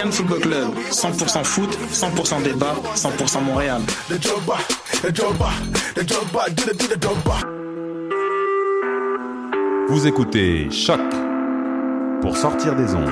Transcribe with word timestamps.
Cannes 0.00 0.12
Football 0.12 0.40
Club, 0.40 0.70
100% 0.90 1.44
foot, 1.44 1.78
100% 1.92 2.42
débat, 2.42 2.74
100% 2.96 3.42
Montréal. 3.42 3.82
Vous 9.90 10.06
écoutez 10.06 10.70
Choc 10.70 11.00
pour 12.22 12.34
sortir 12.34 12.76
des 12.76 12.94
ondes. 12.94 13.10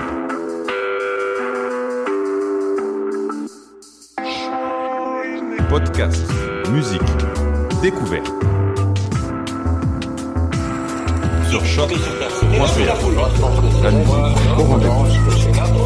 Podcast, 5.68 6.24
musique, 6.70 7.02
découverte. 7.82 8.32
Sur 11.50 11.62
choc.ca. 11.66 11.98
La 13.82 13.90
musique 13.90 14.58
au 14.58 14.62
rendez-vous. 14.62 15.77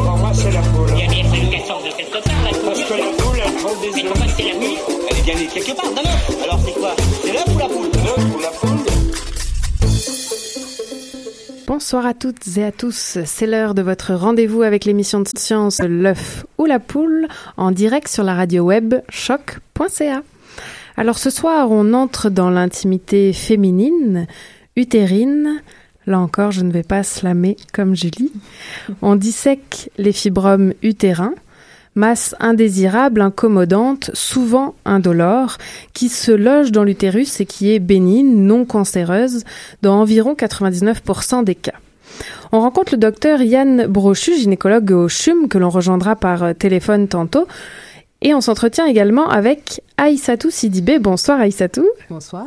Il 0.45 0.49
y 0.51 1.03
a 1.03 1.07
bien 1.07 1.23
fallu 1.23 1.47
qu'elle 1.49 1.65
sorte 1.65 1.85
de 1.85 1.91
quelque 1.95 2.11
part, 2.21 2.43
la 2.43 2.49
poule. 2.49 2.65
Parce 2.65 2.83
que 2.83 2.93
la 2.93 3.05
poule, 3.17 3.39
elle 3.45 3.53
prend 3.53 3.81
des 3.81 3.91
Mais 3.95 4.03
pourquoi 4.03 4.27
c'est 4.35 4.43
la 4.43 4.55
nuit 4.55 4.77
Elle 5.09 5.17
est 5.17 5.23
bien 5.23 5.35
née 5.35 5.47
quelque 5.47 5.73
part, 5.73 5.85
non, 5.85 6.01
non. 6.03 6.43
Alors 6.43 6.59
c'est 6.65 6.73
quoi 6.73 6.95
C'est 7.23 7.31
l'œuf 7.31 7.45
ou 7.47 7.57
la 7.59 7.67
poule 7.69 7.89
L'œuf 7.93 8.35
ou 8.35 8.39
la 8.41 8.49
poule 8.49 8.79
Bonsoir 11.65 12.05
à 12.05 12.13
toutes 12.13 12.57
et 12.57 12.65
à 12.65 12.73
tous. 12.73 13.19
C'est 13.23 13.47
l'heure 13.47 13.73
de 13.73 13.81
votre 13.81 14.13
rendez-vous 14.15 14.63
avec 14.63 14.83
l'émission 14.83 15.21
de 15.21 15.29
science 15.33 15.79
L'œuf 15.79 16.45
ou 16.57 16.65
la 16.65 16.79
poule 16.79 17.29
en 17.55 17.71
direct 17.71 18.09
sur 18.09 18.25
la 18.25 18.35
radio 18.35 18.65
web 18.65 18.95
choc.ca. 19.07 20.23
Alors 20.97 21.19
ce 21.19 21.29
soir, 21.29 21.71
on 21.71 21.93
entre 21.93 22.29
dans 22.29 22.49
l'intimité 22.49 23.31
féminine, 23.31 24.27
utérine. 24.75 25.61
Là 26.05 26.19
encore, 26.19 26.51
je 26.51 26.61
ne 26.61 26.71
vais 26.71 26.83
pas 26.83 27.03
slammer 27.03 27.55
comme 27.73 27.95
Julie. 27.95 28.31
On 29.01 29.15
dissèque 29.15 29.89
les 29.97 30.11
fibromes 30.11 30.73
utérins, 30.81 31.33
masse 31.95 32.35
indésirable, 32.39 33.21
incommodante, 33.21 34.11
souvent 34.13 34.75
indolore, 34.85 35.57
qui 35.93 36.09
se 36.09 36.31
loge 36.31 36.71
dans 36.71 36.83
l'utérus 36.83 37.39
et 37.39 37.45
qui 37.45 37.71
est 37.71 37.79
bénigne, 37.79 38.35
non 38.35 38.65
cancéreuse, 38.65 39.43
dans 39.81 40.01
environ 40.01 40.33
99% 40.33 41.43
des 41.43 41.55
cas. 41.55 41.73
On 42.51 42.59
rencontre 42.59 42.93
le 42.93 42.99
docteur 42.99 43.41
Yann 43.41 43.87
Brochu, 43.87 44.37
gynécologue 44.37 44.91
au 44.91 45.07
CHUM, 45.07 45.47
que 45.47 45.57
l'on 45.57 45.69
rejoindra 45.69 46.15
par 46.15 46.43
euh, 46.43 46.53
téléphone 46.53 47.07
tantôt. 47.07 47.47
Et 48.25 48.33
on 48.33 48.39
s'entretient 48.39 48.85
également 48.85 49.29
avec 49.29 49.81
Aïssatou 49.97 50.49
Sidibé. 50.49 50.97
Bonsoir 50.97 51.41
Aïssatou. 51.41 51.85
Bonsoir. 52.09 52.45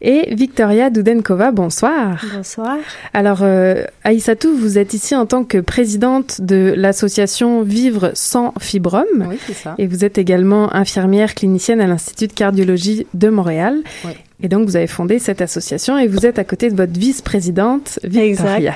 Et 0.00 0.34
Victoria 0.34 0.88
Doudenkova. 0.88 1.52
Bonsoir. 1.52 2.24
Bonsoir. 2.34 2.78
Alors 3.12 3.40
euh, 3.42 3.84
Aïssatou, 4.04 4.56
vous 4.56 4.78
êtes 4.78 4.94
ici 4.94 5.14
en 5.14 5.26
tant 5.26 5.44
que 5.44 5.58
présidente 5.58 6.40
de 6.40 6.72
l'association 6.74 7.62
Vivre 7.62 8.12
sans 8.14 8.54
fibrome. 8.58 9.26
Oui, 9.28 9.36
c'est 9.46 9.52
ça. 9.52 9.74
Et 9.76 9.86
vous 9.86 10.02
êtes 10.02 10.16
également 10.16 10.74
infirmière 10.74 11.34
clinicienne 11.34 11.82
à 11.82 11.86
l'Institut 11.86 12.28
de 12.28 12.32
cardiologie 12.32 13.06
de 13.12 13.28
Montréal. 13.28 13.80
Oui. 14.06 14.12
Et 14.42 14.48
donc, 14.48 14.66
vous 14.66 14.76
avez 14.76 14.86
fondé 14.86 15.18
cette 15.18 15.40
association 15.40 15.98
et 15.98 16.06
vous 16.08 16.26
êtes 16.26 16.38
à 16.38 16.44
côté 16.44 16.70
de 16.70 16.76
votre 16.76 16.98
vice-présidente, 16.98 17.98
Victoria. 18.04 18.74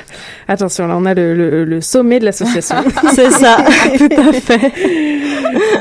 Attention, 0.49 0.87
là, 0.87 0.97
on 0.97 1.05
a 1.07 1.15
le, 1.15 1.35
le- 1.35 1.65
le 1.65 1.81
sommet 1.81 2.19
de 2.21 2.25
l'association. 2.25 2.77
C'est 3.15 3.31
ça, 3.31 3.57
tout 3.99 4.09
à 4.17 4.33
fait. 4.33 4.73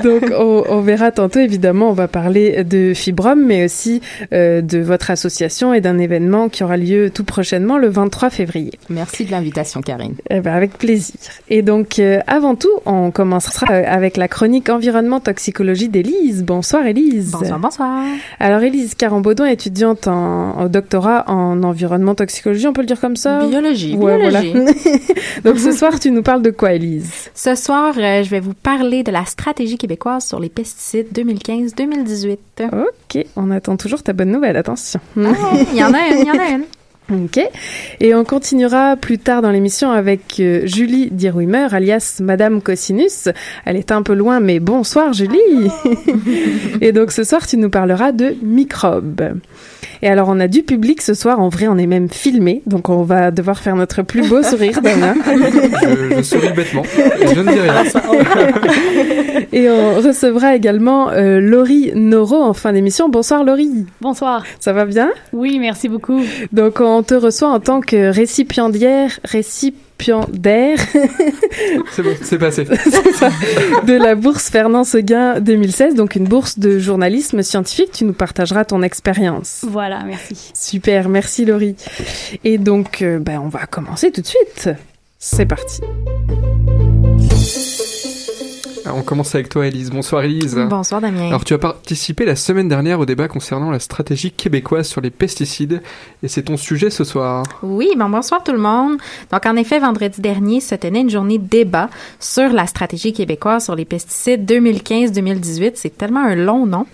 donc, 0.03 0.23
on, 0.37 0.63
on 0.69 0.81
verra 0.81 1.11
tantôt, 1.11 1.39
évidemment, 1.39 1.89
on 1.89 1.93
va 1.93 2.07
parler 2.07 2.63
de 2.63 2.93
Fibrom, 2.93 3.39
mais 3.45 3.65
aussi 3.65 4.01
euh, 4.33 4.61
de 4.61 4.79
votre 4.79 5.11
association 5.11 5.73
et 5.73 5.81
d'un 5.81 5.97
événement 5.97 6.49
qui 6.49 6.63
aura 6.63 6.77
lieu 6.77 7.09
tout 7.09 7.23
prochainement, 7.23 7.77
le 7.77 7.87
23 7.89 8.29
février. 8.29 8.71
Merci 8.89 9.25
de 9.25 9.31
l'invitation, 9.31 9.81
Karine. 9.81 10.15
Eh 10.29 10.39
ben, 10.39 10.53
avec 10.53 10.77
plaisir. 10.77 11.15
Et 11.49 11.61
donc, 11.61 11.99
euh, 11.99 12.19
avant 12.27 12.55
tout, 12.55 12.69
on 12.85 13.11
commencera 13.11 13.67
euh, 13.71 13.83
avec 13.87 14.17
la 14.17 14.27
chronique 14.27 14.69
environnement 14.69 15.19
toxicologie 15.19 15.89
d'Élise. 15.89 16.43
Bonsoir, 16.43 16.85
Élise. 16.85 17.31
Bonsoir, 17.31 17.59
bonsoir. 17.59 18.03
Alors, 18.39 18.61
Élise 18.61 18.95
Carambaudon, 18.95 19.45
étudiante 19.75 20.07
en, 20.07 20.67
doctorat 20.69 21.25
en 21.27 21.61
environnement 21.63 22.15
toxicologie, 22.15 22.65
on 22.67 22.71
peut 22.73 22.81
le 22.81 22.87
dire 22.87 22.99
comme 23.01 23.17
ça? 23.17 23.45
Biologie, 23.45 23.93
Ouais, 23.95 24.17
biologie. 24.17 24.51
voilà. 24.53 24.71
donc, 25.43 25.59
ce 25.59 25.73
soir, 25.73 25.99
tu 25.99 26.11
nous 26.11 26.23
parles 26.23 26.41
de 26.41 26.49
quoi, 26.49 26.73
Élise 26.73 27.29
Ce 27.33 27.55
soir, 27.55 27.93
euh, 27.97 28.23
je 28.23 28.29
vais 28.29 28.39
vous 28.39 28.53
parler 28.53 29.03
de 29.03 29.11
la 29.11 29.25
stratégie 29.25 29.77
québécoise 29.77 30.25
sur 30.25 30.39
les 30.39 30.49
pesticides 30.49 31.07
2015-2018. 31.13 32.37
Ok, 32.71 33.25
on 33.35 33.51
attend 33.51 33.75
toujours 33.75 34.01
ta 34.01 34.13
bonne 34.13 34.31
nouvelle, 34.31 34.55
attention. 34.55 35.01
Ah, 35.17 35.31
Il 35.73 35.77
y 35.77 35.83
en 35.83 35.93
a 35.93 36.07
une, 36.07 36.19
il 36.21 36.27
y 36.27 36.31
en 36.31 36.39
a 36.39 36.49
une. 36.51 36.63
Ok. 37.13 37.39
Et 37.99 38.15
on 38.15 38.23
continuera 38.23 38.95
plus 38.95 39.19
tard 39.19 39.43
dans 39.43 39.51
l'émission 39.51 39.91
avec 39.91 40.39
euh, 40.39 40.65
Julie 40.65 41.11
Dirwimer, 41.11 41.67
alias 41.71 42.17
Madame 42.19 42.63
Cosinus. 42.63 43.29
Elle 43.63 43.75
est 43.77 43.91
un 43.91 44.01
peu 44.01 44.15
loin, 44.15 44.39
mais 44.39 44.59
bonsoir 44.59 45.13
Julie. 45.13 45.69
Et 46.81 46.93
donc 46.93 47.11
ce 47.11 47.23
soir, 47.23 47.45
tu 47.45 47.57
nous 47.57 47.69
parleras 47.69 48.11
de 48.11 48.35
microbes. 48.41 49.35
Et 50.01 50.09
alors, 50.09 50.27
on 50.29 50.39
a 50.39 50.47
du 50.47 50.63
public 50.63 51.01
ce 51.01 51.13
soir. 51.13 51.39
En 51.39 51.49
vrai, 51.49 51.67
on 51.67 51.77
est 51.77 51.87
même 51.87 52.09
filmé. 52.09 52.61
Donc, 52.65 52.89
on 52.89 53.03
va 53.03 53.31
devoir 53.31 53.59
faire 53.59 53.75
notre 53.75 54.01
plus 54.01 54.27
beau 54.27 54.43
sourire, 54.51 54.81
Dana. 54.81 55.13
Je, 55.25 56.15
je 56.17 56.21
souris 56.21 56.53
bêtement. 56.55 56.83
Et 57.19 57.33
je 57.33 57.39
ne 57.41 57.51
dis 57.51 57.59
rien. 57.59 57.83
Et 59.53 59.69
on 59.69 59.95
recevra 59.95 60.55
également 60.55 61.09
euh, 61.09 61.39
Laurie 61.39 61.91
Noro 61.95 62.41
en 62.41 62.53
fin 62.53 62.73
d'émission. 62.73 63.09
Bonsoir 63.09 63.43
Laurie. 63.43 63.85
Bonsoir. 64.01 64.43
Ça 64.59 64.73
va 64.73 64.85
bien? 64.85 65.11
Oui, 65.33 65.59
merci 65.59 65.89
beaucoup. 65.89 66.21
Donc, 66.51 66.81
on 66.81 67.03
te 67.03 67.13
reçoit 67.13 67.49
en 67.49 67.59
tant 67.59 67.81
que 67.81 68.09
récipiendaire, 68.11 69.19
récipiendaire 69.23 69.84
C'est 71.91 72.03
bon, 72.03 72.15
c'est 72.21 72.37
passé. 72.37 72.63
de 73.85 73.93
la 73.93 74.15
bourse 74.15 74.49
Fernand 74.49 74.83
Seguin 74.83 75.39
2016, 75.39 75.95
donc 75.95 76.15
une 76.15 76.25
bourse 76.25 76.59
de 76.59 76.79
journalisme 76.79 77.41
scientifique. 77.41 77.91
Tu 77.93 78.05
nous 78.05 78.13
partageras 78.13 78.65
ton 78.65 78.81
expérience. 78.81 79.65
Voilà, 79.67 80.03
merci. 80.03 80.51
Super, 80.53 81.09
merci 81.09 81.45
Laurie. 81.45 81.75
Et 82.43 82.57
donc, 82.57 83.01
euh, 83.01 83.19
ben, 83.19 83.39
on 83.39 83.49
va 83.49 83.65
commencer 83.65 84.11
tout 84.11 84.21
de 84.21 84.27
suite. 84.27 84.69
C'est 85.17 85.45
parti. 85.45 85.81
On 88.93 89.01
commence 89.01 89.33
avec 89.33 89.49
toi, 89.49 89.65
Elise. 89.65 89.89
Bonsoir, 89.89 90.23
Elise. 90.23 90.55
Bonsoir, 90.69 91.01
Damien. 91.01 91.27
Alors, 91.27 91.43
tu 91.43 91.53
as 91.53 91.57
participé 91.57 92.25
la 92.25 92.35
semaine 92.35 92.67
dernière 92.67 92.99
au 92.99 93.05
débat 93.05 93.27
concernant 93.27 93.71
la 93.71 93.79
stratégie 93.79 94.31
québécoise 94.31 94.87
sur 94.87 95.01
les 95.01 95.09
pesticides 95.09 95.81
et 96.21 96.27
c'est 96.27 96.43
ton 96.43 96.57
sujet 96.57 96.89
ce 96.89 97.03
soir. 97.03 97.43
Oui, 97.63 97.89
bon, 97.97 98.09
bonsoir 98.09 98.43
tout 98.43 98.51
le 98.51 98.59
monde. 98.59 98.97
Donc, 99.31 99.45
en 99.45 99.55
effet, 99.55 99.79
vendredi 99.79 100.21
dernier 100.21 100.59
se 100.59 100.75
tenait 100.75 101.01
une 101.01 101.09
journée 101.09 101.39
de 101.39 101.47
débat 101.47 101.89
sur 102.19 102.49
la 102.49 102.67
stratégie 102.67 103.13
québécoise 103.13 103.65
sur 103.65 103.75
les 103.75 103.85
pesticides 103.85 104.49
2015-2018. 104.49 105.71
C'est 105.75 105.97
tellement 105.97 106.23
un 106.23 106.35
long 106.35 106.65
nom. 106.65 106.85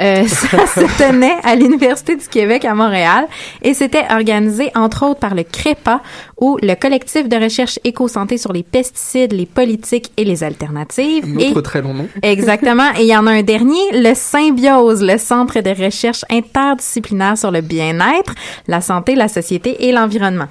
Euh, 0.00 0.26
ça 0.26 0.66
se 0.66 0.98
tenait 0.98 1.38
à 1.44 1.54
l'Université 1.54 2.16
du 2.16 2.26
Québec 2.26 2.64
à 2.64 2.74
Montréal 2.74 3.26
et 3.62 3.74
c'était 3.74 4.04
organisé 4.10 4.70
entre 4.74 5.06
autres 5.06 5.20
par 5.20 5.34
le 5.34 5.44
CREPA 5.44 6.02
ou 6.36 6.58
le 6.62 6.74
collectif 6.74 7.28
de 7.28 7.36
recherche 7.36 7.78
éco-santé 7.84 8.38
sur 8.38 8.52
les 8.52 8.62
pesticides, 8.62 9.32
les 9.32 9.46
politiques 9.46 10.12
et 10.16 10.24
les 10.24 10.44
alternatives. 10.44 11.24
Un 11.46 11.50
autre 11.50 11.60
très 11.62 11.82
long 11.82 11.94
nom. 11.94 12.08
Exactement. 12.22 12.90
Et 12.98 13.02
il 13.02 13.08
y 13.08 13.16
en 13.16 13.26
a 13.26 13.30
un 13.30 13.42
dernier, 13.42 13.80
le 13.92 14.14
Symbiose, 14.14 15.02
le 15.02 15.18
Centre 15.18 15.60
de 15.60 15.70
recherche 15.70 16.24
interdisciplinaire 16.30 17.36
sur 17.38 17.50
le 17.50 17.60
bien-être, 17.60 18.34
la 18.66 18.80
santé, 18.80 19.14
la 19.14 19.28
société 19.28 19.86
et 19.86 19.92
l'environnement. 19.92 20.46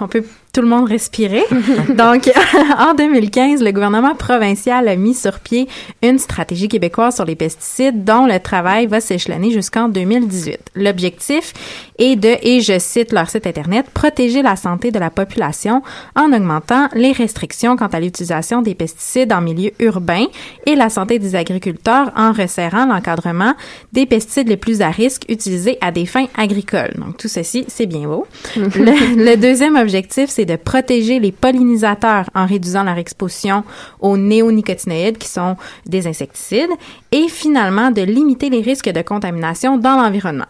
On 0.00 0.08
peut 0.08 0.24
tout 0.56 0.62
le 0.62 0.68
monde 0.68 0.88
respirer. 0.88 1.44
Donc, 1.90 2.32
en 2.78 2.94
2015, 2.94 3.62
le 3.62 3.72
gouvernement 3.72 4.14
provincial 4.14 4.88
a 4.88 4.96
mis 4.96 5.12
sur 5.12 5.38
pied 5.38 5.68
une 6.02 6.18
stratégie 6.18 6.68
québécoise 6.68 7.16
sur 7.16 7.26
les 7.26 7.34
pesticides 7.34 8.04
dont 8.04 8.24
le 8.24 8.40
travail 8.40 8.86
va 8.86 9.02
s'échelonner 9.02 9.50
jusqu'en 9.50 9.88
2018. 9.88 10.58
L'objectif 10.74 11.52
est 11.98 12.16
de, 12.16 12.36
et 12.42 12.62
je 12.62 12.78
cite 12.78 13.12
leur 13.12 13.28
site 13.28 13.46
Internet, 13.46 13.84
protéger 13.92 14.40
la 14.40 14.56
santé 14.56 14.90
de 14.90 14.98
la 14.98 15.10
population 15.10 15.82
en 16.14 16.32
augmentant 16.32 16.88
les 16.94 17.12
restrictions 17.12 17.76
quant 17.76 17.88
à 17.88 18.00
l'utilisation 18.00 18.62
des 18.62 18.74
pesticides 18.74 19.34
en 19.34 19.42
milieu 19.42 19.72
urbain 19.78 20.24
et 20.64 20.74
la 20.74 20.88
santé 20.88 21.18
des 21.18 21.34
agriculteurs 21.34 22.12
en 22.16 22.32
resserrant 22.32 22.86
l'encadrement 22.86 23.52
des 23.92 24.06
pesticides 24.06 24.48
les 24.48 24.56
plus 24.56 24.80
à 24.80 24.88
risque 24.88 25.26
utilisés 25.28 25.76
à 25.82 25.90
des 25.90 26.06
fins 26.06 26.28
agricoles. 26.34 26.94
Donc, 26.96 27.18
tout 27.18 27.28
ceci, 27.28 27.66
c'est 27.68 27.86
bien 27.86 28.08
beau. 28.08 28.26
le, 28.56 29.22
le 29.22 29.36
deuxième 29.36 29.76
objectif, 29.76 30.30
c'est 30.30 30.45
de 30.46 30.56
protéger 30.56 31.20
les 31.20 31.32
pollinisateurs 31.32 32.30
en 32.34 32.46
réduisant 32.46 32.84
leur 32.84 32.98
exposition 32.98 33.64
aux 34.00 34.16
néonicotinoïdes 34.16 35.18
qui 35.18 35.28
sont 35.28 35.56
des 35.86 36.06
insecticides 36.06 36.70
et 37.12 37.28
finalement 37.28 37.90
de 37.90 38.02
limiter 38.02 38.50
les 38.50 38.60
risques 38.60 38.90
de 38.90 39.02
contamination 39.02 39.76
dans 39.76 39.96
l'environnement. 39.96 40.46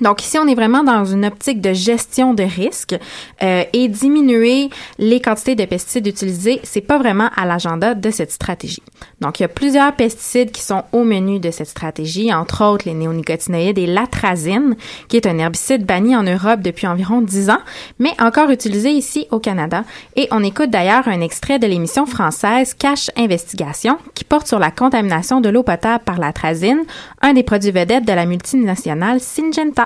Donc 0.00 0.22
ici, 0.22 0.38
on 0.38 0.46
est 0.46 0.54
vraiment 0.54 0.82
dans 0.82 1.04
une 1.04 1.26
optique 1.26 1.60
de 1.60 1.72
gestion 1.74 2.32
de 2.32 2.42
risque 2.42 2.96
euh, 3.42 3.64
et 3.72 3.88
diminuer 3.88 4.70
les 4.98 5.20
quantités 5.20 5.54
de 5.54 5.64
pesticides 5.66 6.06
utilisés, 6.06 6.60
c'est 6.62 6.80
pas 6.80 6.96
vraiment 6.96 7.28
à 7.36 7.44
l'agenda 7.44 7.94
de 7.94 8.10
cette 8.10 8.30
stratégie. 8.30 8.82
Donc 9.20 9.38
il 9.38 9.42
y 9.42 9.44
a 9.44 9.48
plusieurs 9.48 9.94
pesticides 9.94 10.52
qui 10.52 10.62
sont 10.62 10.84
au 10.92 11.04
menu 11.04 11.38
de 11.38 11.50
cette 11.50 11.68
stratégie, 11.68 12.32
entre 12.32 12.64
autres 12.64 12.86
les 12.86 12.94
néonicotinoïdes 12.94 13.78
et 13.78 13.86
l'atrazine, 13.86 14.76
qui 15.08 15.16
est 15.16 15.26
un 15.26 15.38
herbicide 15.38 15.84
banni 15.84 16.16
en 16.16 16.22
Europe 16.22 16.60
depuis 16.62 16.86
environ 16.86 17.20
10 17.20 17.50
ans, 17.50 17.60
mais 17.98 18.12
encore 18.20 18.50
utilisé 18.50 18.90
ici 18.90 19.26
au 19.30 19.38
Canada. 19.38 19.84
Et 20.16 20.28
on 20.30 20.42
écoute 20.42 20.70
d'ailleurs 20.70 21.08
un 21.08 21.20
extrait 21.20 21.58
de 21.58 21.66
l'émission 21.66 22.06
française 22.06 22.72
Cache 22.72 23.10
Investigation, 23.16 23.98
qui 24.14 24.24
porte 24.24 24.46
sur 24.46 24.58
la 24.58 24.70
contamination 24.70 25.42
de 25.42 25.50
l'eau 25.50 25.62
potable 25.62 26.04
par 26.04 26.18
l'atrazine, 26.18 26.84
un 27.20 27.34
des 27.34 27.42
produits 27.42 27.70
vedettes 27.70 28.06
de 28.06 28.12
la 28.12 28.24
multinationale 28.24 29.20
Syngenta. 29.20 29.79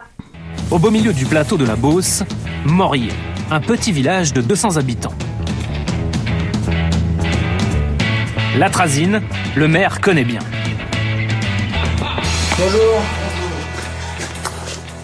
Au 0.70 0.79
beau 0.79 0.91
milieu 0.91 1.12
du 1.12 1.26
plateau 1.26 1.56
de 1.56 1.64
la 1.64 1.76
Beauce, 1.76 2.23
Morier, 2.64 3.12
un 3.50 3.61
petit 3.61 3.93
village 3.93 4.32
de 4.32 4.41
200 4.41 4.76
habitants. 4.76 5.14
L'atrazine, 8.56 9.20
le 9.56 9.69
maire 9.69 10.00
connaît 10.00 10.25
bien. 10.25 10.41
Bonjour. 12.58 13.02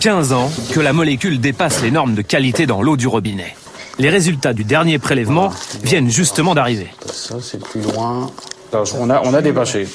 15 0.01 0.33
ans 0.33 0.51
que 0.73 0.81
la 0.81 0.93
molécule 0.93 1.41
dépasse 1.41 1.83
les 1.83 1.91
normes 1.91 2.15
de 2.15 2.23
qualité 2.23 2.67
dans 2.67 2.81
l'eau 2.81 2.97
du 2.97 3.07
robinet. 3.07 3.55
Les 3.99 4.09
résultats 4.09 4.55
du 4.55 4.65
dernier 4.65 4.99
prélèvement 4.99 5.51
viennent 5.83 6.09
justement 6.09 6.55
d'arriver. 6.55 6.89
Ça, 7.13 7.37
c'est 7.43 7.63
plus 7.63 7.83
loin. 7.83 8.31
On 8.73 9.11
a, 9.11 9.21
on 9.25 9.35
a 9.35 9.43
dépassé. 9.43 9.87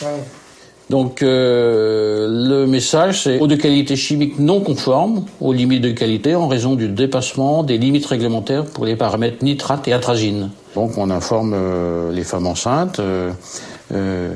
Donc 0.89 1.23
euh, 1.23 2.27
le 2.29 2.67
message, 2.67 3.23
c'est 3.23 3.39
eau 3.39 3.47
de 3.47 3.55
qualité 3.55 3.95
chimique 3.95 4.37
non 4.37 4.61
conforme 4.61 5.25
aux 5.41 5.51
limites 5.51 5.81
de 5.81 5.91
qualité 5.91 6.35
en 6.35 6.47
raison 6.47 6.75
du 6.75 6.87
dépassement 6.87 7.63
des 7.63 7.77
limites 7.77 8.05
réglementaires 8.05 8.65
pour 8.65 8.85
les 8.85 8.95
paramètres 8.95 9.43
nitrate 9.43 9.87
et 9.87 9.93
atrazine. 9.93 10.51
Donc 10.75 10.97
on 10.97 11.09
informe 11.09 11.53
euh, 11.55 12.11
les 12.11 12.23
femmes 12.23 12.45
enceintes 12.45 12.99
euh, 12.99 13.31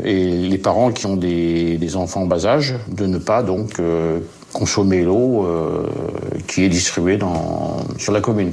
et 0.04 0.26
les 0.26 0.58
parents 0.58 0.92
qui 0.92 1.06
ont 1.06 1.18
des, 1.18 1.96
enfants 1.96 2.24
en 2.24 2.28
bas 2.28 2.46
âge 2.46 2.76
de 2.88 3.06
ne 3.06 3.18
pas 3.18 3.44
donc 3.44 3.82
consommer 4.54 5.04
l'eau 5.04 5.48
qui 6.48 6.64
est 6.64 6.70
distribuée 6.70 7.18
dans, 7.18 7.78
sur 7.98 8.14
la 8.14 8.22
commune. 8.22 8.52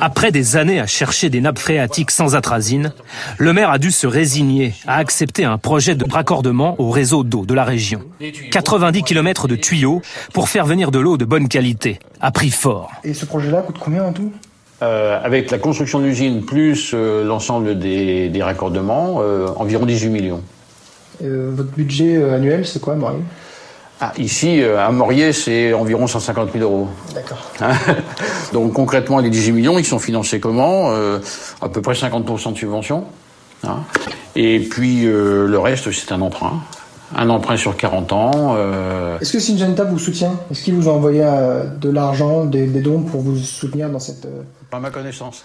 Après 0.00 0.32
des 0.32 0.56
années 0.56 0.80
à 0.80 0.86
chercher 0.86 1.30
des 1.30 1.40
nappes 1.40 1.58
phréatiques 1.58 2.10
sans 2.10 2.34
atrazine, 2.34 2.92
le 3.38 3.52
maire 3.52 3.70
a 3.70 3.78
dû 3.78 3.90
se 3.90 4.06
résigner 4.06 4.74
à 4.86 4.96
accepter 4.96 5.44
un 5.44 5.58
projet 5.58 5.94
de 5.94 6.04
raccordement 6.10 6.76
au 6.78 6.90
réseau 6.90 7.24
d'eau 7.24 7.44
de 7.44 7.54
la 7.54 7.64
région. 7.64 8.02
90 8.50 9.02
km 9.02 9.48
de 9.48 9.56
tuyaux 9.56 10.02
pour 10.32 10.48
faire 10.48 10.66
venir 10.66 10.90
de 10.90 10.98
l'eau 10.98 11.16
de 11.16 11.24
bonne 11.24 11.48
qualité, 11.48 11.98
à 12.20 12.30
prix 12.30 12.50
fort. 12.50 12.90
Et 13.04 13.14
ce 13.14 13.24
projet-là 13.24 13.62
coûte 13.62 13.78
combien 13.78 14.04
en 14.04 14.12
tout? 14.12 14.32
Euh, 14.80 15.18
avec 15.20 15.50
la 15.50 15.58
construction 15.58 15.98
de 15.98 16.04
l'usine 16.04 16.44
plus 16.44 16.92
euh, 16.94 17.24
l'ensemble 17.24 17.80
des, 17.80 18.28
des, 18.28 18.42
raccordements, 18.44 19.16
euh, 19.18 19.48
environ 19.56 19.84
18 19.84 20.08
millions. 20.08 20.40
votre 21.20 21.70
budget 21.70 22.22
annuel, 22.22 22.64
c'est 22.64 22.80
quoi, 22.80 22.94
Maurice 22.94 23.24
ah, 24.00 24.12
ici, 24.16 24.62
à 24.62 24.90
Morier, 24.92 25.32
c'est 25.32 25.72
environ 25.72 26.06
150 26.06 26.52
000 26.52 26.64
euros. 26.64 26.88
D'accord. 27.14 27.38
Donc 28.52 28.72
concrètement, 28.72 29.18
les 29.18 29.30
18 29.30 29.52
millions, 29.52 29.78
ils 29.78 29.84
sont 29.84 29.98
financés 29.98 30.38
comment 30.40 30.90
euh, 30.92 31.18
À 31.60 31.68
peu 31.68 31.82
près 31.82 31.94
50% 31.94 32.52
de 32.52 32.58
subvention. 32.58 33.04
Hein 33.66 33.80
Et 34.36 34.60
puis 34.60 35.04
euh, 35.06 35.46
le 35.48 35.58
reste, 35.58 35.90
c'est 35.90 36.12
un 36.12 36.20
emprunt. 36.20 36.60
Un 37.16 37.30
emprunt 37.30 37.56
sur 37.56 37.76
40 37.76 38.12
ans. 38.12 38.54
Euh... 38.58 39.18
Est-ce 39.18 39.32
que 39.32 39.40
Syngenta 39.40 39.84
vous 39.84 39.98
soutient? 39.98 40.34
Est-ce 40.50 40.62
qu'il 40.62 40.74
vous 40.74 40.88
a 40.88 40.92
envoyé 40.92 41.22
euh, 41.24 41.64
de 41.64 41.88
l'argent, 41.90 42.44
des, 42.44 42.66
des, 42.66 42.80
dons 42.82 43.00
pour 43.00 43.22
vous 43.22 43.36
soutenir 43.36 43.88
dans 43.88 43.98
cette... 43.98 44.26
euh, 44.26 44.42
Pas 44.70 44.78
ma 44.78 44.90
connaissance. 44.90 45.42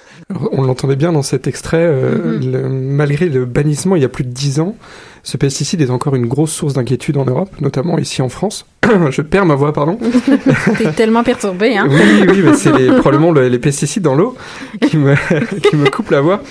On 0.52 0.62
l'entendait 0.64 0.98
bien 0.98 1.14
dans 1.14 1.22
cet 1.24 1.48
extrait, 1.48 1.86
euh, 1.86 2.18
mm 2.18 2.40
-hmm. 2.40 2.52
le, 2.52 2.70
malgré 2.70 3.30
le 3.30 3.46
bannissement 3.46 3.96
il 3.96 4.02
y 4.02 4.06
a 4.06 4.10
plus 4.10 4.26
de 4.26 4.32
10 4.32 4.60
ans, 4.60 4.76
ce 5.24 5.38
pesticide 5.38 5.80
est 5.82 5.90
encore 5.90 6.16
une 6.16 6.26
grosse 6.26 6.52
source 6.52 6.74
d'inquiétude 6.74 7.16
en 7.16 7.24
Europe, 7.24 7.50
notamment 7.62 7.98
ici 7.98 8.22
en 8.22 8.28
France. 8.28 8.66
Je 9.10 9.22
perds 9.22 9.46
ma 9.46 9.56
voix, 9.56 9.72
pardon. 9.72 9.98
T'es 10.78 10.92
tellement 10.92 11.24
perturbé, 11.24 11.78
hein 11.78 11.88
Oui, 11.90 12.26
oui, 12.28 12.42
mais 12.44 12.54
c'est 12.54 12.72
probablement 12.98 13.32
le, 13.32 13.48
les 13.48 13.60
pesticides 13.60 14.04
dans 14.04 14.16
l'eau 14.16 14.36
qui 14.82 14.98
me, 14.98 15.16
qui 15.70 15.78
me 15.78 15.90
coupent 15.90 16.12
la 16.12 16.22
voix. 16.22 16.42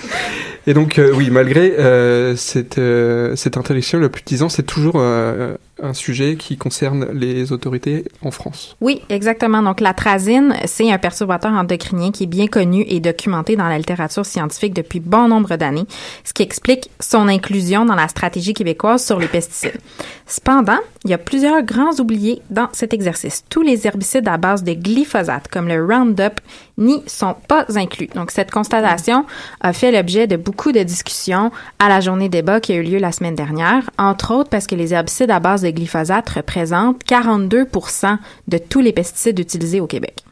Et 0.65 0.73
donc, 0.73 0.97
euh, 0.97 1.11
oui, 1.13 1.29
malgré 1.29 1.73
euh, 1.77 2.35
cette, 2.35 2.77
euh, 2.77 3.35
cette 3.35 3.57
interdiction, 3.57 3.99
le 3.99 4.09
plus 4.09 4.21
de 4.21 4.27
10 4.27 4.43
ans, 4.43 4.49
c'est 4.49 4.63
toujours 4.63 4.95
euh, 4.95 5.55
un 5.81 5.93
sujet 5.93 6.35
qui 6.35 6.55
concerne 6.55 7.07
les 7.13 7.51
autorités 7.51 8.05
en 8.21 8.31
France. 8.31 8.75
Oui, 8.79 9.01
exactement. 9.09 9.63
Donc, 9.63 9.81
l'atrazine, 9.81 10.55
c'est 10.65 10.91
un 10.91 10.97
perturbateur 10.99 11.51
endocrinien 11.51 12.11
qui 12.11 12.23
est 12.23 12.27
bien 12.27 12.47
connu 12.47 12.85
et 12.87 12.99
documenté 12.99 13.55
dans 13.55 13.67
la 13.67 13.77
littérature 13.77 14.25
scientifique 14.25 14.73
depuis 14.73 14.99
bon 14.99 15.27
nombre 15.27 15.55
d'années, 15.55 15.85
ce 16.23 16.33
qui 16.33 16.43
explique 16.43 16.91
son 16.99 17.27
inclusion 17.27 17.85
dans 17.85 17.95
la 17.95 18.07
stratégie 18.07 18.53
québécoise 18.53 19.03
sur 19.03 19.19
les 19.19 19.27
pesticides. 19.27 19.79
Cependant, 20.27 20.79
il 21.05 21.09
y 21.09 21.13
a 21.13 21.17
plusieurs 21.17 21.63
grands 21.63 21.99
oubliés 21.99 22.41
dans 22.49 22.69
cet 22.71 22.93
exercice. 22.93 23.43
Tous 23.49 23.61
les 23.61 23.87
herbicides 23.87 24.27
à 24.27 24.37
base 24.37 24.63
de 24.63 24.73
glyphosate, 24.73 25.47
comme 25.47 25.67
le 25.67 25.83
Roundup, 25.83 26.39
n'y 26.77 27.03
sont 27.07 27.35
pas 27.47 27.65
inclus. 27.75 28.07
Donc, 28.15 28.31
cette 28.31 28.51
constatation 28.51 29.25
a 29.61 29.73
fait 29.73 29.91
l'objet 29.91 30.27
de 30.27 30.37
beaucoup 30.37 30.71
de 30.71 30.81
discussions 30.81 31.51
à 31.79 31.89
la 31.89 31.99
journée 31.99 32.29
débat 32.29 32.59
qui 32.59 32.73
a 32.73 32.75
eu 32.75 32.83
lieu 32.83 32.99
la 32.99 33.11
semaine 33.11 33.35
dernière, 33.35 33.89
entre 33.97 34.33
autres 34.33 34.49
parce 34.49 34.67
que 34.67 34.75
les 34.75 34.93
herbicides 34.93 35.31
à 35.31 35.39
base 35.39 35.62
de 35.63 35.71
glyphosate 35.71 36.29
représentent 36.29 37.03
42% 37.05 38.17
de 38.47 38.57
tous 38.57 38.81
les 38.81 38.93
pesticides 38.93 39.39
utilisés 39.39 39.79
au 39.79 39.87
Québec. 39.87 40.23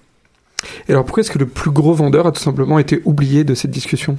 Et 0.88 0.91
alors 0.91 1.06
pourquoi 1.06 1.22
est-ce 1.22 1.32
que 1.32 1.39
le 1.39 1.48
plus 1.48 1.72
gros 1.72 1.94
vendeur 1.94 2.27
a 2.27 2.32
tout 2.32 2.41
simplement 2.41 2.80
été 2.80 3.01
oublié 3.06 3.44
de 3.44 3.53
cette 3.53 3.72
discussion? 3.72 4.18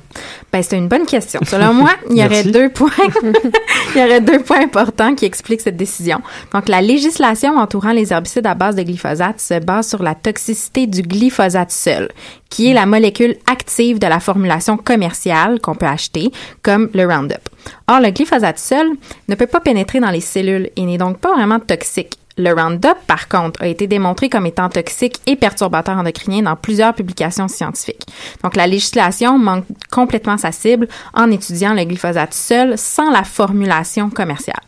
Ben 0.52 0.62
c'est 0.62 0.76
une 0.76 0.88
bonne 0.88 1.06
question. 1.06 1.40
Selon 1.44 1.74
moi, 1.74 1.90
il 2.10 2.16
y 2.16 2.24
aurait 2.24 2.44
deux 2.44 2.68
points 2.68 2.90
il 3.94 4.00
y 4.00 4.04
aurait 4.04 4.20
deux 4.20 4.40
points 4.40 4.62
importants 4.62 5.14
qui 5.14 5.24
expliquent 5.24 5.60
cette 5.60 5.76
décision. 5.76 6.20
Donc 6.52 6.68
la 6.68 6.80
législation 6.80 7.56
entourant 7.56 7.92
les 7.92 8.12
herbicides 8.12 8.46
à 8.46 8.54
base 8.54 8.76
de 8.76 8.82
glyphosate 8.82 9.40
se 9.40 9.60
base 9.60 9.88
sur 9.88 10.02
la 10.02 10.14
toxicité 10.14 10.86
du 10.86 11.02
glyphosate 11.02 11.70
seul, 11.70 12.08
qui 12.50 12.70
est 12.70 12.74
la 12.74 12.86
molécule 12.86 13.36
active 13.50 13.98
de 13.98 14.06
la 14.06 14.20
formulation 14.20 14.76
commerciale 14.76 15.60
qu'on 15.60 15.74
peut 15.74 15.86
acheter 15.86 16.30
comme 16.62 16.90
le 16.94 17.06
Roundup. 17.06 17.48
Or 17.88 18.00
le 18.00 18.10
glyphosate 18.10 18.58
seul 18.58 18.88
ne 19.28 19.34
peut 19.34 19.46
pas 19.46 19.60
pénétrer 19.60 20.00
dans 20.00 20.10
les 20.10 20.20
cellules 20.20 20.70
et 20.76 20.82
n'est 20.82 20.98
donc 20.98 21.18
pas 21.18 21.34
vraiment 21.34 21.60
toxique 21.60 22.18
Le 22.38 22.52
Roundup, 22.52 22.96
par 23.06 23.28
contre, 23.28 23.62
a 23.62 23.66
été 23.66 23.86
démontré 23.86 24.28
comme 24.28 24.46
étant 24.46 24.68
toxique 24.68 25.20
et 25.26 25.36
perturbateur 25.36 25.96
endocrinien 25.96 26.42
dans 26.42 26.56
plusieurs 26.56 26.94
publications 26.94 27.48
scientifiques. 27.48 28.06
Donc, 28.42 28.56
la 28.56 28.66
législation 28.66 29.38
manque 29.38 29.64
complètement 29.90 30.38
sa 30.38 30.52
cible 30.52 30.88
en 31.14 31.30
étudiant 31.30 31.74
le 31.74 31.84
glyphosate 31.84 32.34
seul 32.34 32.78
sans 32.78 33.10
la 33.10 33.24
formulation 33.24 34.10
commerciale. 34.10 34.60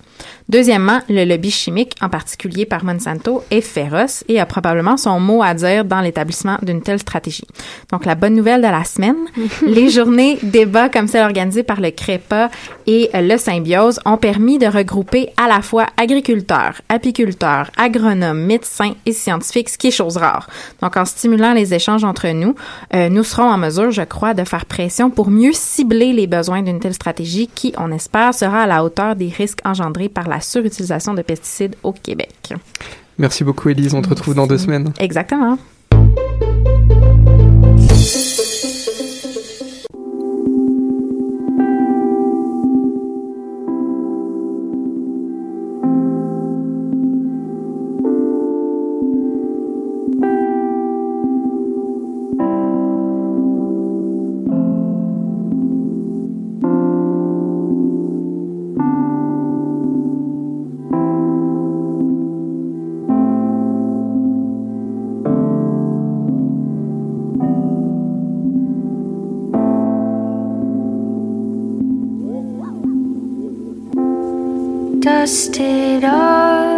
Deuxièmement, 0.49 1.01
le 1.09 1.25
lobby 1.25 1.51
chimique, 1.51 1.97
en 2.03 2.11
particulier 2.11 2.67
par 2.67 2.85
Monsanto, 2.85 3.43
est 3.51 3.63
féroce 3.63 4.25
et 4.29 4.41
a 4.41 4.47
probablement 4.47 4.99
son 4.99 5.19
mot 5.19 5.43
à 5.43 5.55
dire 5.55 5.87
dans 5.87 6.03
l'établissement 6.03 6.59
d'une 6.63 6.83
telle 6.83 6.99
stratégie. 6.99 7.47
Donc, 7.91 8.05
la 8.05 8.15
bonne 8.15 8.35
nouvelle 8.35 8.61
de 8.61 8.67
la 8.67 8.85
semaine, 8.85 9.17
les 9.67 9.89
journées 9.89 10.39
débats 10.43 10.91
comme 10.91 11.09
celle 11.09 11.25
organisée 11.25 11.63
par 11.63 11.81
le 11.81 11.91
CREPA 11.91 12.51
et 12.87 13.09
le 13.15 13.39
Symbiose 13.39 14.01
ont 14.05 14.19
permis 14.19 14.59
de 14.59 14.67
regrouper 14.67 15.31
à 15.43 15.49
la 15.49 15.63
fois 15.63 15.87
agriculteurs, 15.97 16.81
apiculteurs, 16.91 17.71
agronomes, 17.79 18.45
médecins 18.45 18.93
et 19.07 19.13
scientifiques, 19.13 19.71
ce 19.71 19.79
qui 19.79 19.87
est 19.87 19.93
chose 19.93 20.19
rare. 20.19 20.49
Donc, 20.83 20.99
en 20.99 21.07
stimulant 21.07 21.55
les 21.55 21.73
échanges 21.73 22.05
entre 22.05 22.29
nous, 22.29 22.55
euh, 22.95 23.09
nous 23.09 23.25
serons 23.25 23.49
en 23.49 23.57
mesure, 23.57 23.91
je 23.91 24.03
crois, 24.03 24.35
de 24.35 24.45
faire 24.45 24.67
pression 24.67 25.09
pour 25.09 25.31
mieux 25.31 25.53
cibler 25.55 26.13
les 26.13 26.27
besoins 26.27 26.63
d'une 26.63 26.81
telle 26.81 26.95
stratégie 26.95 27.49
qui, 27.55 27.73
on 27.79 27.91
espère, 27.91 28.35
sera 28.35 28.65
à 28.65 28.67
la 28.67 28.85
hauteur 28.85 29.17
des 29.17 29.29
risques 29.29 29.61
engendrés 29.65 30.04
par 30.09 30.29
la 30.29 30.41
surutilisation 30.41 31.15
de 31.15 31.23
pesticides 31.23 31.77
au 31.83 31.93
Québec. 31.93 32.53
Merci 33.19 33.45
beaucoup, 33.45 33.69
Élise. 33.69 33.95
On 33.95 34.03
te 34.03 34.09
retrouve 34.09 34.35
dans 34.35 34.47
deux 34.47 34.59
semaines. 34.59 34.93
Exactement. 34.99 35.59
Dusted 75.05 76.03
off, 76.03 76.74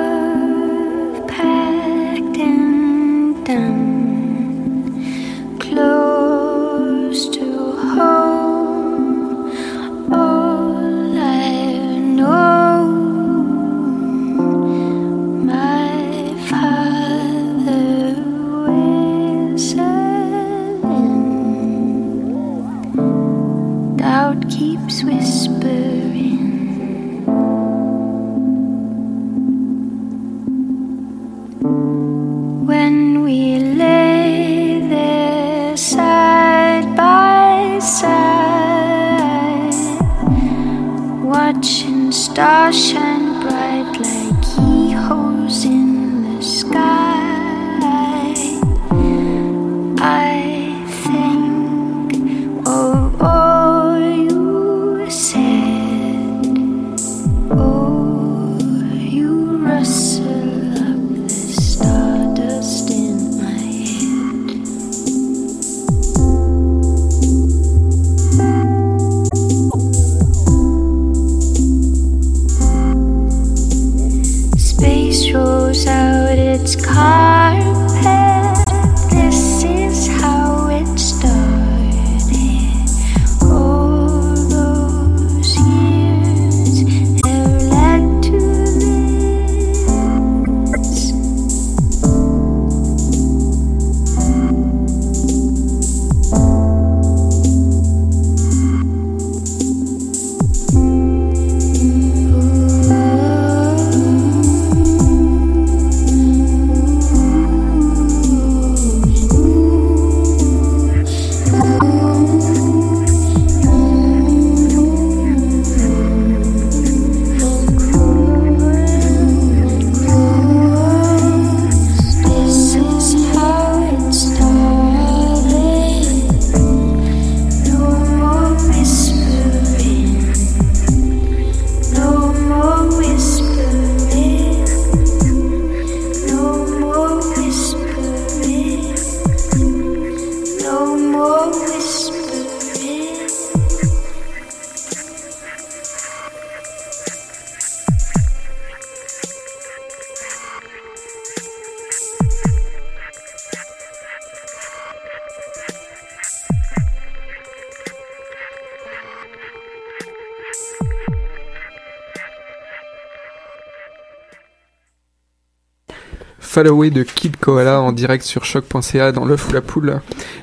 Fallaway 166.57 166.89
de 166.89 167.03
Kid 167.03 167.37
Koala 167.37 167.83
en 167.83 167.93
direct 167.93 168.25
sur 168.25 168.47
choc.ca 168.47 169.13
dans 169.13 169.27
l'œuf 169.27 169.47
ou 169.51 169.53
la 169.53 169.61
poule. 169.61 170.01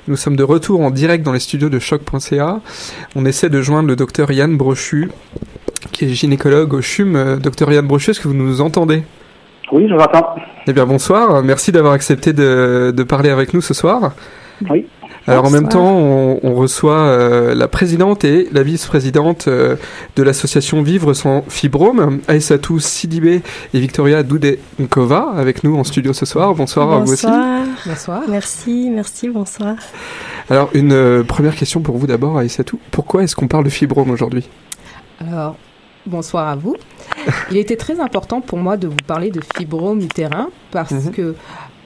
Nous 0.07 0.15
sommes 0.15 0.35
de 0.35 0.43
retour 0.43 0.81
en 0.81 0.91
direct 0.91 1.25
dans 1.25 1.31
les 1.31 1.39
studios 1.39 1.69
de 1.69 1.79
choc.ca. 1.79 2.59
On 3.15 3.25
essaie 3.25 3.49
de 3.49 3.59
joindre 3.63 3.87
le 3.87 3.95
docteur 3.95 4.31
Yann 4.31 4.55
Brochu, 4.55 5.09
qui 5.91 6.05
est 6.05 6.09
gynécologue 6.09 6.75
au 6.75 6.81
CHUM. 6.83 7.15
Euh, 7.15 7.37
Docteur 7.37 7.71
Yann 7.71 7.87
Brochu, 7.87 8.11
est-ce 8.11 8.19
que 8.19 8.27
vous 8.27 8.35
nous 8.35 8.61
entendez? 8.61 9.01
Oui, 9.71 9.87
je 9.89 9.95
vous 9.95 9.99
entends. 9.99 10.35
Eh 10.67 10.73
bien, 10.73 10.85
bonsoir. 10.85 11.41
Merci 11.41 11.71
d'avoir 11.71 11.93
accepté 11.93 12.31
de, 12.31 12.93
de 12.95 13.03
parler 13.03 13.31
avec 13.31 13.55
nous 13.55 13.61
ce 13.61 13.73
soir. 13.73 14.11
Oui. 14.69 14.85
Alors 15.27 15.45
en 15.45 15.49
même 15.49 15.63
Bonsoir. 15.63 15.83
temps, 15.83 15.95
on, 15.97 16.39
on 16.43 16.53
reçoit 16.55 16.97
euh, 16.99 17.55
la 17.55 17.67
présidente 17.69 18.25
et 18.25 18.49
la 18.51 18.61
vice-présidente 18.63 19.47
euh, 19.47 19.77
de 20.17 20.23
l'association 20.23 20.81
Vivre 20.81 21.13
sans 21.13 21.43
fibrome, 21.47 22.19
Aïssatou 22.27 22.79
Sidibé 22.79 23.41
et 23.73 23.79
Victoria 23.79 24.23
Doudenkova, 24.23 25.29
avec 25.37 25.63
nous 25.63 25.77
en 25.77 25.83
studio 25.85 26.11
ce 26.11 26.25
soir. 26.25 26.53
Bonsoir, 26.55 26.91
à 26.91 26.99
vous 26.99 27.13
aussi. 27.13 27.25
Bonsoir. 27.25 27.65
Bonsoir. 27.85 28.21
Merci, 28.29 28.89
merci, 28.93 29.29
bonsoir. 29.29 29.75
Alors 30.49 30.69
une 30.73 30.91
euh, 30.91 31.23
première 31.23 31.55
question 31.55 31.79
pour 31.79 31.97
vous 31.97 32.07
d'abord, 32.07 32.37
Aïssatou. 32.37 32.79
Pourquoi 32.91 33.23
est-ce 33.23 33.35
qu'on 33.35 33.47
parle 33.47 33.63
de 33.63 33.69
fibrome 33.69 34.09
aujourd'hui? 34.11 34.49
Alors, 35.25 35.55
bonsoir 36.05 36.49
à 36.49 36.55
vous. 36.57 36.75
Il 37.51 37.55
était 37.55 37.77
très 37.77 38.01
important 38.01 38.41
pour 38.41 38.57
moi 38.57 38.75
de 38.75 38.87
vous 38.87 38.97
parler 39.07 39.31
de 39.31 39.39
fibrome 39.55 40.01
utérin 40.01 40.49
parce 40.71 40.91
Mhm. 40.91 41.11
que 41.11 41.35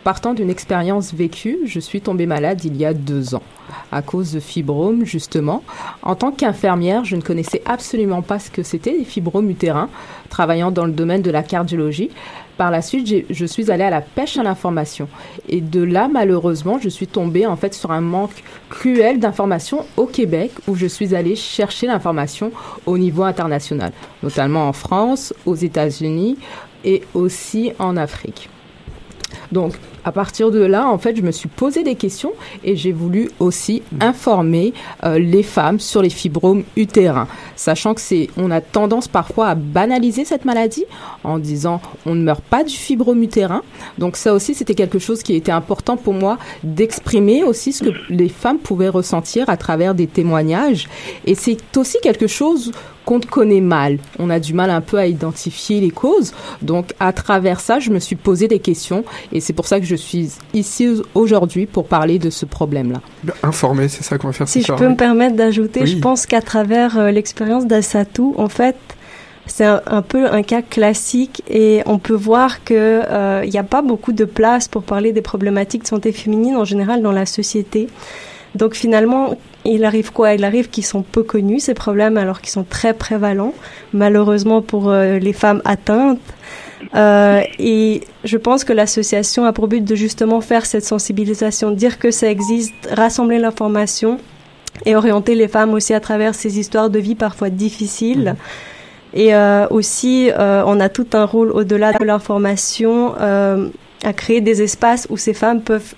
partant 0.08 0.34
d'une 0.34 0.50
expérience 0.50 1.14
vécue, 1.14 1.58
je 1.66 1.82
suis 1.82 2.00
tombée 2.00 2.28
malade 2.28 2.64
il 2.64 2.78
y 2.78 2.86
a 2.86 2.94
deux 2.94 3.36
ans 3.36 3.44
à 3.92 4.02
cause 4.02 4.32
de 4.32 4.40
fibromes 4.40 5.04
justement. 5.04 5.64
En 6.02 6.16
tant 6.16 6.32
qu'infirmière, 6.32 7.04
je 7.04 7.18
ne 7.18 7.22
connaissais 7.22 7.62
absolument 7.66 8.22
pas 8.22 8.40
ce 8.40 8.50
que 8.50 8.64
c'était 8.64 8.94
les 8.94 9.04
fibromes 9.04 9.50
utérins, 9.50 9.90
travaillant 10.30 10.72
dans 10.72 10.86
le 10.86 10.94
domaine 10.94 11.22
de 11.22 11.30
la 11.30 11.44
cardiologie. 11.44 12.10
Par 12.56 12.72
la 12.72 12.82
suite, 12.82 13.26
je 13.30 13.46
suis 13.46 13.70
allée 13.70 13.84
à 13.84 13.90
la 13.90 14.00
pêche 14.00 14.38
à 14.38 14.44
l'information. 14.44 15.10
Et 15.50 15.60
de 15.60 15.84
là, 15.84 16.08
malheureusement, 16.10 16.80
je 16.80 16.88
suis 16.88 17.08
tombée 17.08 17.46
en 17.46 17.58
fait 17.58 17.74
sur 17.74 17.92
un 17.92 18.00
manque 18.00 18.46
cruel 18.70 19.20
d'informations 19.20 19.86
au 19.98 20.06
Québec 20.06 20.52
où 20.70 20.76
je 20.76 20.88
suis 20.88 21.16
allée 21.16 21.36
chercher 21.36 21.86
l'information 21.86 22.54
au 22.86 22.98
niveau 22.98 23.24
international, 23.24 23.92
notamment 24.24 24.70
en 24.70 24.74
France, 24.74 25.34
aux 25.46 25.56
États-Unis 25.56 26.38
et 26.86 27.04
aussi 27.14 27.74
en 27.78 27.98
Afrique. 27.98 28.50
Donc, 29.52 29.74
à 30.04 30.12
partir 30.12 30.52
de 30.52 30.60
là, 30.60 30.88
en 30.88 30.98
fait, 30.98 31.16
je 31.16 31.22
me 31.22 31.32
suis 31.32 31.50
posé 31.50 31.84
des 31.84 31.96
questions 31.96 32.34
et 32.64 32.76
j'ai 32.76 32.92
voulu 32.92 33.30
aussi 33.40 33.82
informer 34.00 34.74
euh, 35.04 35.20
les 35.20 35.44
femmes 35.44 35.80
sur 35.80 36.02
les 36.02 36.10
fibromes 36.10 36.64
utérins, 36.76 37.28
sachant 37.56 37.94
que 37.94 38.02
c'est, 38.02 38.30
on 38.38 38.52
a 38.52 38.62
tendance 38.62 39.08
parfois 39.08 39.48
à 39.50 39.56
banaliser 39.56 40.26
cette 40.26 40.46
maladie 40.46 40.86
en 41.24 41.40
disant 41.40 41.82
on 42.06 42.16
ne 42.16 42.24
meurt 42.24 42.44
pas 42.44 42.64
du 42.64 42.76
fibrome 42.76 43.22
utérin. 43.22 43.64
Donc 43.98 44.18
ça 44.18 44.34
aussi, 44.34 44.54
c'était 44.54 44.76
quelque 44.76 45.00
chose 45.00 45.24
qui 45.24 45.36
était 45.36 45.52
important 45.52 45.98
pour 45.98 46.14
moi 46.14 46.38
d'exprimer 46.64 47.44
aussi 47.44 47.74
ce 47.74 47.84
que 47.84 47.90
les 48.10 48.30
femmes 48.30 48.60
pouvaient 48.60 48.90
ressentir 48.90 49.50
à 49.50 49.58
travers 49.58 49.96
des 49.96 50.08
témoignages. 50.08 50.88
Et 51.26 51.36
c'est 51.36 51.58
aussi 51.78 51.98
quelque 52.02 52.28
chose 52.28 52.72
qu'on 53.08 53.22
connaît 53.22 53.62
mal. 53.62 54.00
On 54.20 54.30
a 54.30 54.38
du 54.40 54.54
mal 54.54 54.70
un 54.70 54.82
peu 54.82 54.98
à 54.98 55.08
identifier 55.08 55.80
les 55.80 55.92
causes. 55.92 56.34
Donc, 56.62 56.94
à 57.00 57.14
travers 57.14 57.62
ça, 57.62 57.80
je 57.80 57.90
me 57.90 58.00
suis 58.00 58.18
posé 58.18 58.50
des 58.50 58.60
questions 58.60 59.06
et 59.32 59.40
c'est 59.40 59.54
pour 59.54 59.66
ça 59.66 59.80
que 59.80 59.86
je 59.86 59.96
suis 59.96 60.32
ici 60.54 60.90
aujourd'hui 61.16 61.68
pour 61.68 61.86
parler 61.88 62.20
de 62.20 62.30
ce 62.30 62.46
problème-là. 62.46 63.00
Informer, 63.44 63.88
c'est 63.88 64.04
ça 64.04 64.18
qu'on 64.18 64.28
va 64.28 64.34
faire 64.34 64.50
Si 64.50 64.60
je 64.60 64.66
soir. 64.66 64.78
peux 64.78 64.90
me 64.90 64.98
permettre 64.98 65.38
d'ajouter, 65.38 65.82
Oui. 65.82 65.88
je 65.88 65.98
pense 66.00 66.26
qu'à 66.26 66.42
travers 66.42 66.98
euh, 67.00 67.10
l'expérience 67.12 67.66
d'Assatou, 67.66 68.36
en 68.38 68.50
fait, 68.50 68.76
c'est 69.46 69.64
un, 69.64 69.82
un 69.88 70.02
peu 70.02 70.30
un 70.30 70.44
cas 70.44 70.62
classique 70.62 71.42
et 71.50 71.82
on 71.86 72.00
peut 72.00 72.14
voir 72.14 72.66
que 72.66 72.74
euh, 73.10 73.42
il 73.46 73.50
n'y 73.52 73.58
a 73.58 73.64
pas 73.64 73.82
beaucoup 73.82 74.12
de 74.12 74.26
place 74.26 74.68
pour 74.68 74.84
parler 74.84 75.14
des 75.14 75.22
problématiques 75.22 75.84
de 75.84 75.88
santé 75.88 76.12
féminine 76.12 76.58
en 76.58 76.66
général 76.66 77.02
dans 77.02 77.14
la 77.14 77.26
société. 77.26 77.88
Donc 78.56 78.74
finalement, 78.76 79.38
il 79.66 79.84
arrive 79.86 80.12
quoi? 80.12 80.34
Il 80.34 80.44
arrive 80.44 80.70
qu'ils 80.70 80.86
sont 80.86 81.02
peu 81.02 81.24
connus 81.24 81.60
ces 81.60 81.74
problèmes 81.74 82.18
alors 82.18 82.42
qu'ils 82.42 82.52
sont 82.52 82.64
très 82.64 82.94
prévalents, 82.94 83.54
malheureusement 83.94 84.62
pour 84.62 84.90
euh, 84.90 85.20
les 85.20 85.34
femmes 85.34 85.62
atteintes. 85.66 86.20
Euh, 86.96 87.42
et 87.60 88.02
je 88.24 88.38
pense 88.38 88.64
que 88.64 88.72
l'association 88.72 89.46
a 89.46 89.52
pour 89.52 89.68
but 89.68 89.84
de 89.84 89.96
justement 89.96 90.42
faire 90.42 90.66
cette 90.66 90.86
sensibilisation, 90.86 91.72
dire 91.72 92.00
que 92.00 92.12
ça 92.12 92.30
existe, 92.30 92.74
rassembler 92.92 93.40
l'information 93.40 94.20
et 94.86 94.96
orienter 94.96 95.36
les 95.36 95.48
femmes 95.48 95.74
aussi 95.74 95.94
à 95.94 96.00
travers 96.00 96.36
ces 96.36 96.60
histoires 96.60 96.90
de 96.90 97.00
vie 97.00 97.16
parfois 97.16 97.50
difficiles. 97.50 98.36
Et 99.14 99.34
euh, 99.34 99.66
aussi, 99.70 100.30
on 100.38 100.80
a 100.80 100.90
tout 100.90 101.08
un 101.14 101.26
rôle 101.26 101.52
au-delà 101.52 101.94
de 101.94 102.04
l'information 102.04 103.16
à 103.18 104.14
créer 104.14 104.42
des 104.42 104.62
espaces 104.62 105.08
où 105.10 105.18
ces 105.18 105.34
femmes 105.34 105.62
peuvent 105.62 105.96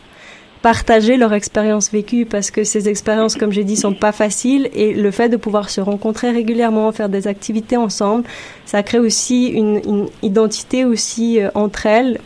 partager 0.62 1.16
leur 1.18 1.34
expérience 1.34 1.92
vécue 1.92 2.26
parce 2.26 2.52
que 2.52 2.64
ces 2.64 2.90
expériences, 2.90 3.36
comme 3.36 3.52
j'ai 3.52 3.64
dit, 3.64 3.78
sont 3.78 3.94
pas 3.94 4.12
faciles 4.12 4.70
et 4.74 4.94
le 4.94 5.12
fait 5.12 5.30
de 5.30 5.38
pouvoir 5.38 5.70
se 5.70 5.80
rencontrer 5.82 6.32
régulièrement, 6.32 6.92
faire 6.92 7.10
des 7.10 7.28
activités 7.28 7.78
ensemble, 7.78 8.26
ça 8.66 8.84
crée 8.84 9.00
aussi 9.00 9.48
une, 9.48 9.82
une 9.86 10.08
identité 10.22 10.84
aussi 10.86 11.40
euh, 11.42 11.50
entre 11.56 11.86
elles. 11.86 12.20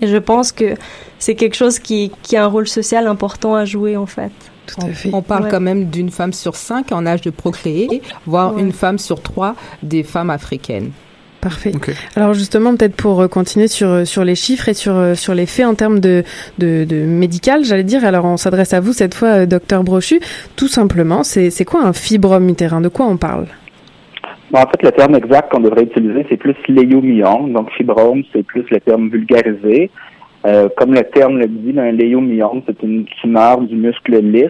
Et 0.00 0.06
je 0.08 0.16
pense 0.16 0.52
que 0.52 0.74
c'est 1.18 1.36
quelque 1.36 1.54
chose 1.56 1.78
qui, 1.78 2.10
qui 2.22 2.36
a 2.36 2.44
un 2.44 2.48
rôle 2.48 2.68
social 2.68 3.06
important 3.06 3.54
à 3.54 3.64
jouer 3.64 3.96
en 3.96 4.06
fait. 4.06 4.32
On, 4.82 5.18
on 5.18 5.22
parle 5.22 5.44
Ouais. 5.44 5.50
quand 5.50 5.60
même 5.60 5.84
d'une 5.90 6.10
femme 6.10 6.32
sur 6.32 6.56
cinq 6.56 6.90
en 6.92 7.06
âge 7.06 7.20
de 7.20 7.30
procréer, 7.30 8.02
voire 8.26 8.54
Ouais. 8.54 8.62
une 8.62 8.72
femme 8.72 8.98
sur 8.98 9.22
trois 9.22 9.54
des 9.82 10.02
femmes 10.02 10.30
africaines. 10.30 10.90
Parfait. 11.44 11.72
Alors 12.16 12.32
justement, 12.32 12.74
peut-être 12.74 12.96
pour 12.96 13.20
euh, 13.20 13.28
continuer 13.28 13.68
sur, 13.68 13.88
euh, 13.88 14.04
sur 14.06 14.24
les 14.24 14.34
chiffres 14.34 14.70
et 14.70 14.72
sur, 14.72 14.96
euh, 14.96 15.14
sur 15.14 15.34
les 15.34 15.44
faits 15.44 15.66
en 15.66 15.74
termes 15.74 16.00
de, 16.00 16.22
de, 16.56 16.84
de 16.84 17.04
médical, 17.04 17.64
j'allais 17.64 17.84
dire, 17.84 18.02
alors 18.06 18.24
on 18.24 18.38
s'adresse 18.38 18.72
à 18.72 18.80
vous 18.80 18.94
cette 18.94 19.12
fois, 19.12 19.44
docteur 19.44 19.84
Brochu, 19.84 20.20
tout 20.56 20.68
simplement, 20.68 21.22
c'est 21.22 21.50
c'est 21.50 21.66
quoi 21.66 21.82
un 21.84 21.92
fibrome 21.92 22.48
utérin 22.48 22.80
De 22.80 22.88
quoi 22.88 23.04
on 23.04 23.18
parle? 23.18 23.44
Bon, 24.50 24.60
en 24.60 24.62
fait, 24.62 24.82
le 24.82 24.92
terme 24.92 25.16
exact 25.16 25.52
qu'on 25.52 25.60
devrait 25.60 25.82
utiliser, 25.82 26.24
c'est 26.30 26.38
plus 26.38 26.56
léomyome. 26.66 27.52
Donc, 27.52 27.70
fibrome, 27.72 28.22
c'est 28.32 28.42
plus 28.42 28.64
le 28.70 28.80
terme 28.80 29.10
vulgarisé. 29.10 29.90
Euh, 30.46 30.70
comme 30.78 30.94
le 30.94 31.02
terme 31.02 31.40
le 31.40 31.46
dit, 31.46 31.78
un 31.78 31.92
léomyome, 31.92 32.62
c'est 32.66 32.82
une 32.82 33.04
tumeur 33.20 33.60
du 33.60 33.76
muscle 33.76 34.18
lisse, 34.18 34.48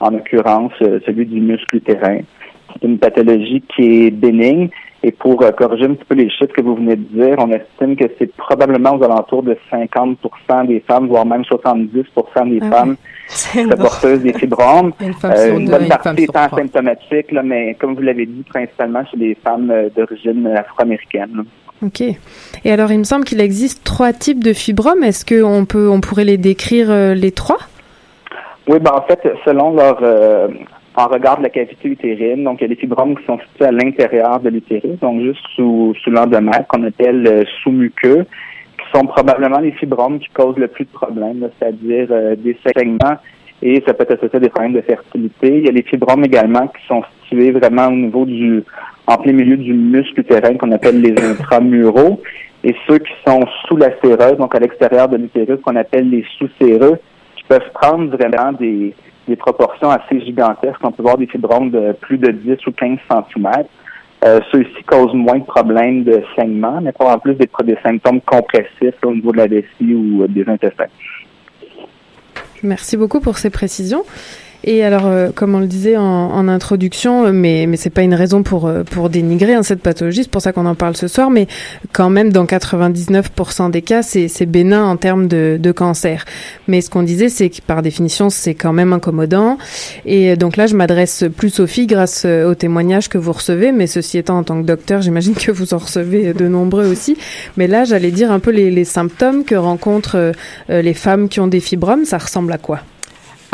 en 0.00 0.10
l'occurrence 0.10 0.72
celui 0.80 1.26
du 1.26 1.40
muscle 1.40 1.76
utérin. 1.76 2.22
C'est 2.72 2.88
une 2.88 2.98
pathologie 2.98 3.62
qui 3.76 4.06
est 4.06 4.10
bénigne. 4.10 4.70
Et 5.06 5.12
pour 5.12 5.42
euh, 5.42 5.50
corriger 5.50 5.84
un 5.84 5.92
petit 5.92 6.04
peu 6.06 6.14
les 6.14 6.30
chiffres 6.30 6.54
que 6.54 6.62
vous 6.62 6.76
venez 6.76 6.96
de 6.96 7.02
dire, 7.02 7.36
on 7.38 7.50
estime 7.52 7.94
que 7.94 8.06
c'est 8.18 8.34
probablement 8.36 8.96
aux 8.96 9.04
alentours 9.04 9.42
de 9.42 9.54
50% 9.70 10.66
des 10.66 10.80
femmes, 10.80 11.08
voire 11.08 11.26
même 11.26 11.42
70% 11.42 12.48
des 12.48 12.58
Ah 12.62 12.70
femmes 12.70 12.96
seraient 13.28 13.76
porteuses 13.76 14.22
des 14.22 14.32
fibromes. 14.32 14.92
Une 15.00 15.12
Euh, 15.24 15.58
une 15.58 15.68
bonne 15.68 15.88
partie 15.88 16.24
étant 16.24 16.44
asymptomatique, 16.50 17.32
là, 17.32 17.42
mais 17.42 17.74
comme 17.74 17.94
vous 17.94 18.00
l'avez 18.00 18.24
dit, 18.24 18.44
principalement 18.48 19.04
chez 19.04 19.18
les 19.18 19.34
femmes 19.34 19.70
euh, 19.70 19.90
d'origine 19.94 20.46
afro-américaine. 20.46 21.44
Ok. 21.84 22.00
Et 22.00 22.72
alors, 22.72 22.90
il 22.90 22.98
me 22.98 23.04
semble 23.04 23.24
qu'il 23.24 23.42
existe 23.42 23.84
trois 23.84 24.14
types 24.14 24.42
de 24.42 24.54
fibromes. 24.54 25.02
Est-ce 25.02 25.26
qu'on 25.26 25.66
peut, 25.66 25.90
on 25.90 26.00
pourrait 26.00 26.24
les 26.24 26.38
décrire 26.38 26.90
euh, 26.90 27.12
les 27.12 27.30
trois? 27.30 27.58
Oui, 28.66 28.78
ben 28.78 28.92
en 28.94 29.02
fait, 29.02 29.20
selon 29.44 29.74
leur 29.74 29.98
euh, 30.02 30.48
en 30.96 31.06
regard 31.08 31.38
de 31.38 31.42
la 31.42 31.50
cavité 31.50 31.88
utérine, 31.88 32.44
donc 32.44 32.60
il 32.60 32.62
y 32.62 32.64
a 32.66 32.68
des 32.68 32.80
fibromes 32.80 33.16
qui 33.16 33.24
sont 33.24 33.38
situés 33.38 33.66
à 33.66 33.72
l'intérieur 33.72 34.40
de 34.40 34.48
l'utérus, 34.48 34.98
donc 35.00 35.22
juste 35.22 35.44
sous, 35.56 35.94
sous 36.02 36.10
l'endomètre, 36.10 36.66
qu'on 36.68 36.84
appelle 36.84 37.26
euh, 37.26 37.42
sous-muqueux, 37.62 38.26
qui 38.78 38.98
sont 38.98 39.06
probablement 39.06 39.58
les 39.58 39.72
fibromes 39.72 40.20
qui 40.20 40.28
causent 40.28 40.58
le 40.58 40.68
plus 40.68 40.84
de 40.84 40.90
problèmes, 40.90 41.48
c'est-à-dire 41.58 42.08
euh, 42.10 42.36
des 42.36 42.56
saignements 42.64 43.18
et 43.62 43.82
ça 43.86 43.94
peut 43.94 44.02
être 44.02 44.18
associé 44.18 44.36
à 44.36 44.40
des 44.40 44.50
problèmes 44.50 44.74
de 44.74 44.82
fertilité. 44.82 45.58
Il 45.58 45.64
y 45.64 45.68
a 45.68 45.72
les 45.72 45.82
fibromes 45.82 46.24
également 46.24 46.66
qui 46.68 46.86
sont 46.86 47.02
situés 47.22 47.50
vraiment 47.50 47.86
au 47.86 47.96
niveau 47.96 48.24
du 48.24 48.62
en 49.06 49.16
plein 49.16 49.32
milieu 49.32 49.56
du 49.56 49.72
muscle 49.72 50.20
utérin 50.20 50.54
qu'on 50.56 50.72
appelle 50.72 51.00
les 51.00 51.14
intramuraux 51.22 52.20
et 52.62 52.74
ceux 52.86 52.98
qui 52.98 53.12
sont 53.26 53.44
sous 53.66 53.76
la 53.76 53.90
séreuse, 54.00 54.38
donc 54.38 54.54
à 54.54 54.58
l'extérieur 54.58 55.08
de 55.08 55.16
l'utérus, 55.16 55.60
qu'on 55.62 55.76
appelle 55.76 56.08
les 56.08 56.24
sous-séreux, 56.38 56.98
qui 57.36 57.44
peuvent 57.44 57.70
prendre 57.74 58.16
vraiment 58.16 58.52
des, 58.52 58.94
des 59.26 59.36
proportions 59.36 59.90
assez 59.90 60.20
gigantesques. 60.20 60.80
On 60.82 60.92
peut 60.92 61.02
voir 61.02 61.18
des 61.18 61.26
fibromes 61.26 61.70
de 61.70 61.92
plus 62.00 62.18
de 62.18 62.30
10 62.30 62.66
ou 62.66 62.72
15 62.72 62.98
cm. 63.10 63.50
Euh, 64.24 64.40
Ceux-ci 64.50 64.82
causent 64.86 65.14
moins 65.14 65.38
de 65.38 65.44
problèmes 65.44 66.04
de 66.04 66.22
saignement, 66.34 66.80
mais 66.80 66.92
pas 66.92 67.14
en 67.14 67.18
plus 67.18 67.34
des, 67.34 67.48
des 67.64 67.78
symptômes 67.82 68.20
compressifs 68.22 68.94
au 69.04 69.14
niveau 69.14 69.32
de 69.32 69.36
la 69.38 69.46
vessie 69.46 69.94
ou 69.94 70.22
euh, 70.22 70.28
des 70.28 70.48
intestins. 70.48 70.86
Merci 72.62 72.96
beaucoup 72.96 73.20
pour 73.20 73.36
ces 73.36 73.50
précisions. 73.50 74.04
Et 74.66 74.82
alors, 74.82 75.06
euh, 75.06 75.28
comme 75.34 75.54
on 75.54 75.60
le 75.60 75.66
disait 75.66 75.98
en, 75.98 76.02
en 76.02 76.48
introduction, 76.48 77.26
euh, 77.26 77.32
mais 77.32 77.66
mais 77.66 77.76
c'est 77.76 77.90
pas 77.90 78.00
une 78.00 78.14
raison 78.14 78.42
pour 78.42 78.66
euh, 78.66 78.82
pour 78.82 79.10
dénigrer 79.10 79.52
hein, 79.52 79.62
cette 79.62 79.80
pathologie, 79.80 80.22
c'est 80.22 80.30
pour 80.30 80.40
ça 80.40 80.52
qu'on 80.52 80.64
en 80.64 80.74
parle 80.74 80.96
ce 80.96 81.06
soir. 81.06 81.30
Mais 81.30 81.46
quand 81.92 82.08
même, 82.08 82.32
dans 82.32 82.46
99% 82.46 83.70
des 83.70 83.82
cas, 83.82 84.02
c'est 84.02 84.46
bénin 84.46 84.82
en 84.82 84.96
termes 84.96 85.28
de 85.28 85.58
de 85.60 85.72
cancer. 85.72 86.24
Mais 86.66 86.80
ce 86.80 86.88
qu'on 86.88 87.02
disait, 87.02 87.28
c'est 87.28 87.50
que 87.50 87.60
par 87.60 87.82
définition, 87.82 88.30
c'est 88.30 88.54
quand 88.54 88.72
même 88.72 88.94
incommodant. 88.94 89.58
Et 90.06 90.30
euh, 90.30 90.36
donc 90.36 90.56
là, 90.56 90.66
je 90.66 90.74
m'adresse 90.74 91.24
plus 91.36 91.60
aux 91.60 91.66
filles 91.66 91.86
grâce 91.86 92.24
aux 92.24 92.54
témoignages 92.54 93.10
que 93.10 93.18
vous 93.18 93.32
recevez. 93.32 93.70
Mais 93.70 93.86
ceci 93.86 94.16
étant, 94.16 94.38
en 94.38 94.44
tant 94.44 94.62
que 94.62 94.66
docteur, 94.66 95.02
j'imagine 95.02 95.34
que 95.34 95.52
vous 95.52 95.74
en 95.74 95.78
recevez 95.78 96.32
de 96.32 96.48
nombreux 96.48 96.86
aussi. 96.86 97.18
Mais 97.58 97.66
là, 97.66 97.84
j'allais 97.84 98.12
dire 98.12 98.32
un 98.32 98.38
peu 98.38 98.50
les 98.50 98.70
les 98.70 98.84
symptômes 98.84 99.44
que 99.44 99.54
rencontrent 99.54 100.32
euh, 100.70 100.82
les 100.82 100.94
femmes 100.94 101.28
qui 101.28 101.40
ont 101.40 101.48
des 101.48 101.60
fibromes. 101.60 102.06
Ça 102.06 102.16
ressemble 102.16 102.52
à 102.52 102.58
quoi? 102.58 102.80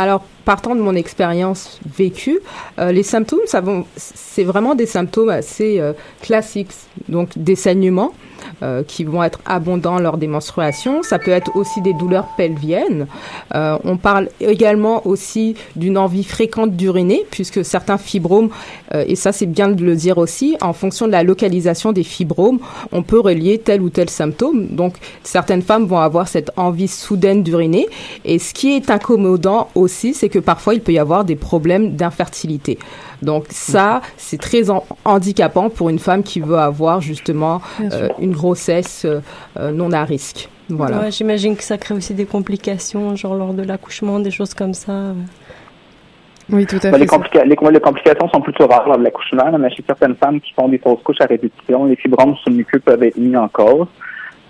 Alors, 0.01 0.23
partant 0.47 0.75
de 0.75 0.81
mon 0.81 0.95
expérience 0.95 1.79
vécue, 1.85 2.41
euh, 2.79 2.91
les 2.91 3.03
symptômes, 3.03 3.41
c'est 3.97 4.45
vraiment 4.45 4.75
des 4.75 4.87
symptômes 4.87 5.29
assez 5.29 5.79
euh, 5.79 5.93
classiques. 6.23 6.73
Donc, 7.11 7.37
des 7.37 7.55
saignements 7.55 8.15
euh, 8.63 8.83
qui 8.87 9.05
vont 9.05 9.23
être 9.23 9.41
abondants 9.47 9.99
lors 9.99 10.17
des 10.17 10.27
menstruations. 10.27 11.03
Ça 11.03 11.19
peut 11.19 11.31
être 11.31 11.57
aussi 11.57 11.81
des 11.81 11.95
douleurs 11.95 12.29
pelviennes. 12.37 13.07
Euh, 13.55 13.79
on 13.85 13.97
parle 13.97 14.29
également 14.41 15.07
aussi 15.07 15.57
d'une 15.77 15.97
envie 15.97 16.25
fréquente 16.25 16.73
d'uriner, 16.77 17.25
puisque 17.31 17.65
certains 17.65 17.99
fibromes, 17.99 18.51
euh, 18.95 19.05
et 19.07 19.17
ça 19.17 19.33
c'est 19.33 19.47
bien 19.47 19.69
de 19.69 19.83
le 19.83 19.97
dire 19.97 20.19
aussi, 20.19 20.57
en 20.61 20.73
fonction 20.73 21.07
de 21.07 21.13
la 21.13 21.23
localisation 21.23 21.93
des 21.93 22.03
fibromes, 22.03 22.59
on 22.93 23.03
peut 23.03 23.21
relier 23.21 23.59
tel 23.59 23.81
ou 23.83 23.89
tel 23.89 24.11
symptôme. 24.11 24.67
Donc, 24.69 24.95
certaines 25.23 25.63
femmes 25.63 25.87
vont 25.87 25.99
avoir 25.99 26.29
cette 26.29 26.51
envie 26.57 26.89
soudaine 26.89 27.43
d'uriner. 27.43 27.89
Et 28.25 28.39
ce 28.39 28.53
qui 28.53 28.77
est 28.77 28.91
incommodant 28.91 29.69
aussi, 29.75 30.15
c'est 30.15 30.29
que 30.29 30.39
parfois 30.39 30.75
il 30.75 30.81
peut 30.81 30.93
y 30.93 30.99
avoir 30.99 31.25
des 31.25 31.37
problèmes 31.37 31.97
d'infertilité. 31.97 32.79
Donc 33.23 33.45
ça, 33.51 34.01
c'est 34.17 34.41
très 34.41 34.71
en- 34.71 34.85
handicapant 35.05 35.69
pour 35.71 35.91
une 35.91 35.99
femme 35.99 36.23
qui 36.23 36.41
veut 36.41 36.59
avoir 36.59 37.01
justement 37.01 37.61
euh, 37.81 38.09
une 38.19 38.33
grossesse 38.33 39.05
euh, 39.05 39.21
euh, 39.59 39.73
non 39.73 39.93
à 39.93 40.05
risque. 40.05 40.49
Voilà. 40.69 40.99
Ouais, 41.01 41.11
J'imagine 41.11 41.57
que 41.57 41.63
ça 41.65 41.77
crée 41.79 41.95
aussi 41.95 42.15
des 42.15 42.27
complications, 42.27 43.17
genre 43.17 43.35
lors 43.35 43.53
de 43.55 43.63
l'accouchement, 43.63 44.21
des 44.21 44.31
choses 44.31 44.55
comme 44.55 44.73
ça. 44.75 44.93
Oui, 46.53 46.67
tout 46.67 46.77
à 46.77 46.91
Ben, 46.91 46.93
fait. 46.93 46.99
les, 46.99 47.07
complica- 47.07 47.45
les, 47.45 47.57
les 47.73 47.81
complications 47.81 48.29
sont 48.29 48.41
plutôt 48.41 48.67
rares 48.67 48.87
lors 48.89 48.99
de 48.99 49.05
l'accouchement, 49.05 49.57
mais 49.59 49.71
chez 49.71 49.85
certaines 49.87 50.17
femmes 50.17 50.41
qui 50.41 50.53
font 50.53 50.69
des 50.69 50.79
fausses 50.79 51.03
couches 51.05 51.21
à 51.21 51.27
répétition, 51.27 51.85
les 51.85 51.97
fibromes 51.97 52.35
sous 52.43 52.51
le 52.51 52.57
muqueux 52.57 52.81
peuvent 52.81 53.03
être 53.03 53.17
mis 53.19 53.37
en 53.37 53.49
cause. 53.49 53.87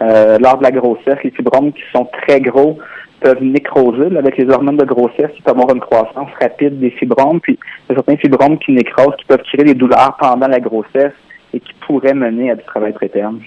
Euh, 0.02 0.38
lors 0.38 0.56
de 0.56 0.62
la 0.62 0.70
grossesse, 0.70 1.18
les 1.22 1.30
fibromes 1.30 1.72
qui 1.72 1.82
sont 1.92 2.08
très 2.22 2.40
gros 2.40 2.78
peuvent 3.20 3.42
nécroser. 3.42 4.08
là, 4.10 4.18
avec 4.20 4.36
les 4.36 4.48
hormones 4.48 4.76
de 4.76 4.84
grossesse, 4.84 5.30
il 5.36 5.42
peut 5.42 5.50
avoir 5.50 5.70
une 5.74 5.80
croissance 5.80 6.30
rapide 6.40 6.78
des 6.80 6.90
fibromes. 6.90 7.40
Puis, 7.40 7.58
il 7.88 7.90
y 7.90 7.92
a 7.92 7.94
certains 7.96 8.16
fibromes 8.16 8.58
qui 8.58 8.72
nécrosent, 8.72 9.16
qui 9.18 9.24
peuvent 9.26 9.42
créer 9.42 9.64
des 9.64 9.74
douleurs 9.74 10.16
pendant 10.18 10.48
la 10.48 10.60
grossesse 10.60 11.12
et 11.52 11.60
qui 11.60 11.72
pourraient 11.86 12.14
mener 12.14 12.50
à 12.50 12.54
du 12.56 12.64
travail 12.64 12.92
préterme. 12.92 13.40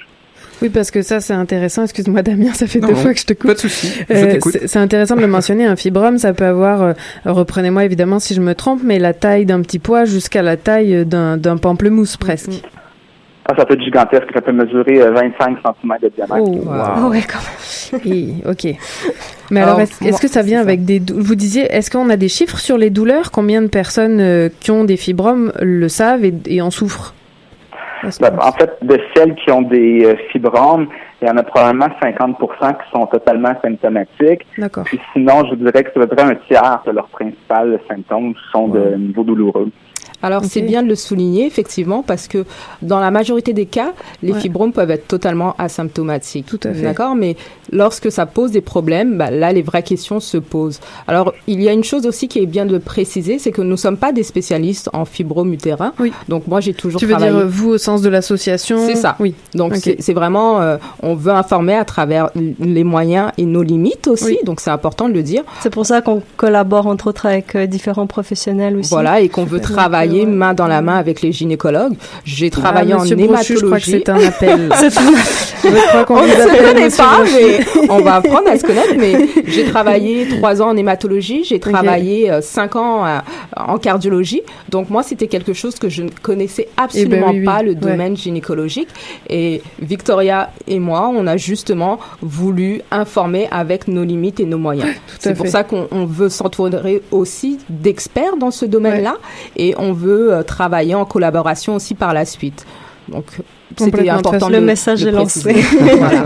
Oui, 0.62 0.70
parce 0.70 0.92
que 0.92 1.02
ça, 1.02 1.20
c'est 1.20 1.34
intéressant. 1.34 1.84
Excuse-moi, 1.84 2.22
Damien, 2.22 2.54
ça 2.54 2.68
fait 2.68 2.80
Non, 2.80 2.88
deux 2.88 2.94
non, 2.94 3.00
fois 3.00 3.14
que 3.14 3.20
je 3.20 3.26
te 3.26 3.34
coupe. 3.34 3.48
Pas 3.48 3.54
de 3.56 3.60
souci. 3.60 4.00
Euh, 4.12 4.40
c'est 4.66 4.80
intéressant 4.80 5.16
de 5.16 5.22
le 5.22 5.28
mentionner. 5.28 5.66
Un 5.66 5.76
fibrome, 5.76 6.18
ça 6.18 6.34
peut 6.34 6.46
avoir, 6.46 6.82
euh, 6.82 6.94
reprenez-moi 7.26 7.84
évidemment 7.86 8.20
si 8.20 8.34
je 8.34 8.42
me 8.42 8.54
trompe, 8.54 8.82
mais 8.84 9.00
la 9.00 9.14
taille 9.14 9.46
d'un 9.46 9.62
petit 9.62 9.80
pois 9.80 10.06
jusqu'à 10.06 10.42
la 10.42 10.56
taille 10.56 11.06
d'un 11.06 11.38
d'un 11.38 11.58
pamplemousse 11.58 12.18
presque. 12.18 12.64
Ah, 13.50 13.54
ça 13.58 13.66
peut 13.66 13.74
être 13.74 13.82
gigantesque, 13.84 14.28
ça 14.34 14.42
peut 14.42 14.54
mesurer 14.54 15.02
euh, 15.02 15.12
25 15.12 15.58
cm 15.60 15.94
de 16.02 16.08
diamètre. 16.10 16.36
Oh, 16.40 17.04
wow. 17.04 17.10
Ouais, 17.10 17.22
quand 17.22 18.00
Et- 18.06 18.36
ok. 18.50 18.76
Mais 19.52 19.60
alors, 19.60 19.72
Alors, 19.76 19.82
est-ce 19.82 20.02
est-ce 20.04 20.12
moi, 20.12 20.20
que 20.20 20.28
ça 20.30 20.42
vient 20.42 20.62
avec 20.62 20.86
des... 20.86 21.00
dou- 21.02 21.16
Vous 21.18 21.36
disiez, 21.36 21.64
est-ce 21.64 21.92
qu'on 21.92 22.10
a 22.10 22.16
des 22.16 22.30
chiffres 22.30 22.58
sur 22.58 22.78
les 22.78 22.90
douleurs? 22.90 23.32
Combien 23.32 23.62
de 23.62 23.68
personnes 23.68 24.20
euh, 24.22 24.50
qui 24.62 24.72
ont 24.72 24.86
des 24.86 24.96
fibromes 24.98 25.52
le 25.62 25.90
savent 25.90 26.24
et, 26.24 26.34
et 26.48 26.62
en 26.62 26.72
souffrent? 26.72 27.14
Ben, 28.20 28.34
en 28.42 28.52
fait, 28.54 28.72
de 28.82 29.00
celles 29.16 29.34
qui 29.36 29.50
ont 29.52 29.62
des 29.62 30.04
euh, 30.06 30.16
fibromes, 30.32 30.88
il 31.22 31.28
y 31.28 31.32
en 31.32 31.38
a 31.38 31.44
probablement 31.44 31.88
50% 32.02 32.36
qui 32.38 32.92
sont 32.92 33.06
totalement 33.08 33.54
symptomatiques. 33.62 34.46
D'accord. 34.58 34.84
Puis 34.86 35.00
sinon, 35.14 35.44
je 35.50 35.56
dirais 35.56 35.84
que 35.84 35.90
c'est 35.94 36.02
à 36.02 36.08
peu 36.08 36.16
près 36.16 36.26
un 36.26 36.36
tiers 36.48 36.82
de 36.86 36.92
leurs 36.92 37.08
principaux 37.08 37.78
symptômes 37.90 38.34
sont 38.52 38.68
de 38.70 38.96
niveau 38.96 39.24
douloureux. 39.24 39.70
Alors 40.24 40.44
c'est 40.46 40.62
bien 40.62 40.82
de 40.82 40.88
le 40.88 40.96
souligner 40.96 41.46
effectivement 41.46 42.02
parce 42.02 42.28
que 42.28 42.46
dans 42.82 43.00
la 43.00 43.12
majorité 43.12 43.54
des 43.54 43.66
cas, 43.68 43.92
les 44.24 44.32
Ouais. 44.34 44.40
fibromes 44.40 44.72
peuvent 44.74 44.90
être 44.90 45.08
totalement 45.08 45.54
asymptomatiques. 45.60 46.46
Tout 46.48 46.60
à 46.64 46.74
fait. 46.74 46.82
D'accord, 46.82 47.14
mais 47.16 47.36
lorsque 47.72 48.12
ça 48.12 48.26
pose 48.26 48.52
des 48.52 48.62
problèmes, 48.62 49.18
bah, 49.18 49.30
là 49.30 49.52
les 49.54 49.62
vraies 49.62 49.84
questions 49.84 50.20
se 50.20 50.38
posent. 50.38 50.80
Alors 51.08 51.34
il 51.48 51.62
y 51.62 51.70
a 51.70 51.74
une 51.74 51.84
chose 51.84 52.06
aussi 52.08 52.28
qui 52.28 52.40
est 52.40 52.46
bien 52.46 52.66
de 52.66 52.78
préciser, 52.78 53.38
c'est 53.40 53.52
que 53.52 53.62
nous 53.62 53.78
sommes 53.78 53.98
pas 53.98 54.12
des 54.12 54.24
spécialistes 54.24 54.90
en 54.94 55.06
fibromes 55.06 55.54
utérins. 55.54 55.94
Oui. 56.00 56.12
Donc 56.30 56.48
moi 56.48 56.60
j'ai 56.62 56.74
toujours 56.74 57.00
Tu 57.00 57.06
veux 57.06 57.12
travaillé. 57.12 57.32
dire, 57.32 57.42
euh, 57.42 57.48
vous, 57.48 57.70
au 57.72 57.78
sens 57.78 58.02
de 58.02 58.10
l'association? 58.10 58.78
C'est 58.88 58.96
ça. 58.96 59.16
Oui. 59.20 59.36
Donc 59.54 59.76
c'est- 59.76 60.14
vraiment, 60.14 60.62
euh, 60.62 60.78
on 61.02 61.16
veut 61.16 61.32
informer 61.34 61.74
à 61.76 61.86
travers 61.86 62.30
les 62.60 62.84
moyens 62.84 63.32
et 63.38 63.46
nos 63.46 63.64
limites 63.64 64.08
aussi. 64.08 64.26
Oui. 64.26 64.38
Donc 64.46 64.60
c'est 64.62 64.70
important 64.70 65.10
de 65.10 65.14
le 65.14 65.24
dire. 65.24 65.44
C'est 65.62 65.72
pour 65.72 65.86
ça 65.86 66.02
qu'on 66.02 66.22
collabore 66.38 66.88
entre 66.88 67.08
autres 67.08 67.26
avec 67.26 67.56
euh, 67.56 67.66
différents 67.66 68.08
professionnels 68.08 68.78
aussi. 68.78 68.90
Voilà, 68.92 69.20
et 69.22 69.30
qu'on 69.30 69.44
veut 69.44 69.60
travailler 69.60 70.13
main 70.26 70.54
dans 70.54 70.68
la 70.68 70.82
main 70.82 70.96
avec 70.96 71.22
les 71.22 71.32
gynécologues. 71.32 71.94
J'ai 72.26 72.50
travaillé 72.50 72.94
Ah, 72.94 73.00
en 73.02 73.06
hématologie. 73.06 73.28
Brochu, 73.28 73.58
je 73.58 73.66
crois 73.66 73.80
que 73.80 73.86
c'est 73.86 74.10
un 74.10 74.20
appel. 74.20 74.70
C'est 74.80 74.98
un 74.98 75.12
Je 75.64 75.88
crois 75.90 76.04
qu'on 76.04 76.18
on 76.18 76.24
ne 76.26 76.32
se 76.32 76.68
connaît 76.68 76.90
pas, 76.90 77.18
Brochu. 77.20 77.34
mais 77.36 77.88
on 77.90 78.02
va 78.02 78.16
apprendre 78.16 78.50
à 78.50 78.58
se 78.58 78.64
connaître. 78.64 78.96
Mais 78.98 79.28
j'ai 79.48 79.66
travaillé 79.66 80.28
trois 80.28 80.62
ans 80.62 80.70
en 80.70 80.78
hématologie, 80.78 81.44
j'ai 81.46 81.60
travaillé 81.60 82.30
euh, 82.30 82.42
cinq 82.42 82.76
ans 82.76 83.06
euh, 83.06 83.20
en 83.56 83.78
cardiologie. 83.78 84.42
Donc 84.70 84.90
moi, 84.90 85.04
c'était 85.04 85.28
quelque 85.28 85.54
chose 85.54 85.76
que 85.76 85.88
je 85.90 86.04
ne 86.04 86.10
connaissais 86.22 86.68
absolument 86.78 87.30
oui, 87.30 87.40
oui, 87.40 87.46
pas, 87.46 87.62
le 87.64 87.70
ouais. 87.70 87.76
domaine 87.76 88.18
gynécologique. 88.18 88.90
Et 89.30 89.62
Victoria 89.80 90.52
et 90.68 90.80
moi, 90.80 91.10
on 91.14 91.26
a 91.28 91.38
justement 91.38 91.98
voulu 92.22 92.82
informer 92.92 93.48
avec 93.52 93.88
nos 93.88 94.04
limites 94.04 94.40
et 94.40 94.46
nos 94.46 94.58
moyens. 94.58 94.94
C'est 95.20 95.36
pour 95.36 95.48
ça 95.48 95.64
qu'on 95.64 95.88
on 95.92 96.06
veut 96.06 96.30
s'entourer 96.30 97.02
aussi 97.12 97.60
d'experts 97.70 98.36
dans 98.38 98.52
ce 98.52 98.66
domaine-là, 98.66 99.16
et 99.56 99.76
on 99.78 99.94
veut 99.94 100.03
euh, 100.10 100.44
travailler 100.44 100.96
en 100.96 101.06
collaboration 101.06 101.76
aussi 101.76 101.96
par 101.96 102.14
la 102.14 102.26
suite. 102.26 102.66
Donc 103.10 103.26
c'était 103.78 104.10
important 104.10 104.48
de 104.48 104.54
le 104.54 104.62
message 104.62 105.04
de 105.04 105.10
est 105.10 105.12
lancé. 105.12 105.54
Voilà. 105.82 106.24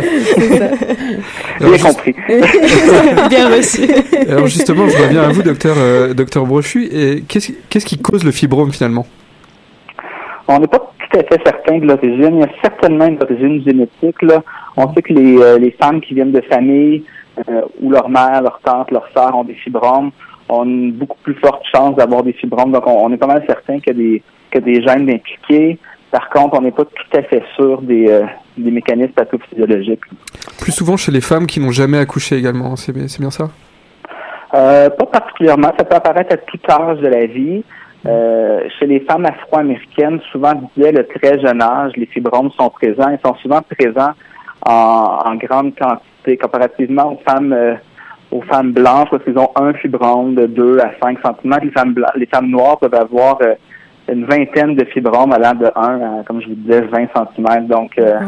Bien 1.60 1.78
compris. 1.78 2.16
Bien 3.30 3.50
reçu. 3.50 3.88
Alors 4.30 4.48
justement, 4.48 4.88
je 4.88 4.98
reviens 4.98 5.24
à 5.24 5.30
vous, 5.30 5.42
docteur, 5.42 5.76
euh, 5.78 6.13
docteur 6.13 6.46
Brochu. 6.46 6.86
Et 6.86 7.24
qu'est-ce 7.28 7.52
qu'est-ce 7.70 7.86
qui 7.86 7.98
cause 7.98 8.24
le 8.24 8.32
fibrome 8.32 8.72
finalement? 8.72 9.06
On 10.48 10.60
n'est 10.60 10.68
pas 10.68 10.80
tout 10.80 11.18
à 11.18 11.24
fait 11.24 11.42
certain 11.44 11.80
de 11.80 11.86
l'origine. 11.86 12.36
Il 12.36 12.40
y 12.40 12.44
a 12.44 12.50
certainement 12.62 13.06
une 13.06 13.22
origine 13.22 13.63
génétique. 13.66 14.22
Là. 14.22 14.44
On 14.76 14.94
sait 14.94 15.02
que 15.02 15.13
les, 15.13 15.38
euh, 15.38 15.58
les 15.58 15.72
femmes 15.72 16.00
qui 16.00 16.13
viennent 16.13 16.32
de 16.32 16.42
familles 16.42 17.04
euh, 17.50 17.62
où 17.82 17.90
leur 17.92 18.10
mère, 18.10 18.42
leur 18.42 18.60
tante, 18.63 18.92
leur 18.92 19.08
sœur 19.16 19.36
ont 19.36 19.44
des 19.44 19.56
fibromes 19.56 20.12
ont 20.49 20.63
une 20.63 20.91
beaucoup 20.93 21.17
plus 21.23 21.36
forte 21.36 21.63
chance 21.73 21.95
d'avoir 21.95 22.23
des 22.23 22.33
fibromes. 22.33 22.71
Donc, 22.71 22.88
on, 22.88 23.05
on 23.05 23.12
est 23.12 23.17
pas 23.17 23.27
mal 23.27 23.43
certain 23.47 23.79
qu'il 23.79 23.88
y 23.88 23.89
a 23.89 23.93
des, 23.93 24.23
qu'il 24.51 24.62
y 24.62 24.63
a 24.63 24.79
des 24.79 24.81
gènes 24.88 25.10
impliqués. 25.10 25.77
Par 26.12 26.29
contre, 26.29 26.57
on 26.57 26.62
n'est 26.62 26.71
pas 26.71 26.86
tout 26.86 27.17
à 27.17 27.21
fait 27.23 27.43
sûr 27.55 27.81
des, 27.81 28.07
euh, 28.10 28.23
des 28.57 28.71
mécanismes 28.71 29.12
pathophysiologiques. 29.12 30.05
Plus 30.62 30.71
souvent 30.71 30.95
chez 30.95 31.12
les 31.12 31.21
femmes 31.21 31.47
qui 31.47 31.60
n'ont 31.60 31.71
jamais 31.71 31.97
accouché 31.97 32.38
également, 32.38 32.75
c'est 32.77 32.93
bien 32.93 33.07
c'est 33.07 33.19
bien 33.19 33.29
ça? 33.29 33.49
Euh, 34.53 34.89
pas 34.89 35.05
particulièrement. 35.05 35.73
Ça 35.77 35.83
peut 35.83 35.95
apparaître 35.95 36.33
à 36.33 36.38
tout 36.38 36.60
âge 36.69 36.99
de 36.99 37.07
la 37.07 37.25
vie. 37.25 37.63
Euh, 38.05 38.62
chez 38.79 38.86
les 38.86 39.01
femmes 39.01 39.25
afro-américaines, 39.25 40.21
souvent 40.31 40.53
dès 40.77 40.93
le 40.93 41.05
très 41.05 41.41
jeune 41.41 41.62
âge, 41.62 41.91
les 41.97 42.05
fibromes 42.05 42.51
sont 42.51 42.69
présents. 42.69 43.10
Ils 43.10 43.19
sont 43.25 43.36
souvent 43.36 43.62
présents 43.62 44.13
en, 44.65 45.19
en 45.25 45.36
grande 45.36 45.73
quantité 45.75 46.38
comparativement 46.38 47.12
aux 47.13 47.21
femmes 47.29 47.51
euh, 47.51 47.73
aux 48.32 48.42
femmes 48.42 48.72
blanches 48.72 49.10
parce 49.10 49.24
qu'ils 49.24 49.38
ont 49.38 49.52
un 49.56 49.74
fibrome 49.74 50.36
de 50.36 50.46
2 50.46 50.80
à 50.80 50.92
5 51.02 51.18
cm. 51.20 51.60
Les 51.63 51.72
femmes, 51.72 51.96
les 52.16 52.26
femmes 52.26 52.50
noires 52.50 52.78
peuvent 52.78 52.94
avoir 52.94 53.38
euh, 53.42 53.54
une 54.12 54.26
vingtaine 54.26 54.76
de 54.76 54.86
fibromes 54.86 55.32
allant 55.32 55.54
de 55.54 55.66
1 55.76 56.02
à, 56.02 56.24
comme 56.24 56.42
je 56.42 56.48
vous 56.48 56.56
disais, 56.56 56.82
20 56.82 57.08
cm. 57.36 57.68
Donc, 57.68 57.98
euh, 57.98 58.20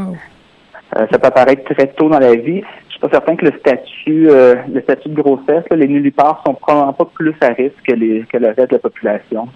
euh, 0.95 1.07
ça 1.11 1.19
peut 1.19 1.27
apparaître 1.27 1.63
très 1.73 1.87
tôt 1.87 2.09
dans 2.09 2.19
la 2.19 2.35
vie. 2.35 2.61
Je 2.87 2.91
suis 2.91 2.99
pas 2.99 3.09
certain 3.09 3.35
que 3.35 3.45
le 3.45 3.57
statut, 3.59 4.27
le 4.27 4.81
statut 4.81 5.09
de 5.09 5.21
grossesse, 5.21 5.63
là, 5.69 5.77
les 5.77 5.87
nullipares 5.87 6.41
sont 6.45 6.53
probablement 6.53 6.93
pas 6.93 7.05
plus 7.05 7.35
à 7.41 7.47
risque 7.47 7.81
que, 7.87 7.93
les, 7.93 8.25
que 8.31 8.37
le 8.37 8.47
reste 8.47 8.71
de 8.71 8.75
la 8.75 8.79
population. 8.79 9.47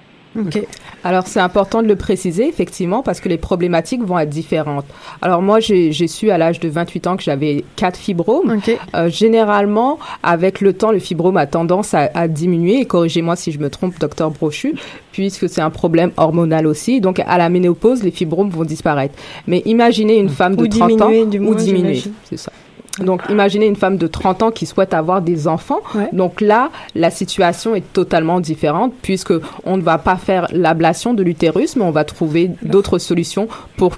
Alors 1.04 1.28
c'est 1.28 1.40
important 1.40 1.82
de 1.82 1.88
le 1.88 1.96
préciser 1.96 2.48
effectivement 2.48 3.04
parce 3.04 3.20
que 3.20 3.30
les 3.30 3.38
problématiques 3.38 4.04
vont 4.04 4.18
être 4.20 4.30
différentes. 4.30 4.86
Alors 5.22 5.42
moi 5.42 5.60
j'ai 5.60 6.08
su 6.08 6.32
à 6.32 6.38
l'âge 6.38 6.60
de 6.60 6.70
28 6.70 7.08
ans 7.08 7.18
que 7.18 7.24
j'avais 7.24 7.64
quatre 7.76 7.98
fibromes. 7.98 8.60
Euh, 8.96 9.10
généralement 9.10 10.00
avec 10.24 10.62
le 10.62 10.74
temps 10.74 10.92
le 10.92 11.00
fibrome 11.00 11.38
a 11.38 11.46
tendance 11.46 11.94
à, 11.94 12.10
à 12.14 12.28
diminuer 12.28 12.80
et 12.80 12.86
corrigez-moi 12.86 13.36
si 13.36 13.52
je 13.52 13.60
me 13.60 13.70
trompe 13.70 14.00
docteur 14.00 14.32
Brochu 14.32 14.76
puisque 15.12 15.50
c'est 15.50 15.62
un 15.62 15.70
problème 15.70 16.12
hormonal 16.18 16.68
aussi. 16.68 17.02
Donc 17.02 17.20
à 17.20 17.38
la 17.38 17.50
ménopause 17.50 18.04
les 18.04 18.12
fibromes 18.12 18.50
vont 18.50 18.64
disparaître. 18.64 19.16
Mais 19.48 19.62
imaginez 19.66 20.18
une 20.18 20.30
femme 20.30 20.56
de 20.56 20.64
Ou 20.64 20.68
30 20.68 21.02
ans 21.02 21.10
diminuer, 21.10 21.26
du 21.26 21.40
ou 21.40 21.56
diminuer, 21.56 22.04
c'est 22.24 22.38
ça. 22.38 22.52
Donc, 23.00 23.24
imaginez 23.30 23.66
une 23.66 23.76
femme 23.76 23.98
de 23.98 24.08
30 24.08 24.44
ans 24.44 24.52
qui 24.52 24.66
souhaite 24.66 24.94
avoir 24.94 25.22
des 25.22 25.48
enfants. 25.48 25.82
Donc 26.12 26.42
là, 26.42 26.70
la 26.96 27.10
situation 27.10 27.76
est 27.76 27.94
totalement 27.94 28.40
différente 28.40 28.94
puisque 29.02 29.34
on 29.66 29.78
ne 29.78 29.82
va 29.82 29.98
pas 29.98 30.16
faire 30.16 30.48
l'ablation 30.52 31.14
de 31.14 31.24
l'utérus, 31.24 31.76
mais 31.76 31.84
on 31.84 31.92
va 31.92 32.04
trouver 32.04 32.52
d'autres 32.62 33.00
solutions 33.00 33.48
pour 33.78 33.98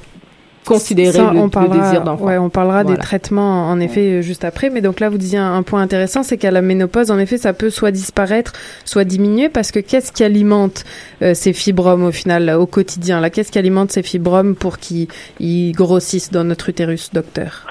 considérer 0.65 1.11
Ça, 1.11 1.31
le, 1.31 1.39
on 1.39 1.43
le 1.43 1.49
parlera, 1.49 1.77
désir 1.77 2.03
d'enfant. 2.03 2.25
Ouais, 2.25 2.37
on 2.37 2.49
parlera 2.49 2.83
des 2.83 2.97
traitements 2.97 3.69
en 3.69 3.79
effet 3.79 4.23
juste 4.23 4.43
après. 4.43 4.69
Mais 4.69 4.81
donc 4.81 4.99
là, 4.99 5.09
vous 5.09 5.17
disiez 5.17 5.37
un, 5.37 5.53
un 5.53 5.63
point 5.63 5.81
intéressant, 5.81 6.23
c'est 6.23 6.37
qu'à 6.37 6.51
la 6.51 6.61
ménopause, 6.61 7.11
en 7.11 7.19
effet, 7.19 7.37
ça 7.37 7.53
peut 7.53 7.69
soit 7.69 7.91
disparaître, 7.91 8.53
soit 8.83 9.03
diminuer, 9.03 9.49
parce 9.49 9.71
que 9.71 9.79
qu'est-ce 9.79 10.11
qui 10.11 10.23
alimente 10.23 10.83
euh, 11.21 11.33
ces 11.33 11.53
fibromes 11.53 12.03
au 12.03 12.11
final, 12.11 12.45
là, 12.45 12.59
au 12.59 12.65
quotidien? 12.65 13.19
Là 13.19 13.29
Qu'est-ce 13.29 13.51
qui 13.51 13.59
alimente 13.59 13.91
ces 13.91 14.03
fibromes 14.03 14.55
pour 14.55 14.79
qu'ils 14.79 15.07
ils 15.39 15.73
grossissent 15.73 16.31
dans 16.31 16.43
notre 16.43 16.69
utérus, 16.69 17.11
docteur? 17.13 17.65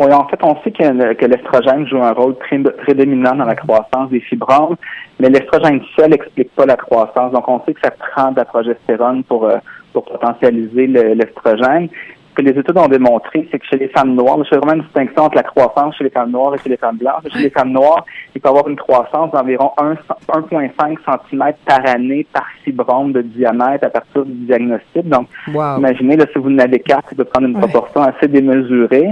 Oui, 0.00 0.10
en 0.14 0.26
fait, 0.28 0.38
on 0.42 0.56
sait 0.62 0.70
que, 0.70 1.26
l'estrogène 1.26 1.86
joue 1.86 2.02
un 2.02 2.12
rôle 2.12 2.34
très 2.38 2.58
prédominant 2.58 3.34
dans 3.34 3.44
la 3.44 3.54
croissance 3.54 4.08
des 4.08 4.20
fibromes, 4.20 4.76
mais 5.18 5.28
l'estrogène 5.28 5.82
seul 5.94 6.08
n'explique 6.08 6.54
pas 6.54 6.64
la 6.64 6.76
croissance. 6.76 7.32
Donc, 7.32 7.46
on 7.48 7.60
sait 7.66 7.74
que 7.74 7.82
ça 7.82 7.90
prend 7.90 8.30
de 8.32 8.36
la 8.36 8.46
progestérone 8.46 9.22
pour, 9.24 9.44
euh, 9.44 9.58
pour 9.92 10.06
potentialiser 10.06 10.86
le- 10.86 11.12
l'estrogène. 11.12 11.90
Que 12.34 12.42
les 12.42 12.50
études 12.50 12.76
ont 12.76 12.88
démontré, 12.88 13.48
c'est 13.50 13.58
que 13.58 13.66
chez 13.66 13.76
les 13.76 13.88
femmes 13.88 14.14
noires, 14.14 14.38
je 14.44 14.48
fais 14.48 14.56
vraiment 14.56 14.74
une 14.74 14.82
distinction 14.82 15.24
entre 15.24 15.36
la 15.36 15.42
croissance 15.42 15.96
chez 15.96 16.04
les 16.04 16.10
femmes 16.10 16.30
noires 16.30 16.54
et 16.54 16.58
chez 16.58 16.68
les 16.68 16.76
femmes 16.76 16.96
blanches. 16.96 17.24
Chez 17.32 17.40
les 17.40 17.50
femmes 17.50 17.72
noires, 17.72 18.04
il 18.34 18.40
peut 18.40 18.48
y 18.48 18.50
avoir 18.50 18.68
une 18.68 18.76
croissance 18.76 19.30
d'environ 19.32 19.72
1 19.78 19.94
1,5 20.28 20.98
cm 21.28 21.52
par 21.66 21.86
année 21.86 22.26
par 22.32 22.46
fibrome 22.64 23.12
de 23.12 23.22
diamètre 23.22 23.84
à 23.84 23.90
partir 23.90 24.24
du 24.24 24.32
diagnostic. 24.46 25.08
Donc, 25.08 25.28
imaginez, 25.48 26.16
là, 26.16 26.26
si 26.32 26.38
vous 26.38 26.50
n'avez 26.50 26.80
quatre, 26.80 27.08
il 27.12 27.16
peut 27.16 27.24
prendre 27.24 27.48
une 27.48 27.58
proportion 27.58 28.02
assez 28.02 28.28
démesurée. 28.28 29.10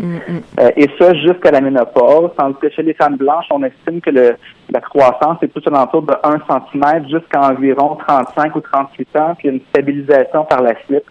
Euh, 0.60 0.70
et 0.76 0.88
ça 0.98 1.14
jusqu'à 1.14 1.50
la 1.50 1.60
ménopause. 1.60 2.30
Tandis 2.36 2.56
que 2.60 2.70
chez 2.70 2.82
les 2.82 2.94
femmes 2.94 3.16
blanches, 3.16 3.46
on 3.50 3.62
estime 3.62 4.00
que 4.00 4.10
le, 4.10 4.36
la 4.70 4.80
croissance 4.80 5.38
est 5.42 5.48
tout 5.48 5.62
alentour 5.66 6.02
de 6.02 6.14
1 6.22 6.38
cm 6.48 7.08
jusqu'à 7.08 7.40
environ 7.40 7.96
35 8.06 8.56
ou 8.56 8.60
38 8.60 9.16
ans, 9.16 9.34
puis 9.38 9.48
une 9.48 9.60
stabilisation 9.70 10.44
par 10.44 10.62
la 10.62 10.74
suite. 10.84 11.04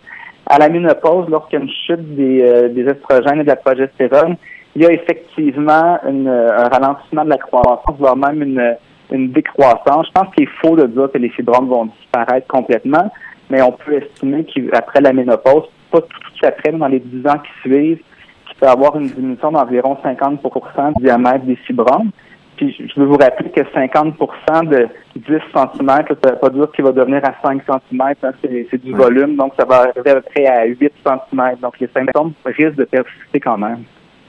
À 0.50 0.58
la 0.60 0.70
ménopause, 0.70 1.28
lorsqu'il 1.30 1.60
y 1.60 1.62
a 1.62 1.66
une 1.66 1.72
chute 1.72 2.16
des, 2.16 2.42
euh, 2.42 2.70
des 2.70 2.84
estrogènes 2.84 3.42
et 3.42 3.44
de 3.44 3.48
la 3.48 3.58
progestérone, 3.58 4.38
il 4.76 4.84
y 4.84 4.86
a 4.86 4.92
effectivement 4.92 6.00
une, 6.08 6.28
un 6.28 6.68
ralentissement 6.70 7.26
de 7.26 7.30
la 7.30 7.38
croissance, 7.38 7.98
voire 7.98 8.16
même 8.16 8.42
une, 8.42 8.76
une 9.12 9.32
décroissance. 9.32 10.08
Je 10.08 10.12
pense 10.12 10.34
qu'il 10.34 10.44
est 10.44 10.52
faux 10.62 10.76
de 10.76 10.88
dire 10.88 11.10
que 11.12 11.18
les 11.18 11.30
fibromes 11.30 11.68
vont 11.68 11.86
disparaître 11.86 12.48
complètement, 12.48 13.12
mais 13.50 13.62
on 13.62 13.72
peut 13.72 13.96
estimer 13.96 14.46
qu'après 14.46 15.02
la 15.02 15.14
ménopause, 15.14 15.64
pas 15.92 16.02
tout 16.02 16.08
de 16.08 16.36
suite 16.36 16.46
après, 16.46 16.72
mais 16.72 16.80
dans 16.80 16.88
les 16.88 17.00
10 17.00 17.28
ans 17.28 17.40
qui 17.40 17.70
suivent, 17.70 18.02
qu'il 18.48 18.56
peut 18.60 18.68
avoir 18.68 18.98
une 18.98 19.08
diminution 19.08 19.52
d'environ 19.52 19.98
50% 20.04 20.98
du 20.98 21.04
diamètre 21.04 21.46
des 21.46 21.56
fibromes. 21.56 22.12
Puis 22.58 22.76
je 22.78 23.00
veux 23.00 23.06
vous 23.06 23.17
rappeler 23.17 23.52
que 23.52 23.62
50% 23.62 24.67
de 24.67 24.88
10 25.15 25.24
cm, 25.26 25.41
ça 25.54 25.70
ne 25.72 26.30
veut 26.32 26.39
pas 26.39 26.50
dire 26.50 26.72
qu'il 26.72 26.84
va 26.84 26.91
devenir 26.91 27.22
à 27.24 27.34
5 27.41 27.62
cm, 27.63 28.02
hein, 28.02 28.32
c'est 28.41 28.84
du 28.84 28.93
volume, 28.93 29.36
donc 29.36 29.54
ça 29.58 29.65
va 29.65 29.84
arriver 29.84 30.10
à 30.10 30.15
peu 30.15 30.22
près 30.22 30.48
à 30.48 30.65
8 30.65 30.91
cm. 31.06 31.56
Donc 31.62 31.80
les 31.80 31.88
symptômes 31.88 32.34
risquent 32.46 32.76
de 32.76 32.86
persister 32.86 33.39
quand 33.39 33.58
même. 33.58 33.84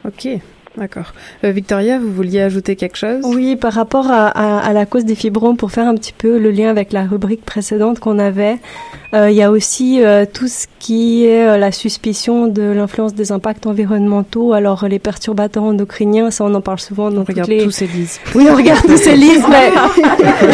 OK. 0.05 0.29
D'accord. 0.77 1.13
Euh, 1.45 1.51
Victoria, 1.51 1.99
vous 1.99 2.13
vouliez 2.13 2.41
ajouter 2.41 2.77
quelque 2.77 2.97
chose? 2.97 3.25
Oui, 3.25 3.57
par 3.57 3.73
rapport 3.73 4.11
à, 4.11 4.29
à, 4.29 4.59
à, 4.59 4.73
la 4.73 4.87
cause 4.87 5.05
des 5.05 5.15
fibromes, 5.15 5.57
pour 5.57 5.73
faire 5.73 5.87
un 5.87 5.95
petit 5.95 6.13
peu 6.13 6.39
le 6.39 6.51
lien 6.51 6.69
avec 6.69 6.93
la 6.93 7.05
rubrique 7.05 7.45
précédente 7.45 7.99
qu'on 7.99 8.19
avait, 8.19 8.59
euh, 9.15 9.31
il 9.31 9.37
y 9.37 9.43
a 9.43 9.51
aussi 9.51 10.03
euh, 10.03 10.27
tout 10.31 10.49
ce 10.49 10.67
qui 10.79 11.25
est 11.25 11.49
euh, 11.49 11.57
la 11.57 11.73
suspicion 11.73 12.47
de 12.47 12.63
l'influence 12.63 13.15
des 13.15 13.33
impacts 13.33 13.67
environnementaux. 13.67 14.53
Alors 14.53 14.87
les 14.87 14.99
perturbateurs 14.99 15.63
endocriniens, 15.63 16.31
ça 16.31 16.45
on 16.45 16.55
en 16.55 16.61
parle 16.61 16.79
souvent 16.79 17.11
dans 17.11 17.23
on 17.23 17.25
regarde 17.25 17.49
les... 17.49 17.65
tous 17.65 17.71
ces 17.71 17.87
listes. 17.87 18.21
Oui, 18.35 18.47
on 18.51 18.55
regarde 18.55 18.87
tous 18.87 18.99
ces 18.99 19.17
listes, 19.17 19.47
mais 19.51 19.71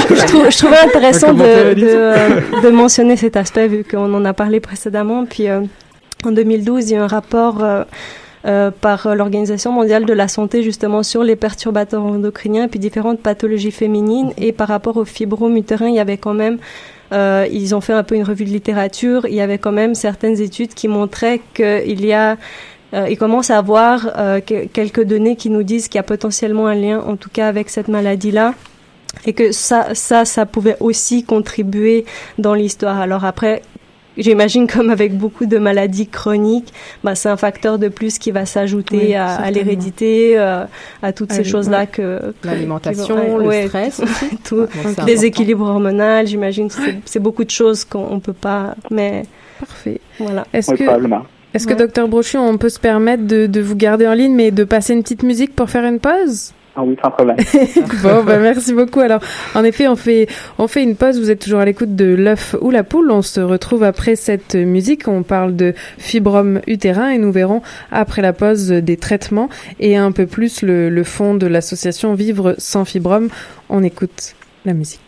je, 0.09 0.27
trou 0.27 0.42
je, 0.48 0.57
trouvais 0.57 0.79
intéressant 0.79 1.33
de, 1.33 1.74
de, 1.74 2.62
de, 2.62 2.70
mentionner 2.70 3.16
cet 3.16 3.37
aspect 3.37 3.66
vu 3.66 3.83
qu'on 3.83 4.14
en 4.14 4.24
a 4.24 4.33
parlé 4.33 4.61
précédemment. 4.61 5.27
Puis 5.27 5.48
en 5.50 6.31
2012, 6.31 6.90
il 6.90 6.94
y 6.94 6.96
a 6.96 7.03
un 7.03 7.09
rapport 7.09 7.61
euh, 8.46 8.70
par 8.70 9.14
l'Organisation 9.14 9.72
mondiale 9.72 10.04
de 10.04 10.12
la 10.12 10.28
santé 10.28 10.62
justement 10.62 11.02
sur 11.02 11.22
les 11.22 11.37
perturbateurs 11.37 12.02
endocriniens 12.02 12.68
puis 12.68 12.78
différentes 12.78 13.20
pathologies 13.20 13.70
féminines. 13.70 14.33
Et 14.38 14.52
par 14.52 14.68
rapport 14.68 14.96
aux 14.96 15.04
fibromes 15.04 15.57
utérins, 15.57 15.88
il 15.88 15.94
y 15.94 16.00
avait 16.00 16.18
quand 16.18 16.35
même 16.35 16.59
euh, 17.12 17.46
ils 17.50 17.74
ont 17.74 17.80
fait 17.80 17.92
un 17.92 18.02
peu 18.02 18.14
une 18.14 18.24
revue 18.24 18.44
de 18.44 18.50
littérature, 18.50 19.26
il 19.26 19.35
y 19.35 19.40
avait 19.40 19.59
quand 19.59 19.72
même 19.72 19.94
certaines 19.94 20.40
études 20.40 20.74
qui 20.74 20.88
montraient 20.88 21.40
qu'il 21.54 22.04
y 22.04 22.12
a 22.12 22.37
euh, 22.94 23.09
il 23.11 23.18
commence 23.18 23.50
à 23.50 23.59
avoir 23.59 24.09
euh, 24.16 24.40
que, 24.40 24.66
quelques 24.66 25.02
données 25.02 25.35
qui 25.35 25.50
nous 25.50 25.64
disent 25.64 25.88
qu'il 25.88 25.98
y 25.98 26.00
a 26.00 26.04
potentiellement 26.04 26.68
un 26.68 26.74
lien, 26.74 27.00
en 27.00 27.16
tout 27.16 27.30
cas 27.30 27.48
avec 27.48 27.68
cette 27.68 27.88
maladie-là, 27.88 28.54
et 29.26 29.33
que 29.33 29.50
ça, 29.50 29.94
ça, 29.94 30.24
ça 30.24 30.46
pouvait 30.46 30.76
aussi 30.78 31.24
contribuer 31.24 32.04
dans 32.38 32.54
l'histoire. 32.54 33.00
Alors 33.00 33.24
après, 33.24 33.62
j'imagine 34.16 34.66
comme 34.66 34.90
avec 34.90 35.16
beaucoup 35.16 35.46
de 35.46 35.59
maladies 35.59 36.07
chroniques, 36.07 36.72
bah, 37.03 37.14
c'est 37.14 37.29
un 37.29 37.37
facteur 37.37 37.79
de 37.79 37.88
plus 37.88 38.18
qui 38.18 38.31
va 38.31 38.46
s'ajouter 38.46 38.96
Oui, 39.09 39.14
à, 39.14 39.27
à 39.37 39.50
l'hérédité, 39.50 40.38
euh, 40.38 40.64
à 41.03 41.12
toutes 41.12 41.33
À 41.33 41.35
ces 41.37 41.44
choses-là 41.44 41.81
ouais. 41.81 41.87
que, 41.87 42.33
que- 42.42 42.46
L'alimentation, 42.48 43.38
le 43.38 43.44
ouais, 43.46 43.66
stress 43.66 44.00
tout, 44.44 44.61
important. 44.62 45.05
déséquilibre 45.05 45.64
hormonal, 45.66 46.27
j'imagine, 46.27 46.70
c'est- 46.70 46.96
c'est 47.05 47.20
beaucoup 47.20 47.44
de 47.44 47.50
choses 47.50 47.85
qu'on 47.85 48.07
on 48.11 48.20
peut 48.20 48.33
pas, 48.33 48.74
mais 48.90 49.24
parfait. 49.59 50.00
Voilà. 50.18 50.46
Est-ce 50.53 50.72
que, 50.74 50.85
est-ce 51.55 51.66
que 51.66 51.74
docteur 51.74 52.09
Brochu, 52.09 52.37
on 52.37 52.59
peut 52.59 52.68
se 52.68 52.81
permettre 52.81 53.24
de, 53.27 53.46
de 53.46 53.61
vous 53.61 53.77
garder 53.77 54.07
en 54.07 54.12
ligne, 54.14 54.35
mais 54.35 54.50
de 54.50 54.64
passer 54.64 54.92
une 54.92 55.03
petite 55.03 55.22
musique 55.22 55.55
pour 55.55 55.70
faire 55.70 55.85
une 55.85 56.00
pause? 56.00 56.53
Ah 56.76 56.82
oui, 56.82 56.96
sans 57.00 57.10
problème. 57.10 57.37
bon, 58.02 58.24
bah, 58.24 58.38
merci 58.38 58.74
beaucoup. 58.74 58.98
Alors, 58.98 59.20
en 59.54 59.62
effet, 59.62 59.87
on 59.87 59.94
fait, 59.94 60.26
on 60.58 60.66
fait 60.66 60.82
une 60.82 60.96
pause. 60.96 61.20
Vous 61.20 61.30
êtes 61.30 61.38
toujours 61.38 61.60
à 61.60 61.64
l'écoute 61.64 61.94
de 61.94 62.06
l'œuf 62.06 62.56
ou 62.60 62.70
la 62.70 62.82
poule. 62.82 63.12
On 63.12 63.22
se 63.22 63.40
retrouve 63.40 63.84
après 63.84 64.16
cette 64.16 64.56
musique. 64.56 65.06
On 65.06 65.22
parle 65.22 65.54
de 65.54 65.74
fibrome 65.98 66.60
utérin 66.66 67.10
et 67.10 67.18
nous 67.18 67.30
verrons 67.30 67.62
après 67.92 68.22
la 68.22 68.32
pause 68.32 68.68
des 68.68 68.96
traitements 68.96 69.48
et 69.78 69.96
un 69.96 70.10
peu 70.10 70.26
plus 70.26 70.62
le, 70.62 70.88
le 70.88 71.04
fond 71.04 71.34
de 71.34 71.46
l'association 71.46 72.14
Vivre 72.14 72.54
sans 72.58 72.84
fibrome. 72.84 73.28
On 73.68 73.82
écoute 73.84 74.34
la 74.64 74.74
musique. 74.74 75.00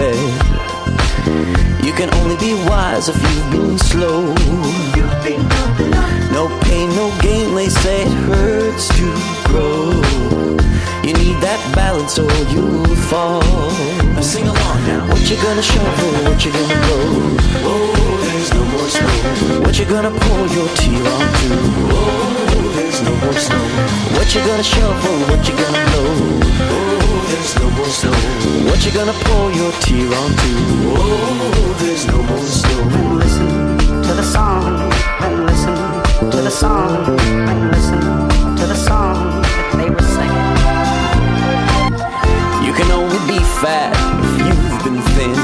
Fed. 0.00 1.84
You 1.84 1.92
can 1.92 2.08
only 2.20 2.36
be 2.36 2.52
wise 2.68 3.08
if 3.08 3.18
you've 3.22 3.50
been 3.52 3.78
slow. 3.78 4.20
No 6.36 6.42
pain, 6.64 6.88
no 7.00 7.06
gain, 7.20 7.54
they 7.54 7.68
say 7.68 8.02
it 8.06 8.12
hurts 8.28 8.88
to 8.96 9.06
grow. 9.48 9.90
You 11.06 11.12
need 11.22 11.36
that 11.46 11.60
balance 11.74 12.18
or 12.18 12.32
you'll 12.52 12.96
fall. 13.10 13.42
Now 14.14 14.24
sing 14.32 14.46
along 14.46 14.80
now. 14.90 15.02
What 15.10 15.22
you 15.28 15.36
gonna 15.46 15.62
shovel, 15.62 16.10
what 16.26 16.38
you 16.44 16.52
gonna 16.52 16.78
blow? 16.84 17.08
Oh, 17.70 18.16
there's 18.24 18.50
no 18.58 18.62
more 18.72 18.88
snow. 18.96 19.60
What 19.64 19.78
you 19.78 19.86
gonna 19.94 20.12
pour 20.22 20.42
your 20.56 20.68
tear 20.80 21.04
onto? 21.16 21.50
Oh, 21.92 22.72
there's 22.76 23.00
no 23.02 23.12
more 23.22 23.38
snow. 23.46 23.64
What 24.16 24.28
you 24.34 24.40
gonna 24.48 24.70
shovel, 24.74 25.16
what 25.30 25.42
you 25.48 25.54
gonna 25.62 25.82
blow? 25.90 26.89
There's 27.40 27.56
no 27.58 27.70
more 27.70 27.86
snow. 27.86 28.12
What 28.68 28.84
you 28.84 28.92
gonna 28.92 29.16
pour 29.24 29.50
your 29.50 29.72
tear 29.80 30.12
onto? 30.12 30.52
Oh, 30.92 31.74
there's 31.80 32.04
no 32.06 32.22
more 32.22 32.44
snow. 32.44 32.80
And 32.92 33.16
listen 33.16 33.48
to 34.02 34.12
the 34.12 34.22
song, 34.22 34.92
and 35.24 35.46
listen 35.46 35.74
to 36.30 36.36
the 36.36 36.50
song, 36.50 37.18
and 37.48 37.70
listen 37.72 38.00
to 38.58 38.66
the 38.66 38.74
song 38.74 39.40
that 39.40 39.72
they 39.80 39.88
were 39.88 40.08
singing. 40.16 40.48
You 42.66 42.74
can 42.74 42.90
only 42.92 43.20
be 43.24 43.40
fat 43.64 43.96
if 44.20 44.32
you've 44.44 44.84
been 44.84 45.00
thin. 45.16 45.38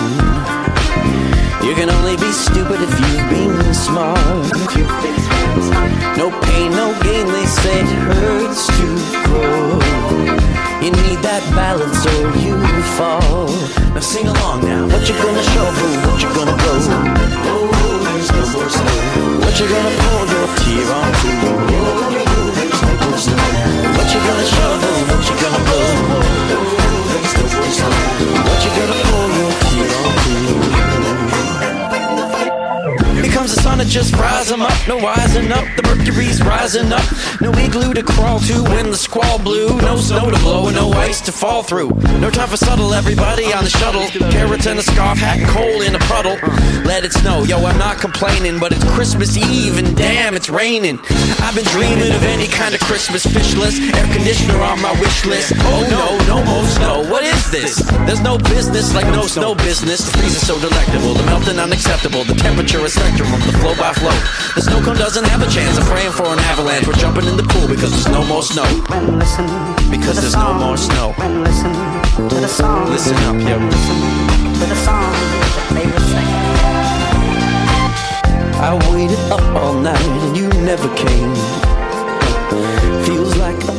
You 1.66 1.74
can 1.74 1.88
only 1.88 2.16
be 2.16 2.30
stupid 2.30 2.78
if 2.82 2.92
you've 3.00 3.26
been 3.32 3.72
smart. 3.72 4.44
No 6.20 6.28
pain, 6.44 6.72
no 6.72 6.92
gain, 7.00 7.26
they 7.32 7.46
say 7.46 7.80
it 7.80 7.88
hurts 8.04 8.66
to 8.66 8.87
grow. 9.24 9.86
You 10.87 10.94
need 11.03 11.18
that 11.27 11.42
balance 11.51 12.07
or 12.07 12.31
you 12.38 12.55
fall. 12.94 13.51
Now 13.90 13.99
sing 13.99 14.31
along 14.31 14.62
now. 14.62 14.87
What 14.87 15.03
you 15.11 15.18
gonna 15.18 15.42
shovel, 15.51 15.90
what 16.07 16.22
you 16.22 16.31
gonna 16.31 16.55
blow? 16.55 16.79
Oh, 16.79 18.07
there's 18.07 18.31
no 18.31 18.46
more 18.55 18.70
snow. 18.70 19.42
What 19.42 19.51
you 19.59 19.66
gonna 19.66 19.90
pour 19.99 20.22
your 20.31 20.46
tear 20.62 20.87
onto? 20.87 21.27
Oh, 21.42 22.55
there's 22.55 22.79
no 22.87 22.90
more 23.03 23.18
snow. 23.18 23.35
What 23.99 24.07
you 24.14 24.20
gonna 24.31 24.46
shovel, 24.46 24.94
what 25.11 25.27
you 25.27 25.35
gonna 25.42 25.59
blow? 25.66 25.90
Oh, 26.07 26.22
there's 27.11 27.35
no 27.35 27.51
more 27.51 27.66
snow. 27.66 28.46
What 28.46 28.62
you 28.62 28.70
gonna 28.79 28.94
pour 29.11 29.27
Sun 33.76 33.84
that 33.84 33.92
just 33.92 34.16
fries 34.16 34.50
'em 34.50 34.62
up, 34.62 34.72
no 34.88 34.98
rising 35.00 35.52
up. 35.52 35.64
The 35.76 35.82
mercury's 35.82 36.42
rising 36.42 36.92
up. 36.92 37.04
No 37.40 37.50
igloo 37.52 37.92
to 37.92 38.02
crawl 38.02 38.38
to 38.40 38.62
when 38.72 38.90
the 38.90 38.96
squall 38.96 39.38
blew. 39.38 39.68
No 39.82 39.96
snow 39.96 40.30
to 40.30 40.38
blow 40.38 40.68
and 40.68 40.76
no 40.76 40.92
ice 40.92 41.20
to 41.22 41.32
fall 41.32 41.62
through. 41.62 41.90
No 42.20 42.30
time 42.30 42.48
for 42.48 42.56
subtle, 42.56 42.94
everybody 42.94 43.52
on 43.52 43.64
the 43.64 43.70
shuttle. 43.70 44.06
Carrots 44.30 44.66
and 44.66 44.78
a 44.78 44.82
scarf, 44.82 45.18
hat 45.18 45.38
and 45.38 45.48
coal 45.48 45.82
in 45.82 45.94
a 45.94 45.98
puddle. 46.10 46.38
Let 46.84 47.04
it 47.04 47.12
snow, 47.12 47.44
yo, 47.44 47.58
I'm 47.66 47.78
not 47.78 47.98
complaining, 47.98 48.58
but 48.58 48.72
it's 48.72 48.84
Christmas 48.96 49.36
Eve 49.36 49.76
and 49.78 49.94
damn, 49.96 50.36
it's 50.36 50.48
raining. 50.48 50.98
I've 51.42 51.54
been 51.54 51.68
dreaming 51.76 52.12
of 52.12 52.22
any 52.24 52.46
kind 52.46 52.74
of 52.74 52.80
Christmas 52.80 53.26
fishless. 53.26 53.76
Air 53.98 54.08
conditioner 54.14 54.60
on 54.62 54.80
my 54.80 54.92
wish 55.00 55.24
list. 55.26 55.52
Oh 55.72 55.82
no, 55.90 56.06
no 56.32 56.42
more 56.44 56.64
snow. 56.64 57.02
What 57.10 57.24
is 57.24 57.50
this? 57.50 57.76
There's 58.06 58.20
no 58.20 58.38
business 58.38 58.94
like 58.94 59.06
no 59.06 59.26
snow 59.26 59.54
business. 59.54 60.00
The 60.06 60.16
freeze 60.16 60.36
is 60.36 60.46
so 60.46 60.58
delectable, 60.58 61.12
the 61.12 61.24
melting 61.24 61.58
unacceptable. 61.58 62.24
The 62.24 62.36
temperature 62.36 62.82
is 62.86 62.94
spectrum 62.94 63.26
the 63.46 63.58
flow 63.66 63.74
by 63.83 63.92
flow. 63.92 64.14
The 64.55 64.62
snow 64.62 64.81
cone 64.81 64.96
doesn't 64.96 65.24
have 65.26 65.42
a 65.42 65.50
chance. 65.50 65.76
I'm 65.79 65.87
praying 65.87 66.12
for 66.12 66.26
an 66.26 66.38
avalanche. 66.38 66.87
We're 66.87 66.94
jumping 66.94 67.26
in 67.26 67.37
the 67.37 67.42
pool 67.42 67.66
because 67.66 67.90
there's 67.90 68.09
no 68.09 68.22
more 68.26 68.42
snow. 68.42 68.64
And 68.94 69.18
listen 69.18 69.46
Because 69.90 70.14
to 70.16 70.22
the 70.22 70.31
there's 70.31 70.37
no 70.37 70.50
song. 70.55 70.61
more 70.61 70.76
snow. 70.76 71.14
And 71.18 71.42
listen 71.42 71.72
to 72.31 72.37
the 72.46 72.48
song. 72.48 72.90
Listen 72.90 73.16
up, 73.26 73.37
yo. 73.48 73.59
To 73.59 74.66
the 74.72 74.79
song 74.87 75.11
that 75.57 75.66
they 75.74 75.87
were 75.92 76.05
singing. 76.12 76.44
I 78.68 78.70
waited 78.92 79.18
up 79.35 79.42
all 79.57 79.74
night 79.74 80.07
and 80.24 80.37
you 80.37 80.48
never 80.62 80.88
came. 80.94 81.35
Feels 83.05 83.35
like 83.37 83.61
a 83.64 83.74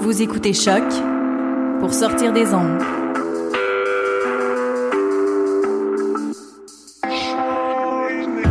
Vous 0.00 0.20
écoutez 0.20 0.52
Choc 0.52 0.84
pour 1.80 1.94
sortir 1.94 2.32
des 2.32 2.52
ondes. 2.52 3.01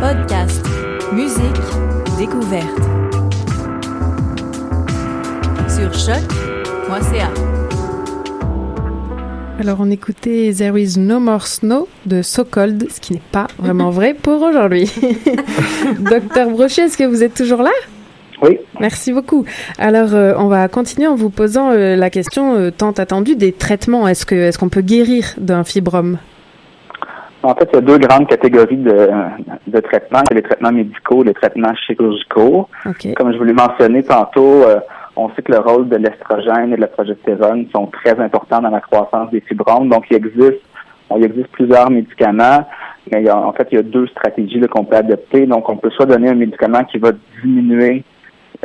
Podcast, 0.02 0.66
musique, 1.12 1.62
découverte. 2.18 2.66
Sur 5.68 5.94
choc.ca. 5.94 7.30
Alors 9.60 9.76
on 9.78 9.88
écoutait 9.92 10.52
There 10.58 10.76
is 10.76 10.98
no 10.98 11.20
more 11.20 11.46
snow 11.46 11.86
de 12.04 12.20
So 12.22 12.44
Cold, 12.44 12.88
ce 12.90 12.98
qui 12.98 13.12
n'est 13.12 13.22
pas 13.30 13.46
vraiment 13.60 13.90
vrai 13.92 14.14
pour 14.14 14.42
aujourd'hui. 14.42 14.90
Docteur 16.00 16.50
Brochet, 16.50 16.86
est-ce 16.86 16.98
que 16.98 17.04
vous 17.04 17.22
êtes 17.22 17.34
toujours 17.34 17.62
là? 17.62 17.70
Oui. 18.42 18.58
Merci 18.80 19.12
beaucoup. 19.12 19.44
Alors 19.78 20.14
euh, 20.14 20.34
on 20.36 20.48
va 20.48 20.66
continuer 20.66 21.06
en 21.06 21.14
vous 21.14 21.30
posant 21.30 21.70
euh, 21.70 21.94
la 21.94 22.10
question 22.10 22.56
euh, 22.56 22.72
tant 22.72 22.90
attendue 22.90 23.36
des 23.36 23.52
traitements. 23.52 24.08
Est-ce 24.08 24.26
que 24.26 24.34
est-ce 24.34 24.58
qu'on 24.58 24.68
peut 24.68 24.80
guérir 24.80 25.32
d'un 25.38 25.62
fibrome? 25.62 26.18
En 27.42 27.54
fait, 27.54 27.68
il 27.72 27.74
y 27.74 27.78
a 27.78 27.80
deux 27.80 27.98
grandes 27.98 28.28
catégories 28.28 28.76
de, 28.76 29.08
de 29.66 29.80
traitements. 29.80 30.20
Il 30.30 30.34
y 30.34 30.38
a 30.38 30.40
les 30.40 30.42
traitements 30.42 30.72
médicaux, 30.72 31.22
les 31.24 31.34
traitements 31.34 31.74
chirurgicaux. 31.74 32.68
Comme 33.14 33.32
je 33.32 33.38
vous 33.38 33.44
l'ai 33.44 33.52
mentionné 33.52 34.02
tantôt, 34.04 34.62
euh, 34.64 34.78
on 35.16 35.28
sait 35.30 35.42
que 35.42 35.52
le 35.52 35.58
rôle 35.58 35.88
de 35.88 35.96
l'estrogène 35.96 36.72
et 36.72 36.76
de 36.76 36.80
la 36.80 36.86
progestérone 36.86 37.66
sont 37.74 37.86
très 37.86 38.18
importants 38.20 38.60
dans 38.62 38.70
la 38.70 38.80
croissance 38.80 39.30
des 39.30 39.40
fibromes. 39.40 39.88
Donc, 39.88 40.04
il 40.10 40.16
existe, 40.18 40.62
il 41.16 41.24
existe 41.24 41.48
plusieurs 41.48 41.90
médicaments, 41.90 42.66
mais 43.10 43.20
il 43.20 43.26
y 43.26 43.28
a- 43.28 43.36
en 43.36 43.52
fait, 43.52 43.68
il 43.72 43.74
y 43.74 43.78
a 43.78 43.82
deux 43.82 44.06
stratégies 44.06 44.60
qu'on 44.70 44.84
peut 44.84 44.96
adopter. 44.96 45.44
Donc, 45.46 45.68
on 45.68 45.76
peut 45.76 45.90
soit 45.90 46.06
donner 46.06 46.28
un 46.30 46.34
médicament 46.34 46.84
qui 46.84 46.98
va 46.98 47.10
diminuer 47.42 48.04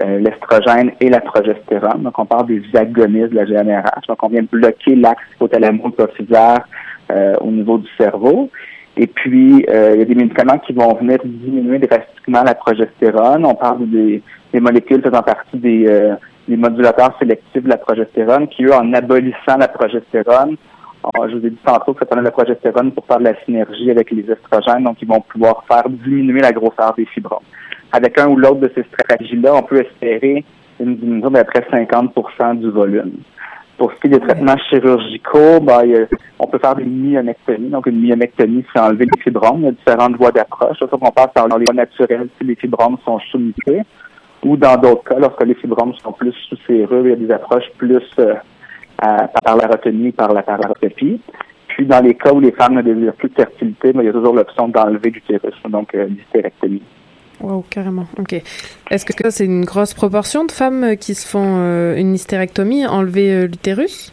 euh, 0.03 0.19
l'estrogène 0.19 0.91
et 1.01 1.09
la 1.09 1.21
progestérone. 1.21 2.03
Donc, 2.03 2.19
on 2.19 2.25
parle 2.25 2.45
des 2.45 2.61
agonistes 2.75 3.31
de 3.31 3.35
la 3.37 3.45
GNRH. 3.45 4.05
Donc, 4.07 4.21
on 4.21 4.27
vient 4.29 4.43
bloquer 4.49 4.95
l'axe 4.95 5.23
hypothalamo-hypophysaire 5.41 6.59
au 7.41 7.51
niveau 7.51 7.77
du 7.77 7.87
cerveau. 7.97 8.49
Et 8.97 9.05
puis, 9.05 9.63
euh, 9.69 9.91
il 9.93 9.99
y 9.99 10.01
a 10.01 10.05
des 10.05 10.15
médicaments 10.15 10.57
qui 10.57 10.73
vont 10.73 10.95
venir 10.95 11.19
diminuer 11.23 11.77
drastiquement 11.77 12.43
la 12.43 12.55
progestérone. 12.55 13.45
On 13.45 13.53
parle 13.53 13.87
des, 13.89 14.23
des 14.51 14.59
molécules 14.59 15.03
faisant 15.03 15.21
partie 15.21 15.57
des, 15.57 15.85
euh, 15.87 16.15
des 16.47 16.57
modulateurs 16.57 17.15
sélectifs 17.19 17.63
de 17.63 17.69
la 17.69 17.77
progestérone 17.77 18.47
qui, 18.47 18.63
eux, 18.65 18.73
en 18.73 18.91
abolissant 18.93 19.57
la 19.59 19.67
progestérone, 19.67 20.57
euh, 21.05 21.29
je 21.29 21.37
vous 21.37 21.45
ai 21.45 21.51
dit 21.51 21.59
tantôt 21.63 21.93
que 21.93 21.99
ça 21.99 22.05
prenait 22.07 22.23
la 22.23 22.31
progestérone 22.31 22.91
pour 22.91 23.05
faire 23.05 23.19
de 23.19 23.25
la 23.25 23.39
synergie 23.45 23.91
avec 23.91 24.09
les 24.09 24.25
estrogènes, 24.31 24.83
donc 24.83 24.97
ils 24.99 25.07
vont 25.07 25.21
pouvoir 25.21 25.63
faire 25.67 25.87
diminuer 25.87 26.41
la 26.41 26.51
grosseur 26.51 26.95
des 26.97 27.05
fibromes. 27.05 27.43
Avec 27.91 28.17
un 28.19 28.27
ou 28.29 28.35
l'autre 28.35 28.61
de 28.61 28.71
ces 28.73 28.83
stratégies-là, 28.83 29.53
on 29.55 29.61
peut 29.61 29.79
espérer 29.79 30.43
une 30.79 30.95
diminution 30.95 31.29
d'à 31.29 31.45
près 31.45 31.65
50 31.69 32.59
du 32.59 32.69
volume. 32.71 33.11
Pour 33.77 33.91
ce 33.91 33.99
qui 33.99 34.07
est 34.07 34.09
des 34.09 34.19
traitements 34.19 34.57
chirurgicaux, 34.69 35.59
ben, 35.61 36.07
on 36.39 36.47
peut 36.47 36.57
faire 36.57 36.75
des 36.75 36.83
myomectomies. 36.83 37.69
Donc, 37.69 37.85
une 37.85 38.01
myomectomie, 38.01 38.65
c'est 38.73 38.79
enlever 38.79 39.05
les 39.05 39.21
fibromes. 39.21 39.59
Il 39.59 39.65
y 39.65 39.67
a 39.67 39.71
différentes 39.71 40.15
voies 40.17 40.31
d'approche. 40.31 40.79
Ça, 40.79 40.87
on 40.91 41.11
passe 41.11 41.31
par 41.33 41.47
les 41.47 41.65
voies 41.65 41.73
naturelles 41.73 42.29
si 42.37 42.47
les 42.47 42.55
fibromes 42.55 42.97
sont 43.05 43.19
sous-mutés. 43.31 43.81
Ou 44.43 44.57
dans 44.57 44.77
d'autres 44.77 45.03
cas, 45.03 45.19
lorsque 45.19 45.43
les 45.43 45.53
fibromes 45.55 45.93
sont 46.03 46.11
plus 46.11 46.33
sous 46.49 46.57
serrure, 46.65 47.05
il 47.05 47.09
y 47.09 47.13
a 47.13 47.15
des 47.15 47.31
approches 47.31 47.69
plus 47.77 48.03
euh, 48.19 48.33
par 48.97 49.55
la 49.55 49.67
retenue, 49.67 50.11
par 50.11 50.33
la 50.33 50.41
paracopie. 50.41 51.21
Puis, 51.67 51.85
dans 51.85 52.03
les 52.03 52.15
cas 52.15 52.33
où 52.33 52.39
les 52.39 52.51
femmes 52.51 52.75
ne 52.75 52.81
désirent 52.81 53.13
plus 53.13 53.29
de 53.29 53.35
fertilité, 53.35 53.93
ben, 53.93 54.01
il 54.01 54.05
y 54.07 54.09
a 54.09 54.13
toujours 54.13 54.33
l'option 54.33 54.69
d'enlever 54.69 55.11
l'utérus, 55.11 55.55
donc 55.69 55.93
euh, 55.93 56.07
l'hystérectomie. 56.07 56.81
Wow, 57.41 57.63
carrément. 57.69 58.05
Ok. 58.19 58.33
Est-ce 58.33 59.05
que 59.05 59.29
c'est 59.29 59.45
une 59.45 59.65
grosse 59.65 59.93
proportion 59.93 60.45
de 60.45 60.51
femmes 60.51 60.83
euh, 60.83 60.95
qui 60.95 61.13
se 61.13 61.27
font 61.27 61.57
euh, 61.59 61.95
une 61.95 62.15
hystérectomie, 62.15 62.85
enlever 62.87 63.31
euh, 63.31 63.47
l'utérus? 63.47 64.11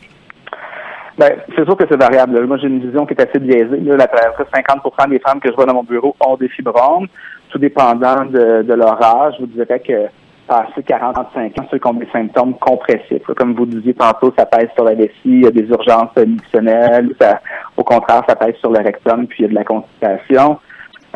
Ben, 1.16 1.30
c'est 1.56 1.64
sûr 1.64 1.76
que 1.76 1.84
c'est 1.88 1.96
variable. 1.96 2.44
Moi, 2.46 2.58
j'ai 2.58 2.66
une 2.66 2.84
vision 2.84 3.06
qui 3.06 3.14
est 3.14 3.22
assez 3.22 3.38
biaisée. 3.38 3.80
Là, 3.80 3.96
la, 3.96 4.04
à 4.04 4.30
peu 4.37 4.44
près 4.44 4.62
50 4.62 5.10
des 5.10 5.20
femmes 5.20 5.40
que 5.40 5.48
je 5.48 5.54
vois 5.54 5.64
dans 5.64 5.74
mon 5.74 5.84
bureau 5.84 6.14
ont 6.20 6.37
des 6.37 6.48
fibromes, 6.48 7.06
tout 7.50 7.58
dépendant 7.58 8.24
de, 8.26 8.74
leur 8.74 9.02
âge. 9.02 9.34
Je 9.38 9.44
vous 9.44 9.52
dirais 9.52 9.80
que 9.80 10.08
passé 10.46 10.82
45 10.82 11.58
ans, 11.58 11.66
ceux 11.70 11.78
qui 11.78 11.87
ont 11.87 11.94
des 11.94 12.08
symptômes 12.12 12.54
compressifs. 12.54 13.24
Comme 13.37 13.54
vous 13.54 13.64
disiez 13.64 13.94
tantôt, 13.94 14.34
ça 14.37 14.44
pèse 14.44 14.68
sur 14.74 14.84
la 14.84 14.94
vessie, 14.94 15.12
il 15.24 15.44
y 15.44 15.46
a 15.46 15.50
des 15.50 15.66
urgences 15.68 16.16
nutritionnelles. 16.16 17.14
Ça, 17.18 17.40
au 17.76 17.84
contraire, 17.84 18.22
ça 18.28 18.34
pèse 18.34 18.56
sur 18.56 18.70
le 18.70 18.80
rectum, 18.80 19.26
puis 19.26 19.38
il 19.38 19.42
y 19.42 19.46
a 19.46 19.48
de 19.48 19.54
la 19.54 19.64
constipation. 19.64 20.58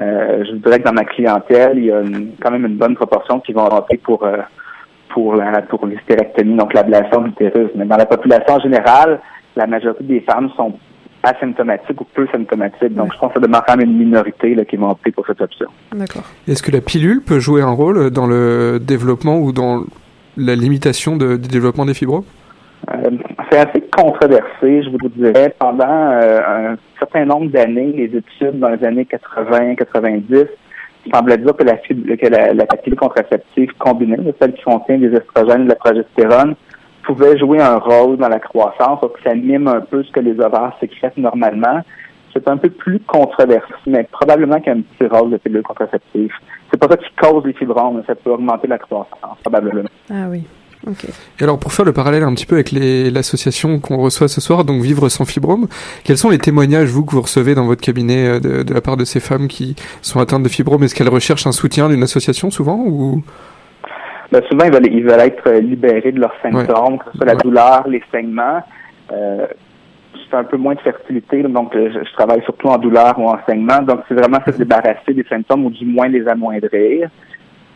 Euh, 0.00 0.44
je 0.48 0.52
dirais 0.56 0.78
que 0.78 0.84
dans 0.84 0.92
ma 0.92 1.04
clientèle, 1.04 1.72
il 1.78 1.86
y 1.86 1.92
a 1.92 2.00
une- 2.00 2.32
quand 2.40 2.50
même 2.50 2.66
une 2.66 2.76
bonne 2.76 2.94
proportion 2.94 3.40
qui 3.40 3.52
vont 3.52 3.64
rentrer 3.68 3.96
pour 3.96 4.22
euh, 4.24 4.36
pour 5.10 5.34
la 5.34 5.62
pour 5.62 5.86
l'hystérectomie, 5.86 6.56
donc 6.56 6.72
l'ablation 6.74 7.20
de 7.22 7.26
l'utérus. 7.28 7.70
Mais 7.74 7.84
dans 7.84 7.96
la 7.96 8.06
population 8.06 8.60
générale, 8.60 9.20
la 9.56 9.66
majorité 9.66 10.04
des 10.04 10.20
femmes 10.20 10.50
sont 10.56 10.74
asymptomatiques 11.22 12.00
ou 12.00 12.04
peu 12.04 12.28
symptomatiques. 12.30 12.94
Donc, 12.94 13.12
je 13.12 13.18
pense 13.18 13.32
que 13.32 13.40
ça 13.40 13.46
demeure 13.46 13.64
quand 13.66 13.76
même 13.76 13.90
une 13.90 13.98
minorité 13.98 14.54
là, 14.54 14.64
qui 14.64 14.76
vont 14.76 14.90
opter 14.90 15.10
pour 15.10 15.26
cette 15.26 15.40
option. 15.40 15.66
D'accord. 15.92 16.22
Est-ce 16.46 16.62
que 16.62 16.70
la 16.70 16.80
pilule 16.80 17.22
peut 17.22 17.40
jouer 17.40 17.60
un 17.62 17.72
rôle 17.72 18.10
dans 18.10 18.26
le 18.26 18.78
développement 18.80 19.38
ou 19.38 19.50
dans 19.52 19.82
la 20.36 20.54
limitation 20.54 21.16
de- 21.16 21.36
du 21.36 21.48
développement 21.48 21.86
des 21.86 21.94
fibromes 21.94 22.22
Euh, 22.94 23.10
c'est 23.50 23.58
assez 23.58 23.80
controversé, 23.80 24.82
je 24.82 24.90
vous 24.90 25.08
dirais. 25.08 25.54
Pendant 25.58 25.84
euh, 25.86 26.72
un 26.72 26.76
certain 26.98 27.24
nombre 27.24 27.50
d'années, 27.50 27.92
les 27.92 28.16
études 28.16 28.58
dans 28.58 28.68
les 28.68 28.84
années 28.84 29.06
80-90 29.06 30.46
semblaient 31.12 31.38
dire 31.38 31.56
que 31.56 31.64
la, 31.64 31.76
que 31.76 32.26
la, 32.26 32.54
la 32.54 32.66
pilule 32.66 32.98
contraceptive 32.98 33.72
combinée, 33.78 34.16
celle 34.40 34.54
qui 34.54 34.62
contient 34.62 34.98
des 34.98 35.12
estrogènes 35.14 35.62
et 35.62 35.64
de 35.64 35.68
la 35.70 35.74
progestérone, 35.76 36.54
pouvait 37.02 37.38
jouer 37.38 37.60
un 37.60 37.78
rôle 37.78 38.18
dans 38.18 38.28
la 38.28 38.38
croissance, 38.38 39.00
donc 39.00 39.12
ça 39.24 39.34
mime 39.34 39.66
un 39.68 39.80
peu 39.80 40.02
ce 40.02 40.12
que 40.12 40.20
les 40.20 40.38
ovaires 40.38 40.72
sécrètent 40.80 41.16
normalement. 41.16 41.80
C'est 42.34 42.46
un 42.46 42.58
peu 42.58 42.68
plus 42.68 43.00
controversé, 43.00 43.72
mais 43.86 44.06
probablement 44.12 44.58
qu'il 44.58 44.66
y 44.66 44.70
a 44.70 44.78
un 44.78 44.82
petit 44.82 45.08
rôle 45.08 45.30
de 45.30 45.38
pilule 45.38 45.62
contraceptive. 45.62 46.30
C'est 46.70 46.78
pas 46.78 46.86
ça 46.88 46.98
qui 46.98 47.10
cause 47.16 47.44
les 47.46 47.54
fibromes, 47.54 47.96
mais 47.96 48.02
ça 48.06 48.14
peut 48.14 48.30
augmenter 48.30 48.68
la 48.68 48.78
croissance, 48.78 49.38
probablement. 49.42 49.88
Ah 50.10 50.26
oui. 50.30 50.44
Et 51.40 51.44
alors 51.44 51.58
pour 51.58 51.72
faire 51.72 51.84
le 51.84 51.92
parallèle 51.92 52.22
un 52.22 52.34
petit 52.34 52.46
peu 52.46 52.54
avec 52.56 52.72
l'association 52.72 53.80
qu'on 53.80 53.96
reçoit 53.98 54.28
ce 54.28 54.40
soir, 54.40 54.64
donc 54.64 54.82
Vivre 54.82 55.08
sans 55.08 55.24
fibrome, 55.24 55.68
quels 56.04 56.18
sont 56.18 56.30
les 56.30 56.38
témoignages 56.38 56.88
vous 56.88 57.04
que 57.04 57.12
vous 57.12 57.22
recevez 57.22 57.54
dans 57.54 57.66
votre 57.66 57.80
cabinet 57.82 58.26
euh, 58.26 58.40
de, 58.40 58.62
de 58.62 58.74
la 58.74 58.80
part 58.80 58.96
de 58.96 59.04
ces 59.04 59.20
femmes 59.20 59.48
qui 59.48 59.76
sont 60.02 60.20
atteintes 60.20 60.42
de 60.42 60.48
fibrome? 60.48 60.82
Est-ce 60.82 60.94
qu'elles 60.94 61.08
recherchent 61.08 61.46
un 61.46 61.52
soutien 61.52 61.88
d'une 61.88 62.02
association 62.02 62.50
souvent 62.50 62.76
ou? 62.86 63.22
Ben, 64.30 64.42
souvent, 64.50 64.64
ils 64.66 64.72
veulent, 64.72 64.92
ils 64.92 65.04
veulent 65.04 65.20
être 65.20 65.46
euh, 65.46 65.60
libérés 65.60 66.12
de 66.12 66.20
leurs 66.20 66.34
symptômes, 66.42 66.98
que 66.98 67.04
ce 67.12 67.16
soit 67.16 67.26
la 67.26 67.34
douleur, 67.34 67.88
les 67.88 68.02
saignements. 68.12 68.62
Euh, 69.10 69.46
c'est 70.30 70.36
un 70.36 70.44
peu 70.44 70.58
moins 70.58 70.74
de 70.74 70.80
fertilité, 70.80 71.42
donc 71.42 71.74
euh, 71.74 71.90
je, 71.94 72.06
je 72.06 72.12
travaille 72.12 72.42
surtout 72.42 72.68
en 72.68 72.76
douleur 72.76 73.18
ou 73.18 73.26
en 73.26 73.38
saignement. 73.46 73.80
Donc, 73.80 74.00
c'est 74.06 74.14
vraiment 74.14 74.38
se 74.44 74.50
débarrasser 74.50 75.14
des 75.14 75.24
symptômes 75.24 75.64
ou 75.64 75.70
du 75.70 75.86
moins 75.86 76.08
les 76.08 76.28
amoindrir. 76.28 77.08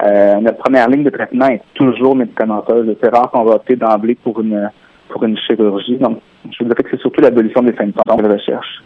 Euh, 0.03 0.41
notre 0.41 0.59
première 0.59 0.89
ligne 0.89 1.05
de 1.05 1.11
traitement 1.11 1.47
est 1.49 1.63
toujours 1.75 2.17
médicamenteuse. 2.17 2.97
C'est 3.03 3.15
rare 3.15 3.31
qu'on 3.31 3.45
va 3.45 3.55
opter 3.55 3.77
d'emblée 3.77 4.17
pour 4.17 4.41
une 4.41 4.71
pour 5.09 5.25
une 5.25 5.37
chirurgie. 5.37 5.97
Donc, 5.99 6.19
je 6.51 6.65
dirais 6.65 6.83
que 6.83 6.91
c'est 6.91 7.01
surtout 7.01 7.21
l'abolition 7.21 7.63
des 7.63 7.75
symptômes 7.77 8.23
je 8.23 8.33
recherche. 8.33 8.83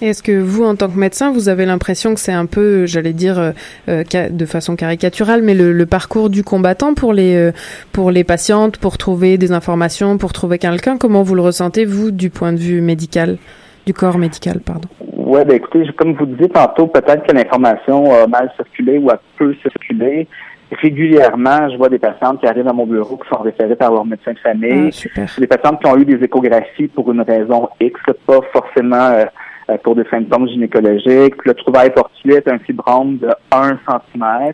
Est-ce 0.00 0.22
que 0.22 0.38
vous, 0.40 0.62
en 0.64 0.76
tant 0.76 0.88
que 0.88 0.96
médecin, 0.96 1.32
vous 1.32 1.48
avez 1.48 1.66
l'impression 1.66 2.14
que 2.14 2.20
c'est 2.20 2.32
un 2.32 2.46
peu, 2.46 2.86
j'allais 2.86 3.12
dire 3.12 3.38
euh, 3.38 3.50
euh, 3.88 4.04
de 4.30 4.46
façon 4.46 4.76
caricaturale, 4.76 5.42
mais 5.42 5.54
le, 5.54 5.72
le 5.72 5.86
parcours 5.86 6.30
du 6.30 6.44
combattant 6.44 6.94
pour 6.94 7.12
les 7.12 7.34
euh, 7.34 7.52
pour 7.92 8.12
les 8.12 8.22
patientes, 8.22 8.78
pour 8.78 8.96
trouver 8.96 9.38
des 9.38 9.50
informations, 9.50 10.16
pour 10.16 10.32
trouver 10.32 10.58
quelqu'un 10.58 10.98
Comment 10.98 11.24
vous 11.24 11.34
le 11.34 11.42
ressentez 11.42 11.84
vous 11.84 12.12
du 12.12 12.30
point 12.30 12.52
de 12.52 12.58
vue 12.58 12.80
médical, 12.80 13.38
du 13.86 13.92
corps 13.92 14.18
médical, 14.18 14.60
pardon? 14.64 14.88
Ouais, 15.16 15.44
ben 15.44 15.56
écoutez, 15.56 15.84
comme 15.96 16.14
vous 16.14 16.26
disiez 16.26 16.48
tantôt, 16.48 16.86
peut-être 16.86 17.26
que 17.26 17.32
l'information 17.32 18.14
a 18.14 18.26
mal 18.28 18.52
circulé 18.54 18.98
ou 18.98 19.10
a 19.10 19.20
peu 19.36 19.52
circulé. 19.62 20.28
Régulièrement, 20.70 21.70
je 21.70 21.76
vois 21.76 21.88
des 21.88 21.98
patientes 21.98 22.40
qui 22.40 22.46
arrivent 22.46 22.68
à 22.68 22.72
mon 22.72 22.86
bureau 22.86 23.16
qui 23.16 23.28
sont 23.28 23.42
référées 23.42 23.76
par 23.76 23.92
leur 23.92 24.04
médecin 24.04 24.32
de 24.32 24.38
famille. 24.38 24.90
Ah. 25.16 25.22
Des 25.38 25.46
patientes 25.46 25.80
qui 25.80 25.86
ont 25.86 25.96
eu 25.96 26.04
des 26.04 26.22
échographies 26.22 26.88
pour 26.88 27.10
une 27.10 27.22
raison 27.22 27.68
X, 27.80 27.98
pas 28.26 28.40
forcément 28.52 28.96
euh, 28.96 29.24
euh, 29.70 29.76
pour 29.82 29.94
des 29.94 30.04
symptômes 30.10 30.48
gynécologiques. 30.48 31.44
Le 31.44 31.52
trouvaille 31.52 31.92
portuaire 31.92 32.38
est 32.38 32.48
un 32.48 32.58
fibrome 32.58 33.18
de 33.18 33.28
1 33.52 33.78
cm. 33.86 34.52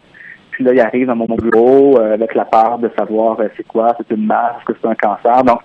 Puis 0.51 0.65
là, 0.65 0.73
il 0.73 0.81
arrive 0.81 1.09
à 1.11 1.15
mon 1.15 1.27
bureau 1.27 1.99
euh, 1.99 2.15
avec 2.15 2.35
la 2.35 2.45
peur 2.45 2.79
de 2.79 2.91
savoir 2.99 3.39
euh, 3.39 3.49
c'est 3.57 3.67
quoi, 3.67 3.95
c'est 3.97 4.13
une 4.15 4.27
masse, 4.27 4.57
que 4.67 4.73
c'est 4.81 4.89
un 4.89 4.95
cancer. 4.97 5.45
Donc, 5.45 5.61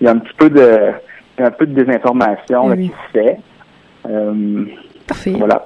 il 0.00 0.04
y 0.04 0.08
a 0.08 0.12
un 0.12 0.18
petit 0.18 0.34
peu 0.36 0.50
de 0.50 0.92
un 1.38 1.50
peu 1.50 1.66
de 1.66 1.74
désinformation 1.74 2.68
là, 2.68 2.76
qui 2.76 2.88
se 2.88 3.18
fait. 3.18 3.38
Parfait. 5.06 5.34
Voilà. 5.36 5.64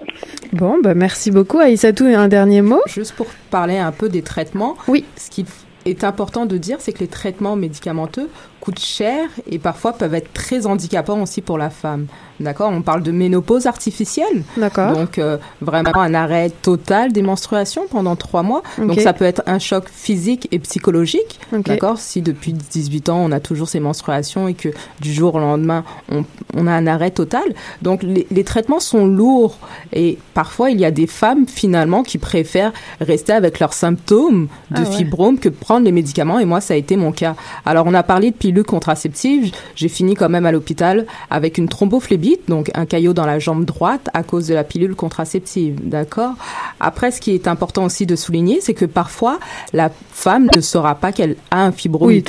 Bon, 0.53 0.79
bah 0.83 0.95
merci 0.95 1.31
beaucoup. 1.31 1.59
Aïssatou, 1.59 2.05
un 2.05 2.29
dernier 2.29 2.63
mot 2.63 2.81
Juste 2.87 3.13
pour 3.13 3.27
parler 3.51 3.79
un 3.79 3.93
peu 3.93 4.09
des 4.09 4.23
traitements. 4.23 4.77
Oui. 4.89 5.05
Ce 5.17 5.31
qui 5.31 5.45
est 5.85 6.05
important 6.05 6.47
de 6.47 6.57
dire, 6.57 6.79
c'est 6.81 6.93
que 6.93 7.01
les 7.01 7.09
traitements 7.09 7.57
médicamenteux 7.57 8.29
coûtent 8.67 8.81
cher 8.81 9.29
et 9.49 9.61
parfois 9.61 9.93
peuvent 9.93 10.15
être 10.15 10.33
très 10.33 10.67
handicapants 10.67 11.23
aussi 11.23 11.41
pour 11.41 11.57
la 11.57 11.71
femme. 11.71 12.07
D'accord? 12.41 12.71
On 12.75 12.83
parle 12.83 13.03
de 13.03 13.13
ménopause 13.13 13.67
artificielle. 13.67 14.43
D'accord. 14.57 14.93
Donc, 14.93 15.19
euh, 15.19 15.39
vraiment 15.63 16.01
un 16.01 16.13
arrêt 16.15 16.51
total 16.51 17.13
des 17.13 17.23
menstruations 17.23 17.85
pendant 17.89 18.15
trois 18.17 18.43
mois. 18.43 18.63
Donc, 18.77 19.01
ça 19.01 19.13
peut 19.13 19.25
être 19.25 19.43
un 19.47 19.59
choc 19.61 19.85
physique 19.89 20.49
et 20.51 20.59
psychologique. 20.59 21.39
D'accord? 21.53 21.97
Si 21.99 22.21
depuis 22.23 22.53
18 22.53 23.09
ans, 23.09 23.19
on 23.25 23.31
a 23.33 23.39
toujours 23.41 23.69
ces 23.69 23.81
menstruations 23.81 24.49
et 24.49 24.55
que 24.55 24.69
du 25.01 25.15
jour 25.15 25.37
au 25.37 25.39
lendemain, 25.39 25.85
on, 26.11 26.25
on 26.55 26.67
a 26.67 26.73
un 26.73 26.87
arrêt 26.89 27.11
total. 27.13 27.55
Donc, 27.83 28.03
les, 28.03 28.27
les 28.31 28.45
traitements 28.45 28.81
sont 28.81 29.07
lourds. 29.07 29.57
Et 29.95 30.19
parfois, 30.35 30.71
il 30.71 30.79
y 30.81 30.85
a 30.85 30.91
des 30.91 31.07
femmes, 31.07 31.47
finalement, 31.47 32.03
qui 32.03 32.19
préfèrent 32.19 32.73
rester 33.01 33.33
avec 33.33 33.61
leurs 33.61 33.73
symptômes 33.73 34.49
de 34.73 34.81
Ah 34.85 34.89
ouais. 34.91 34.97
fibrome 34.97 35.39
que 35.39 35.49
prendre 35.49 35.87
les 35.87 35.93
médicaments. 35.93 36.39
Et 36.41 36.45
moi, 36.45 36.61
ça 36.61 36.75
a 36.75 36.77
été 36.77 36.97
mon 36.97 37.13
cas. 37.13 37.35
Alors, 37.65 37.87
on 37.87 37.95
a 37.95 38.03
parlé 38.03 38.31
de 38.33 38.37
pilules 38.37 38.56
contraceptives. 38.65 39.53
J'ai 39.75 39.89
fini 39.89 40.15
quand 40.15 40.29
même 40.29 40.47
à 40.47 40.53
l'hôpital 40.53 41.07
avec 41.31 41.59
une 41.59 41.69
thrombophlébite, 41.69 42.49
donc 42.49 42.71
un 42.75 42.87
caillot 42.87 43.13
dans 43.13 43.27
la 43.27 43.39
jambe 43.39 43.65
droite 43.65 44.09
à 44.15 44.23
cause 44.23 44.47
de 44.49 44.55
la 44.55 44.65
pilule 44.65 44.95
contraceptive. 44.95 45.79
D'accord? 45.83 46.35
Après, 46.81 47.11
ce 47.11 47.21
qui 47.21 47.33
est 47.33 47.49
important 47.49 47.85
aussi 47.85 48.07
de 48.07 48.17
souligner, 48.17 48.61
c'est 48.61 48.75
que 48.75 48.85
parfois, 48.85 49.39
la 49.73 49.91
femme 50.13 50.49
ne 50.55 50.61
saura 50.61 50.95
pas 50.95 51.13
qu'elle 51.13 51.37
a 51.51 51.65
un 51.65 51.73
fibrome 51.73 52.09
Oui, 52.09 52.25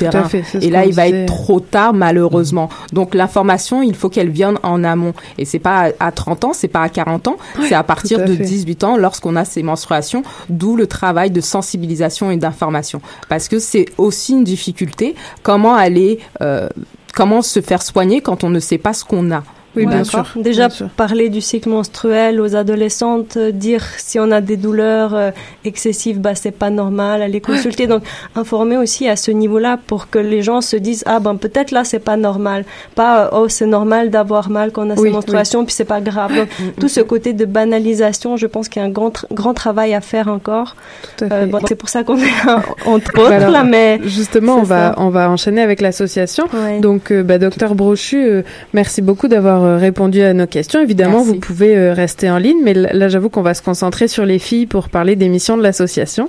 Et 0.60 0.70
là, 0.70 0.84
il 0.84 0.94
va 0.94 1.08
être 1.08 1.26
trop 1.26 1.60
tard, 1.60 1.92
malheureusement. 1.92 2.68
Donc, 2.92 3.14
l'information, 3.14 3.82
il 3.82 3.94
faut 3.94 4.08
qu'elle 4.08 4.30
vienne 4.30 4.58
en 4.62 4.84
amont. 4.84 5.14
Et 5.36 5.44
c'est 5.44 5.58
pas 5.58 5.90
à 6.00 6.12
30 6.12 6.44
ans, 6.44 6.52
c'est 6.52 6.68
pas 6.68 6.82
à 6.82 6.88
40 6.88 7.28
ans, 7.28 7.36
c'est 7.68 7.74
à 7.74 7.82
partir 7.82 8.20
à 8.20 8.24
de 8.24 8.34
fait. 8.34 8.42
18 8.42 8.84
ans 8.84 8.96
lorsqu'on 8.96 9.36
a 9.36 9.44
ces 9.44 9.62
menstruations, 9.62 10.22
d'où 10.48 10.76
le 10.76 10.86
travail 10.86 11.30
de 11.30 11.40
sensibilisation 11.40 12.30
et 12.30 12.36
d'information. 12.36 13.00
Parce 13.28 13.48
que 13.48 13.58
c'est 13.58 13.86
aussi 13.98 14.32
une 14.32 14.44
difficulté, 14.44 15.14
comment 15.42 15.74
aller, 15.74 16.07
euh, 16.40 16.68
comment 17.14 17.42
se 17.42 17.60
faire 17.60 17.82
soigner 17.82 18.20
quand 18.20 18.44
on 18.44 18.50
ne 18.50 18.60
sait 18.60 18.78
pas 18.78 18.92
ce 18.92 19.04
qu'on 19.04 19.30
a. 19.30 19.42
Oui, 19.76 19.86
bien 19.86 20.04
sûr. 20.04 20.26
Déjà, 20.36 20.68
bien 20.68 20.76
sûr. 20.76 20.88
parler 20.90 21.28
du 21.28 21.40
cycle 21.40 21.68
menstruel 21.68 22.40
aux 22.40 22.54
adolescentes, 22.54 23.36
euh, 23.36 23.50
dire 23.50 23.84
si 23.96 24.18
on 24.18 24.30
a 24.30 24.40
des 24.40 24.56
douleurs 24.56 25.14
euh, 25.14 25.30
excessives, 25.64 26.20
bah, 26.20 26.34
c'est 26.34 26.50
pas 26.50 26.70
normal, 26.70 27.22
aller 27.22 27.40
consulter. 27.40 27.86
Donc, 27.86 28.02
informer 28.36 28.76
aussi 28.76 29.08
à 29.08 29.16
ce 29.16 29.30
niveau-là 29.30 29.78
pour 29.86 30.10
que 30.10 30.18
les 30.18 30.42
gens 30.42 30.60
se 30.60 30.76
disent, 30.76 31.04
ah 31.06 31.20
ben, 31.20 31.36
peut-être 31.36 31.70
là, 31.70 31.84
c'est 31.84 31.98
pas 31.98 32.16
normal. 32.16 32.64
Pas, 32.94 33.26
euh, 33.26 33.28
oh, 33.32 33.48
c'est 33.48 33.66
normal 33.66 34.10
d'avoir 34.10 34.50
mal 34.50 34.72
quand 34.72 34.86
on 34.86 34.90
a 34.90 34.94
Oui, 34.94 35.08
ses 35.08 35.14
menstruations, 35.14 35.64
puis 35.64 35.74
c'est 35.74 35.84
pas 35.84 36.00
grave. 36.00 36.34
Donc, 36.34 36.48
tout 36.78 36.88
ce 36.88 37.00
côté 37.00 37.32
de 37.32 37.44
banalisation, 37.44 38.36
je 38.36 38.46
pense 38.46 38.68
qu'il 38.68 38.82
y 38.82 38.84
a 38.84 38.88
un 38.88 38.92
grand, 38.92 39.26
grand 39.32 39.54
travail 39.54 39.94
à 39.94 40.00
faire 40.00 40.28
encore. 40.28 40.76
Tout 41.16 41.26
à 41.30 41.38
Euh, 41.38 41.46
bon, 41.46 41.60
c'est 41.66 41.74
pour 41.74 41.88
ça 41.88 42.04
qu'on 42.04 42.18
est 42.18 42.28
entre 42.86 43.18
autres, 43.18 43.32
alors, 43.32 43.50
là, 43.50 43.64
mais. 43.64 44.00
Justement, 44.04 44.56
on 44.56 44.62
va, 44.62 44.92
ça. 44.92 44.94
on 44.98 45.08
va 45.10 45.30
enchaîner 45.30 45.62
avec 45.62 45.80
l'association. 45.80 46.46
Donc, 46.80 47.10
euh, 47.10 47.22
bah, 47.22 47.38
docteur 47.38 47.74
Brochu, 47.74 48.16
euh, 48.16 48.42
merci 48.72 49.02
beaucoup 49.02 49.28
d'avoir 49.28 49.62
répondu 49.76 50.22
à 50.22 50.32
nos 50.32 50.46
questions. 50.46 50.80
Évidemment, 50.80 51.18
Merci. 51.18 51.28
vous 51.34 51.40
pouvez 51.40 51.76
euh, 51.76 51.92
rester 51.92 52.30
en 52.30 52.38
ligne, 52.38 52.58
mais 52.64 52.72
là, 52.74 53.08
j'avoue 53.08 53.28
qu'on 53.28 53.42
va 53.42 53.52
se 53.54 53.62
concentrer 53.62 54.08
sur 54.08 54.24
les 54.24 54.38
filles 54.38 54.66
pour 54.66 54.88
parler 54.88 55.16
des 55.16 55.28
missions 55.28 55.56
de 55.58 55.62
l'association. 55.62 56.28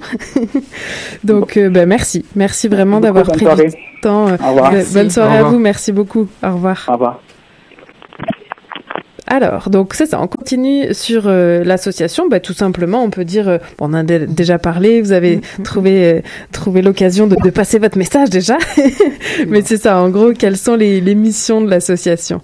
Donc, 1.23 1.57
euh, 1.57 1.69
bah, 1.69 1.85
merci. 1.85 2.25
Merci 2.35 2.67
vraiment 2.67 2.99
d'avoir 2.99 3.25
pris 3.25 3.39
soirée. 3.45 3.67
du 3.69 3.75
temps. 4.01 4.27
euh, 4.27 4.37
Au 4.43 4.49
revoir. 4.49 4.71
Merci. 4.73 4.93
Bonne 4.93 5.09
soirée 5.09 5.41
Au 5.41 5.45
à 5.45 5.49
vous. 5.49 5.59
Merci 5.59 5.91
beaucoup. 5.91 6.27
Au 6.43 6.51
revoir. 6.53 6.85
Au 6.89 6.93
revoir. 6.93 7.21
Alors, 9.31 9.69
donc 9.69 9.93
c'est 9.93 10.07
ça, 10.07 10.19
on 10.19 10.25
continue 10.25 10.91
sur 10.91 11.25
euh, 11.27 11.63
l'association. 11.63 12.27
Bah, 12.27 12.39
tout 12.39 12.53
simplement, 12.53 13.03
on 13.03 13.11
peut 13.11 13.25
dire, 13.25 13.47
euh, 13.47 13.57
on 13.79 13.93
a 13.93 14.01
dé- 14.01 14.25
déjà 14.25 14.57
parlé, 14.57 15.01
vous 15.03 15.11
avez 15.11 15.41
trouvé, 15.63 16.13
euh, 16.15 16.21
trouvé 16.51 16.81
l'occasion 16.81 17.27
de, 17.27 17.35
de 17.35 17.49
passer 17.51 17.77
votre 17.77 17.95
message 17.95 18.31
déjà. 18.31 18.57
Mais 19.47 19.61
c'est 19.63 19.77
ça, 19.77 20.01
en 20.01 20.09
gros, 20.09 20.31
quelles 20.33 20.57
sont 20.57 20.75
les, 20.75 20.99
les 20.99 21.13
missions 21.13 21.61
de 21.61 21.69
l'association? 21.69 22.41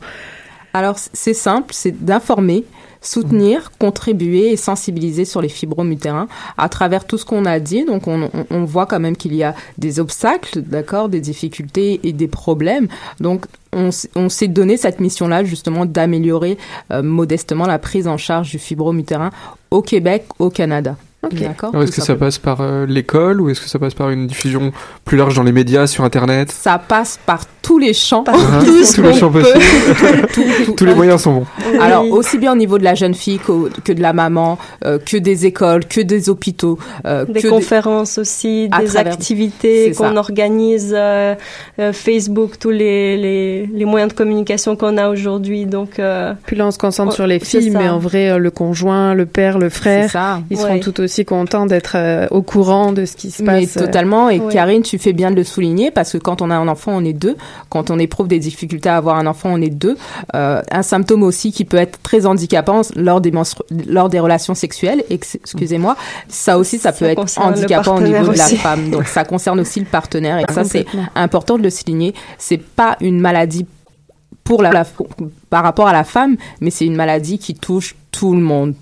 Alors, 0.76 0.98
c'est 1.14 1.34
simple, 1.34 1.74
c'est 1.74 2.04
d'informer, 2.04 2.66
soutenir, 3.02 3.72
contribuer 3.80 4.52
et 4.52 4.58
sensibiliser 4.58 5.24
sur 5.24 5.42
les 5.42 5.48
fibromes 5.48 5.90
utérins 5.92 6.28
à 6.58 6.68
travers 6.68 7.06
tout 7.06 7.18
ce 7.18 7.24
qu'on 7.24 7.46
a 7.46 7.60
dit. 7.62 7.86
Donc, 7.86 8.08
on, 8.08 8.24
on- 8.24 8.46
on 8.50 8.66
voit 8.66 8.86
quand 8.86 9.00
même 9.00 9.16
qu'il 9.16 9.34
y 9.36 9.44
a 9.44 9.56
des 9.78 10.02
obstacles, 10.02 10.62
d'accord, 10.62 11.08
des 11.08 11.22
difficultés 11.22 12.02
et 12.04 12.12
des 12.12 12.28
problèmes. 12.28 12.90
Donc, 13.22 13.46
on, 13.72 13.92
s'est 14.30 14.48
donné 14.50 14.76
cette 14.76 15.00
mission-là, 15.00 15.46
justement, 15.46 15.86
d'améliorer 15.86 16.58
euh, 16.92 17.02
modestement 17.04 17.68
la 17.68 17.80
prise 17.80 18.08
en 18.08 18.18
charge 18.18 18.52
du 18.52 18.60
fibrome 18.60 19.00
utérin 19.00 19.30
au 19.72 19.82
Québec, 19.82 20.26
au 20.40 20.50
Canada. 20.50 20.98
D'accord. 21.34 21.82
Est-ce 21.82 21.92
que 21.92 22.02
ça 22.02 22.16
passe 22.16 22.38
par 22.38 22.62
euh, 22.62 22.86
l'école 22.86 23.42
ou 23.42 23.50
est-ce 23.50 23.62
que 23.62 23.70
ça 23.70 23.80
passe 23.80 23.94
par 23.94 24.10
une 24.10 24.28
diffusion 24.28 24.72
plus 25.06 25.18
large 25.18 25.36
dans 25.36 25.44
les 25.44 25.52
médias, 25.52 25.88
sur 25.88 26.04
Internet? 26.04 26.52
Ça 26.52 26.78
passe 26.80 27.20
par 27.26 27.42
tous 27.62 27.80
les 27.80 27.94
champs, 27.94 28.24
Ah, 28.28 28.34
tous 28.64 29.02
les 29.02 29.14
champs. 29.14 29.32
peut. 29.32 29.42
possibles. 29.42 30.28
Tout- 30.34 30.42
tout- 30.66 30.72
Tous 30.74 30.86
les 30.86 30.94
moyens 30.94 31.22
sont 31.22 31.34
bons. 31.34 31.46
Alors, 31.82 32.10
aussi 32.12 32.38
bien 32.38 32.52
au 32.54 32.56
niveau 32.56 32.78
de 32.78 32.84
la 32.84 32.94
jeune 32.96 33.14
fille 33.16 33.40
que, 33.84 33.92
de 33.94 34.02
la 34.02 34.14
maman, 34.14 34.58
euh, 34.86 35.00
que 35.00 35.18
des 35.18 35.46
écoles, 35.48 35.86
que 35.86 36.02
des 36.02 36.30
hôpitaux, 36.30 36.78
euh, 37.06 37.26
des 37.26 37.42
que 37.42 37.48
conférences 37.48 38.18
aussi, 38.20 38.68
À 38.72 38.80
des 38.82 38.86
travers- 38.86 39.14
activités 39.14 39.92
qu'on 39.98 40.16
organise, 40.18 40.94
euh, 40.96 41.34
euh, 41.80 41.92
Facebook, 41.94 42.60
tous 42.60 42.70
les, 42.70 43.18
les, 43.18 43.66
les 43.66 43.86
moyens 43.86 44.12
de 44.12 44.18
communication 44.18 44.76
qu'on 44.76 44.98
a 44.98 45.10
aujourd'hui. 45.10 45.66
Donc, 45.66 45.98
euh, 46.00 46.34
Puis 46.46 46.56
là, 46.56 46.68
on 46.68 46.72
se 46.72 46.78
concentre 46.78 47.12
Oh, 47.14 47.16
sur 47.16 47.28
les 47.28 47.40
filles, 47.40 47.72
mais 47.72 47.90
en 47.90 48.00
vrai, 48.00 48.30
euh, 48.32 48.38
le 48.38 48.52
conjoint, 48.52 49.14
le 49.16 49.26
père, 49.26 49.58
le 49.58 49.70
frère, 49.70 50.42
ils 50.52 50.58
seront 50.58 50.80
tout 50.80 51.00
aussi 51.02 51.15
contents 51.24 51.66
d'être 51.68 51.94
euh, 51.96 52.28
au 52.32 52.42
courant 52.42 52.92
de 52.92 53.06
ce 53.06 53.16
qui 53.16 53.32
se 53.32 53.42
Mais 53.44 53.62
passe. 53.62 53.78
euh. 53.78 53.86
totalement. 53.86 54.30
Et. 54.30 54.42
Karine, 54.52 54.82
tu 54.82 54.98
fais 54.98 55.14
bien 55.14 55.32
de 55.32 55.36
le 55.36 55.44
souligner 55.46 55.92
parce 55.92 56.12
que 56.12 56.18
quand 56.18 56.42
on 56.42 56.50
a 56.52 56.56
un 56.56 56.68
enfant, 56.68 56.92
on 56.94 57.06
est 57.06 57.14
deux. 57.14 57.38
Quand 57.70 57.92
on 57.92 58.00
éprouve 58.00 58.28
des 58.28 58.40
difficultés 58.40 58.90
à 58.90 58.98
avoir 58.98 59.16
un 59.18 59.28
enfant, 59.28 59.50
on 59.54 59.62
est 59.62 59.70
deux. 59.70 59.96
Euh, 60.36 60.62
un 60.72 60.82
symptôme 60.84 61.24
aussi 61.24 61.52
qui 61.54 61.64
peut 61.64 61.78
être 61.78 62.02
très 62.02 62.26
handicapant 62.26 62.82
lors 62.96 63.22
des 63.22 63.32
lors 63.88 64.10
des 64.10 64.20
relations 64.20 64.56
sexuelles. 64.56 65.04
ex- 65.10 65.36
Excusez-moi. 65.36 65.96
Ça 66.28 66.58
aussi, 66.58 66.78
ça, 66.80 66.92
Ça 66.92 67.00
peut 67.00 67.06
être 67.06 67.20
handicapant 67.40 67.98
au 67.98 68.02
niveau 68.02 68.32
de 68.34 68.38
la 68.38 68.48
femme. 68.48 68.90
Donc, 68.90 69.08
ça 69.08 69.24
concerne 69.24 69.60
aussi 69.60 69.80
le 69.80 69.86
partenaire. 69.86 70.40
Et 70.40 70.52
ça, 70.52 70.64
c'est 70.64 70.86
important 71.16 71.58
de 71.58 71.64
le 71.64 71.70
souligner. 71.70 72.14
C'est 72.40 72.58
pas 72.58 72.98
une 73.00 73.20
maladie 73.20 73.66
pour 74.44 74.62
la, 74.62 74.72
la- 74.72 74.86
par 75.50 75.64
rapport 75.64 75.88
à 75.88 75.94
la 75.94 76.04
femme, 76.04 76.36
mais 76.62 76.70
c'est 76.72 76.86
une 76.86 76.96
maladie 76.96 77.38
qui 77.40 77.56
touche 77.56 77.96
tout 78.12 78.34
le 78.34 78.42
monde. 78.42 78.74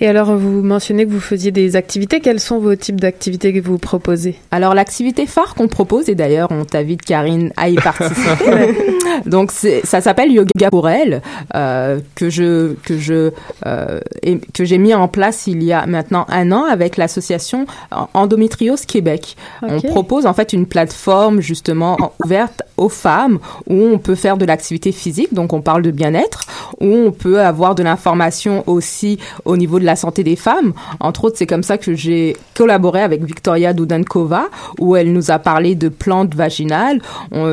Et 0.00 0.06
alors, 0.08 0.36
vous 0.36 0.62
mentionnez 0.62 1.06
que 1.06 1.10
vous 1.10 1.20
faisiez 1.20 1.50
des 1.50 1.76
activités. 1.76 2.20
Quels 2.20 2.40
sont 2.40 2.58
vos 2.58 2.74
types 2.76 3.00
d'activités 3.00 3.52
que 3.52 3.60
vous 3.60 3.78
proposez? 3.78 4.36
Alors 4.50 4.74
l'activité 4.74 5.26
phare 5.26 5.54
qu'on 5.54 5.68
propose, 5.68 6.08
et 6.08 6.14
d'ailleurs 6.14 6.48
on 6.50 6.64
t'invite 6.64 7.02
Karine 7.02 7.52
à 7.56 7.68
y 7.68 7.74
participer, 7.76 8.74
donc 9.26 9.52
ça 9.52 10.00
s'appelle 10.00 10.32
Yoga 10.32 10.70
pour 10.70 10.88
elle, 10.88 11.22
euh, 11.54 12.00
que 12.14 12.30
je 12.30 12.74
que 12.84 12.98
je 12.98 13.30
euh, 13.66 14.00
et- 14.22 14.38
que 14.54 14.64
j'ai 14.64 14.78
mis 14.78 14.94
en 14.94 15.08
place 15.08 15.46
il 15.46 15.62
y 15.62 15.72
a 15.72 15.86
maintenant 15.86 16.24
un 16.28 16.50
an 16.52 16.64
avec 16.64 16.96
l'association 16.96 17.66
Endométriose 18.14 18.84
Québec. 18.86 19.36
On 19.62 19.80
propose 19.80 20.26
en 20.26 20.34
fait 20.34 20.52
une 20.52 20.66
plateforme 20.66 21.40
justement 21.40 21.96
en- 22.00 22.12
ouverte 22.24 22.62
aux 22.76 22.88
femmes 22.88 23.38
où 23.68 23.74
on 23.74 23.98
peut 23.98 24.14
faire 24.14 24.36
de 24.38 24.44
l'activité 24.44 24.92
physique, 24.92 25.34
donc 25.34 25.52
on 25.52 25.60
parle 25.60 25.82
de 25.82 25.90
bien-être, 25.90 26.46
où 26.80 26.86
on 26.86 27.10
peut 27.12 27.40
avoir 27.40 27.74
de 27.74 27.82
l'information 27.82 28.64
aussi 28.66 29.18
au 29.44 29.56
niveau 29.56 29.67
de 29.78 29.84
la 29.84 29.96
santé 29.96 30.24
des 30.24 30.36
femmes. 30.36 30.72
Entre 31.00 31.24
autres, 31.24 31.36
c'est 31.38 31.46
comme 31.46 31.62
ça 31.62 31.76
que 31.76 31.94
j'ai 31.94 32.34
collaboré 32.56 33.02
avec 33.02 33.22
Victoria 33.22 33.72
Dudankova, 33.72 34.46
où 34.78 34.96
elle 34.96 35.12
nous 35.12 35.30
a 35.30 35.38
parlé 35.38 35.74
de 35.74 35.88
plantes 35.88 36.34
vaginales. 36.34 37.00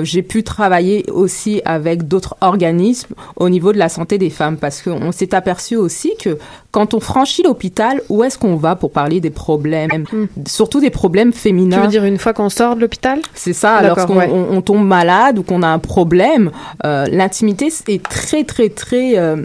J'ai 0.03 0.21
pu 0.21 0.43
travailler 0.43 1.05
aussi 1.11 1.61
avec 1.65 2.07
d'autres 2.07 2.35
organismes 2.41 3.13
au 3.35 3.49
niveau 3.49 3.73
de 3.73 3.77
la 3.77 3.89
santé 3.89 4.17
des 4.17 4.29
femmes, 4.29 4.57
parce 4.57 4.81
qu'on 4.81 5.11
s'est 5.11 5.35
aperçu 5.35 5.75
aussi 5.75 6.13
que 6.21 6.37
quand 6.71 6.93
on 6.93 6.99
franchit 6.99 7.43
l'hôpital, 7.43 8.01
où 8.09 8.23
est-ce 8.23 8.37
qu'on 8.37 8.55
va 8.55 8.75
pour 8.75 8.91
parler 8.91 9.19
des 9.19 9.29
problèmes, 9.29 10.05
surtout 10.47 10.79
des 10.79 10.89
problèmes 10.89 11.33
féminins? 11.33 11.77
Tu 11.77 11.83
veux 11.83 11.89
dire 11.89 12.05
une 12.05 12.17
fois 12.17 12.33
qu'on 12.33 12.49
sort 12.49 12.75
de 12.75 12.81
l'hôpital? 12.81 13.21
C'est 13.33 13.53
ça, 13.53 13.81
lorsqu'on 13.81 14.17
ouais. 14.17 14.29
on, 14.31 14.57
on 14.57 14.61
tombe 14.61 14.85
malade 14.85 15.39
ou 15.39 15.43
qu'on 15.43 15.63
a 15.63 15.67
un 15.67 15.79
problème, 15.79 16.51
euh, 16.85 17.05
l'intimité 17.09 17.69
est 17.87 18.03
très, 18.03 18.43
très, 18.43 18.69
très 18.69 19.17
euh, 19.17 19.37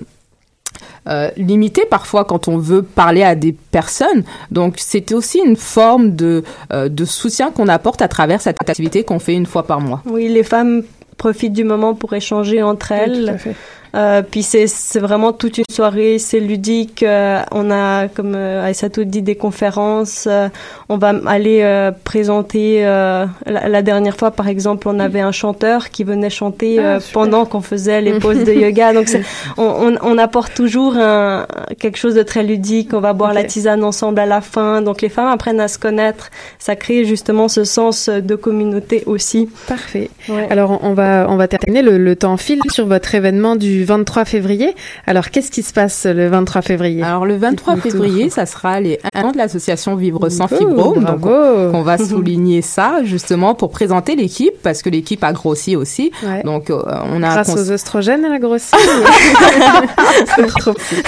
euh, 1.11 1.31
limitée 1.37 1.85
parfois 1.91 2.25
quand 2.25 2.49
on 2.49 2.57
veut 2.59 2.83
parler 2.83 3.23
à 3.23 3.35
des 3.35 3.53
personnes. 3.53 4.23
Donc, 4.51 4.75
c'est 4.79 5.13
aussi 5.13 5.39
une 5.45 5.57
forme 5.57 6.15
de, 6.15 6.43
euh, 6.73 6.89
de 6.89 7.05
soutien 7.05 7.51
qu'on 7.51 7.69
apporte 7.69 8.01
à 8.03 8.09
travers 8.09 8.41
cette 8.41 8.57
activité 8.61 9.03
qu'on 9.05 9.19
fait 9.19 9.35
une 9.35 9.47
fois 9.47 9.65
par 9.67 9.81
mois. 9.81 10.03
oui, 10.07 10.29
les 10.29 10.43
femmes 10.45 10.83
profitent 11.17 11.53
du 11.53 11.65
moment 11.65 11.95
pour 11.95 12.13
échanger 12.15 12.63
entre 12.63 12.93
Oui, 12.93 13.23
tout 13.23 13.29
à 13.29 13.33
elles. 13.33 13.39
fait. 13.39 13.55
Euh, 13.95 14.23
puis 14.23 14.43
c'est 14.43 14.67
c'est 14.67 15.01
vraiment 15.01 15.33
toute 15.33 15.59
une 15.59 15.65
soirée, 15.71 16.19
c'est 16.19 16.41
ludique. 16.41 17.03
euh, 17.03 17.41
on 17.53 17.71
a, 17.71 18.09
comme 18.09 18.35
euh, 18.37 18.65
Aïssatou 18.65 19.05
dit, 19.05 19.23
des 19.23 19.35
conférences. 19.35 20.27
euh, 20.31 20.49
on 20.89 20.97
va 20.97 21.13
aller 21.27 21.61
euh, 21.63 21.91
présenter. 22.05 22.85
euh, 22.87 23.27
la, 23.47 23.69
la 23.69 23.83
dernière 23.83 24.17
fois, 24.17 24.31
par 24.31 24.49
exemple, 24.49 24.89
on 24.89 24.99
avait 25.01 25.21
un 25.21 25.33
chanteur 25.33 25.91
qui 25.91 26.05
venait 26.05 26.31
chanter 26.31 26.79
Ah, 26.79 26.83
euh, 26.83 27.01
pendant 27.13 27.45
qu'on 27.47 27.61
faisait 27.61 28.01
les 28.01 28.19
pauses 28.19 28.45
de 28.45 28.53
yoga. 28.65 28.93
Donc 28.93 29.09
on, 29.57 29.65
on, 29.65 29.95
on 30.03 30.19
apporte 30.19 30.55
toujours 30.55 30.95
un, 30.97 31.47
quelque 31.79 31.99
chose 31.99 32.15
de 32.15 32.23
très 32.23 32.43
ludique. 32.43 32.95
On 32.95 33.01
va 33.01 33.13
boire 33.13 33.35
la 33.35 33.45
tisane 33.45 33.83
ensemble 33.85 34.21
à 34.21 34.27
la 34.27 34.41
fin. 34.41 34.83
Donc 34.83 35.03
les 35.03 35.09
femmes 35.09 35.29
apprennent 35.29 35.61
à 35.61 35.69
se 35.69 35.79
connaître. 35.79 36.31
Ça 36.59 36.77
crée 36.77 37.05
justement 37.05 37.49
ce 37.49 37.65
sens 37.65 38.09
de 38.09 38.35
communauté 38.37 39.03
aussi. 39.07 39.49
Parfait. 39.67 40.11
Alors, 40.51 40.71
on- 40.83 40.91
on 40.91 40.95
va, 40.95 41.27
on 41.29 41.37
va 41.37 41.47
terminer. 41.49 41.83
Le, 41.83 41.99
le 41.99 42.17
temps 42.17 42.37
file 42.37 42.61
sur 42.71 42.87
votre 42.87 43.15
événement 43.15 43.55
du 43.57 43.80
23 43.85 44.25
février. 44.25 44.75
Alors, 45.07 45.31
qu'est-ce 45.31 45.51
qui 45.51 45.63
se 45.63 45.73
passe 45.73 46.07
le 46.07 46.29
23 46.29 46.63
février? 46.63 47.03
Alors 47.03 47.27
le 47.27 47.37
23 47.37 47.75
Dites-nous 47.75 47.91
tout. 47.91 47.97
février, 47.99 48.31
ça 48.31 48.47
sera 48.47 48.81
les 48.81 48.99
un 49.15 49.23
an 49.25 49.33
de 49.33 49.39
l'association 49.39 49.97
Vivre 49.97 50.29
sans 50.29 50.47
Oh, 50.51 50.57
fibrome. 50.57 51.05
Donc 51.05 51.27
on, 51.27 51.71
on 51.75 51.83
va 51.83 51.99
souligner 52.09 52.63
ça 52.63 53.01
justement 53.05 53.55
pour 53.55 53.71
présenter 53.71 54.17
l'équipe 54.17 54.55
parce 54.63 54.83
que 54.83 54.89
l'équipe 54.91 55.23
a 55.25 55.33
grossi 55.33 55.77
aussi. 55.77 56.11
Ouais. 56.23 56.43
Donc 56.45 56.71
euh, 56.71 56.83
on 57.13 57.23
a 57.23 57.29
Grâce 57.31 57.55
aux 57.57 57.71
oestrogènes, 57.73 58.25
elle 58.25 58.33
a 58.33 58.39
grossi 58.39 58.71
C'est 60.37 60.47
trop 60.47 60.73
petit. 60.73 61.03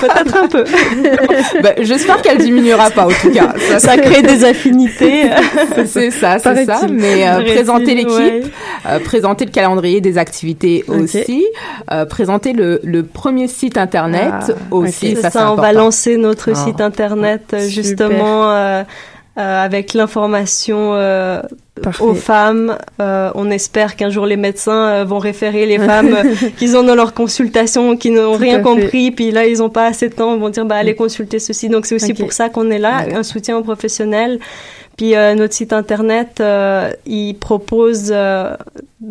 Peut-être 0.00 0.36
un 0.36 0.48
peu. 0.48 0.64
Ben, 1.62 1.74
J'espère 1.80 2.22
qu'elle 2.22 2.38
diminuera 2.38 2.90
pas, 2.90 3.06
en 3.06 3.10
tout 3.10 3.30
cas. 3.32 3.54
Ça 3.78 3.96
crée 3.96 4.22
des 4.22 4.44
affinités. 4.44 5.24
c'est 5.86 6.10
ça, 6.10 6.38
c'est 6.38 6.64
ça. 6.64 6.80
Mais 6.90 7.26
euh, 7.28 7.42
présenter 7.44 7.94
l'équipe, 7.94 8.10
ouais. 8.16 8.42
euh, 8.88 8.98
présenter 9.00 9.44
le 9.44 9.50
calendrier 9.50 10.00
des 10.00 10.18
activités 10.18 10.77
Aussi, 10.86 11.46
euh, 11.92 12.04
présenter 12.04 12.52
le, 12.52 12.80
le 12.84 13.02
premier 13.02 13.48
site 13.48 13.76
internet 13.78 14.32
Ah, 14.32 14.46
aussi. 14.70 15.16
Ça, 15.16 15.52
on 15.52 15.56
va 15.56 15.72
lancer 15.72 16.16
notre 16.16 16.50
Ah. 16.52 16.54
site 16.54 16.80
internet 16.80 17.42
euh, 17.52 17.66
justement 17.68 18.50
euh, 18.52 18.82
euh, 19.38 19.64
avec 19.64 19.94
l'information 19.94 20.92
aux 22.00 22.14
femmes. 22.14 22.76
Euh, 23.00 23.30
on 23.36 23.50
espère 23.50 23.94
qu'un 23.94 24.10
jour 24.10 24.26
les 24.26 24.36
médecins 24.36 24.88
euh, 24.88 25.04
vont 25.04 25.18
référer 25.18 25.64
les 25.66 25.78
femmes 25.90 26.12
euh, 26.14 26.48
qu'ils 26.58 26.76
ont 26.76 26.82
dans 26.82 26.96
leur 26.96 27.14
consultation, 27.14 27.96
qui 27.96 28.10
n'ont 28.10 28.32
rien 28.32 28.56
fait. 28.56 28.62
compris, 28.62 29.10
puis 29.12 29.30
là 29.30 29.46
ils 29.46 29.58
n'ont 29.58 29.70
pas 29.70 29.86
assez 29.86 30.08
de 30.08 30.14
temps, 30.14 30.34
ils 30.34 30.40
vont 30.40 30.48
dire 30.48 30.64
bah 30.64 30.74
allez 30.76 30.96
consulter 30.96 31.38
ceci. 31.38 31.68
Donc 31.68 31.86
c'est 31.86 31.94
aussi 31.94 32.14
pour 32.14 32.32
ça 32.32 32.48
qu'on 32.48 32.68
est 32.70 32.80
là, 32.80 33.04
un 33.14 33.22
soutien 33.22 33.56
aux 33.58 33.62
professionnels. 33.62 34.40
Puis 34.96 35.12
notre 35.36 35.54
site 35.54 35.72
internet, 35.72 36.42
il 37.06 37.34
propose 37.34 38.12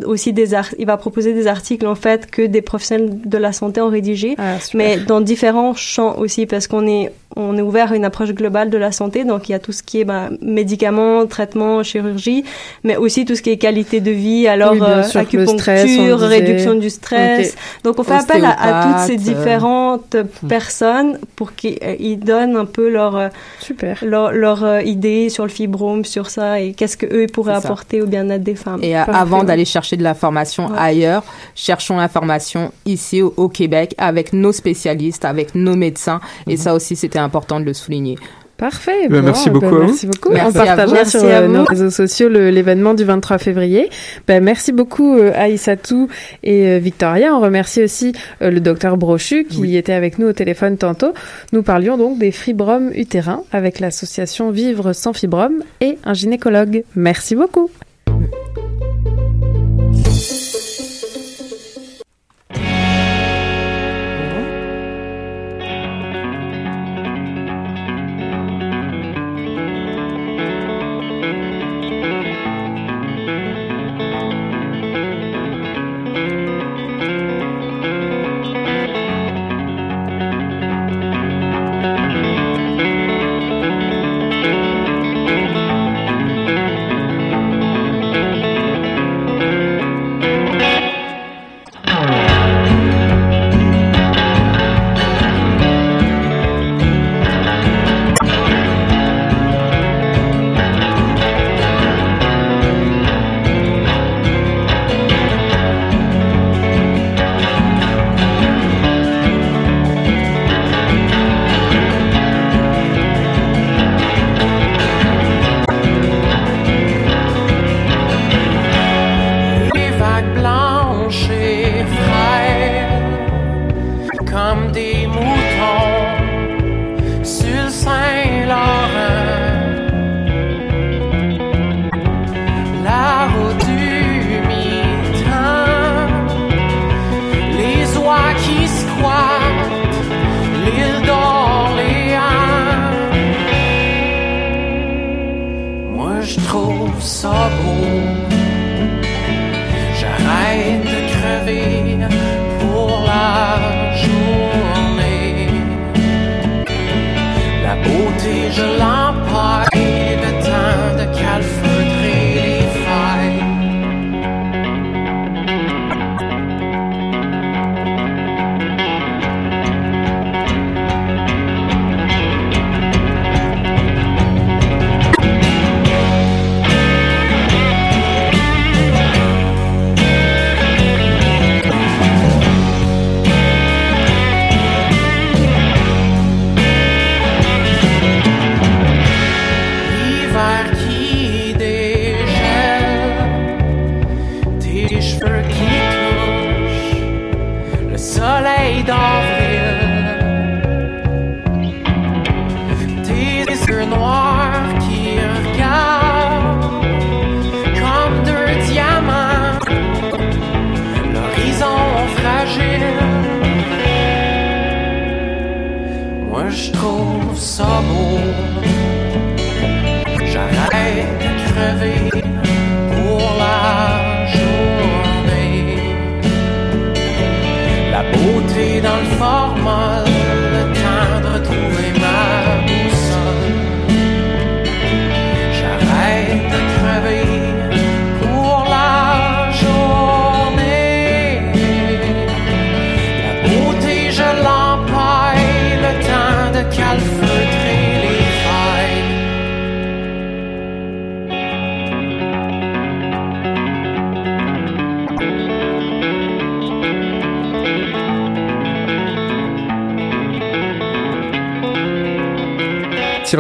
aussi 0.06 0.34
des 0.34 0.54
art- 0.54 0.74
il 0.80 0.86
va 0.86 0.98
proposer 0.98 1.34
des 1.34 1.48
articles 1.48 1.88
en 1.88 1.96
fait 1.96 2.30
que 2.30 2.42
des 2.46 2.62
professionnels 2.62 3.20
de 3.24 3.38
la 3.38 3.54
santé 3.54 3.80
ont 3.82 3.90
rédigés, 3.90 4.36
Ah, 4.38 4.56
mais 4.74 4.98
dans 4.98 5.22
différents 5.22 5.74
champs 5.74 6.18
aussi 6.18 6.46
parce 6.46 6.68
qu'on 6.68 6.86
est 6.88 7.12
on 7.40 7.56
est 7.56 7.62
ouvert 7.62 7.92
à 7.92 7.96
une 7.96 8.06
approche 8.06 8.32
globale 8.32 8.72
de 8.72 8.80
la 8.80 8.92
santé, 8.92 9.24
donc 9.24 9.48
il 9.48 9.52
y 9.52 9.56
a 9.56 9.60
tout 9.60 9.72
ce 9.72 9.84
qui 9.84 10.00
est 10.00 10.06
ben, 10.06 10.32
médicaments, 10.42 11.28
traitements, 11.28 11.84
chirurgie, 11.84 12.44
mais 12.84 12.96
aussi 12.98 13.26
tout 13.26 13.36
ce 13.36 13.44
qui 13.44 13.52
est 13.52 13.58
qualité 13.58 14.00
de 14.00 14.10
vie, 14.10 14.48
alors 14.48 14.72
Oui, 14.72 14.80
euh, 14.82 15.04
sûr, 15.04 15.20
acupuncture, 15.20 15.60
stress, 15.60 16.12
réduction 16.24 16.74
du 16.74 16.90
stress. 16.90 17.56
Donc 17.84 18.00
on 18.00 18.04
fait 18.04 18.14
appel 18.16 18.44
à, 18.44 18.56
à 18.60 18.84
toutes 18.88 19.06
ces 19.06 19.14
euh, 19.22 19.34
différentes 19.36 20.18
personnes 20.50 21.20
pour 21.36 21.54
qu'ils 21.54 21.78
euh, 21.84 22.16
donnent 22.16 22.56
un 22.58 22.66
peu 22.66 22.90
leur 22.90 23.16
euh, 23.16 23.28
Super. 23.60 24.00
leur, 24.04 24.32
leur 24.32 24.64
euh, 24.64 24.82
idée 24.82 25.30
sur 25.30 25.44
le 25.44 25.50
fibrome, 25.52 26.06
sur 26.06 26.32
ça 26.32 26.60
et 26.60 26.74
qu'est-ce 26.74 26.98
que 26.98 27.06
eux 27.06 27.28
pourraient 27.32 27.54
apporter 27.54 28.02
au 28.02 28.08
bien-être 28.08 28.44
des 28.44 28.56
femmes. 28.56 28.80
Et 28.82 28.96
avant 28.96 29.44
d'aller 29.44 29.66
chercher 29.66 29.77
de 29.98 30.04
l'information 30.04 30.74
ailleurs, 30.76 31.24
cherchons 31.56 31.98
l'information 31.98 32.72
ici 32.86 33.22
au, 33.22 33.34
au 33.38 33.50
Québec 33.50 33.94
avec 33.98 34.34
nos 34.34 34.52
spécialistes, 34.52 35.26
avec 35.26 35.56
nos 35.56 35.76
médecins. 35.76 36.20
Et 36.48 36.52
Mhm. 36.52 36.58
ça 36.58 36.74
aussi, 36.74 36.96
c'était 36.96 37.20
important 37.20 37.60
de 37.60 37.66
le 37.66 37.74
souligner. 37.74 38.18
Parfait. 38.58 39.08
Ben, 39.08 39.20
bon, 39.20 39.26
merci 39.28 39.50
ben, 39.52 39.60
beaucoup 39.60 39.76
à. 39.76 39.80
Merci 39.86 40.08
beaucoup. 40.08 40.30
Merci 40.32 40.58
on 40.58 40.60
à 40.62 40.66
partagera 40.66 41.06
sur 41.06 41.24
à 41.24 41.28
euh, 41.28 41.48
nos 41.48 41.64
réseaux 41.64 41.92
sociaux 41.92 42.28
l'événement 42.28 42.96
du 42.96 43.04
23 43.04 43.38
février. 43.38 43.90
Ben, 44.28 44.44
merci 44.44 44.72
beaucoup 44.72 45.16
euh, 45.16 45.32
Aïssatou 45.36 46.08
et 46.44 46.66
euh, 46.68 46.80
Victoria. 46.80 47.36
On 47.36 47.40
remercie 47.40 47.84
aussi 47.84 48.14
euh, 48.42 48.50
le 48.50 48.60
docteur 48.60 48.98
Brochu 48.98 49.46
qui 49.46 49.78
était 49.78 49.94
avec 49.94 50.18
nous 50.18 50.28
au 50.28 50.34
téléphone 50.34 50.76
tantôt. 50.78 51.14
Nous 51.54 51.62
parlions 51.62 51.98
donc 51.98 52.18
des 52.18 52.32
fibromes 52.32 52.92
utérins 52.96 53.44
avec 53.52 53.80
l'association 53.80 54.50
Vivre 54.50 54.92
sans 54.92 55.14
fibrome 55.14 55.64
et 55.80 56.00
un 56.04 56.16
gynécologue. 56.16 56.84
Merci 56.96 57.36
beaucoup. 57.36 57.70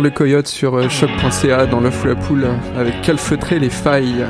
Le 0.07 0.11
coyote 0.11 0.47
sur 0.47 0.75
euh, 0.75 0.87
choc.ca 0.87 1.65
dans 1.65 1.81
l'œuf 1.81 2.05
ou 2.05 2.07
la 2.07 2.15
poule 2.15 2.47
avec 2.77 3.01
calfeutrer 3.01 3.59
les 3.59 3.69
failles. 3.69 4.25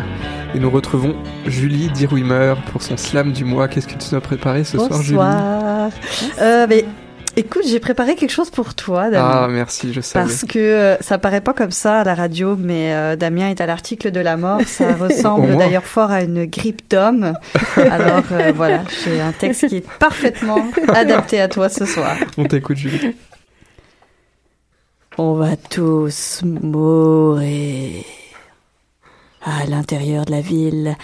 Et 0.55 0.59
nous 0.59 0.71
retrouvons 0.71 1.15
Julie 1.45 1.89
Dirouimer 1.89 2.55
pour 2.71 2.81
son 2.81 2.97
slam 2.97 3.31
du 3.31 3.45
mois. 3.45 3.67
Qu'est-ce 3.67 3.85
que 3.85 3.93
tu 3.93 4.07
nous 4.09 4.17
as 4.17 4.21
préparé 4.21 4.63
ce 4.63 4.79
soir, 4.79 4.99
Julie 5.03 5.17
Bonsoir. 5.17 5.91
Euh, 6.41 6.65
mais, 6.67 6.85
écoute, 7.35 7.61
j'ai 7.67 7.79
préparé 7.79 8.15
quelque 8.15 8.31
chose 8.31 8.49
pour 8.49 8.73
toi, 8.73 9.11
Damien. 9.11 9.31
Ah, 9.43 9.47
merci, 9.47 9.93
je 9.93 10.01
savais. 10.01 10.25
Parce 10.25 10.45
que 10.45 10.57
euh, 10.57 10.97
ça 10.99 11.19
paraît 11.19 11.41
pas 11.41 11.53
comme 11.53 11.71
ça 11.71 11.99
à 11.99 12.03
la 12.03 12.15
radio, 12.15 12.55
mais 12.57 12.93
euh, 12.93 13.15
Damien 13.15 13.49
est 13.49 13.61
à 13.61 13.67
l'article 13.67 14.09
de 14.09 14.19
la 14.19 14.35
mort. 14.35 14.61
Ça 14.65 14.93
ressemble 14.99 15.55
d'ailleurs 15.57 15.85
fort 15.85 16.11
à 16.11 16.23
une 16.23 16.45
grippe 16.45 16.89
d'homme. 16.89 17.33
Alors 17.75 18.23
euh, 18.31 18.51
voilà, 18.55 18.81
j'ai 19.05 19.21
un 19.21 19.31
texte 19.31 19.67
qui 19.67 19.77
est 19.77 19.89
parfaitement 19.99 20.65
adapté 20.93 21.39
à 21.39 21.47
toi 21.47 21.69
ce 21.69 21.85
soir. 21.85 22.15
On 22.37 22.45
t'écoute, 22.45 22.77
Julie. 22.77 23.15
On 25.19 25.33
va 25.33 25.57
tous 25.57 26.41
mourir. 26.43 28.03
À 29.41 29.65
l'intérieur 29.65 30.25
de 30.25 30.31
la 30.31 30.41
ville, 30.41 30.95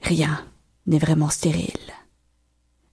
rien 0.00 0.42
n'est 0.86 0.98
vraiment 0.98 1.28
stérile. 1.28 1.92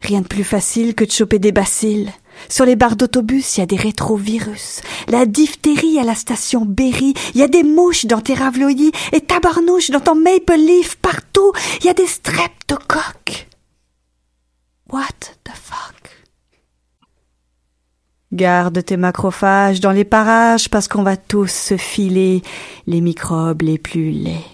Rien 0.02 0.20
de 0.20 0.28
plus 0.28 0.44
facile 0.44 0.94
que 0.94 1.06
de 1.06 1.12
choper 1.12 1.40
des 1.40 1.54
bacilles. 1.54 2.12
Sur 2.50 2.66
les 2.66 2.76
barres 2.76 2.98
d'autobus, 2.98 3.56
il 3.56 3.62
y 3.62 3.64
a 3.64 3.66
des 3.66 3.78
rétrovirus. 3.78 4.82
La 5.08 5.26
diphtérie 5.26 6.00
à 6.00 6.04
la 6.04 6.16
station 6.16 6.66
Berry. 6.66 7.14
Il 7.34 7.40
y 7.40 7.44
a 7.44 7.48
des 7.48 7.64
mouches 7.64 8.06
dans 8.06 8.22
tes 8.22 8.34
raviolis 8.34 8.92
et 9.14 9.22
tabarnouches 9.22 9.92
dans 9.92 10.02
ton 10.02 10.16
Maple 10.16 10.58
Leaf. 10.58 10.98
Partout, 10.98 11.54
il 11.80 11.86
y 11.86 11.90
a 11.90 11.94
des 11.94 12.08
streptocoques. 12.08 13.48
What 14.92 15.08
the 15.46 15.52
fuck? 15.54 15.97
Garde 18.38 18.86
tes 18.86 18.98
macrophages 18.98 19.80
dans 19.80 19.92
les 19.92 20.06
parages 20.06 20.70
parce 20.70 20.88
qu'on 20.88 21.02
va 21.02 21.18
tous 21.18 21.52
se 21.52 21.76
filer 21.76 22.44
les 22.86 23.02
microbes 23.02 23.64
les 23.64 23.80
plus 23.80 24.12
laids. 24.12 24.46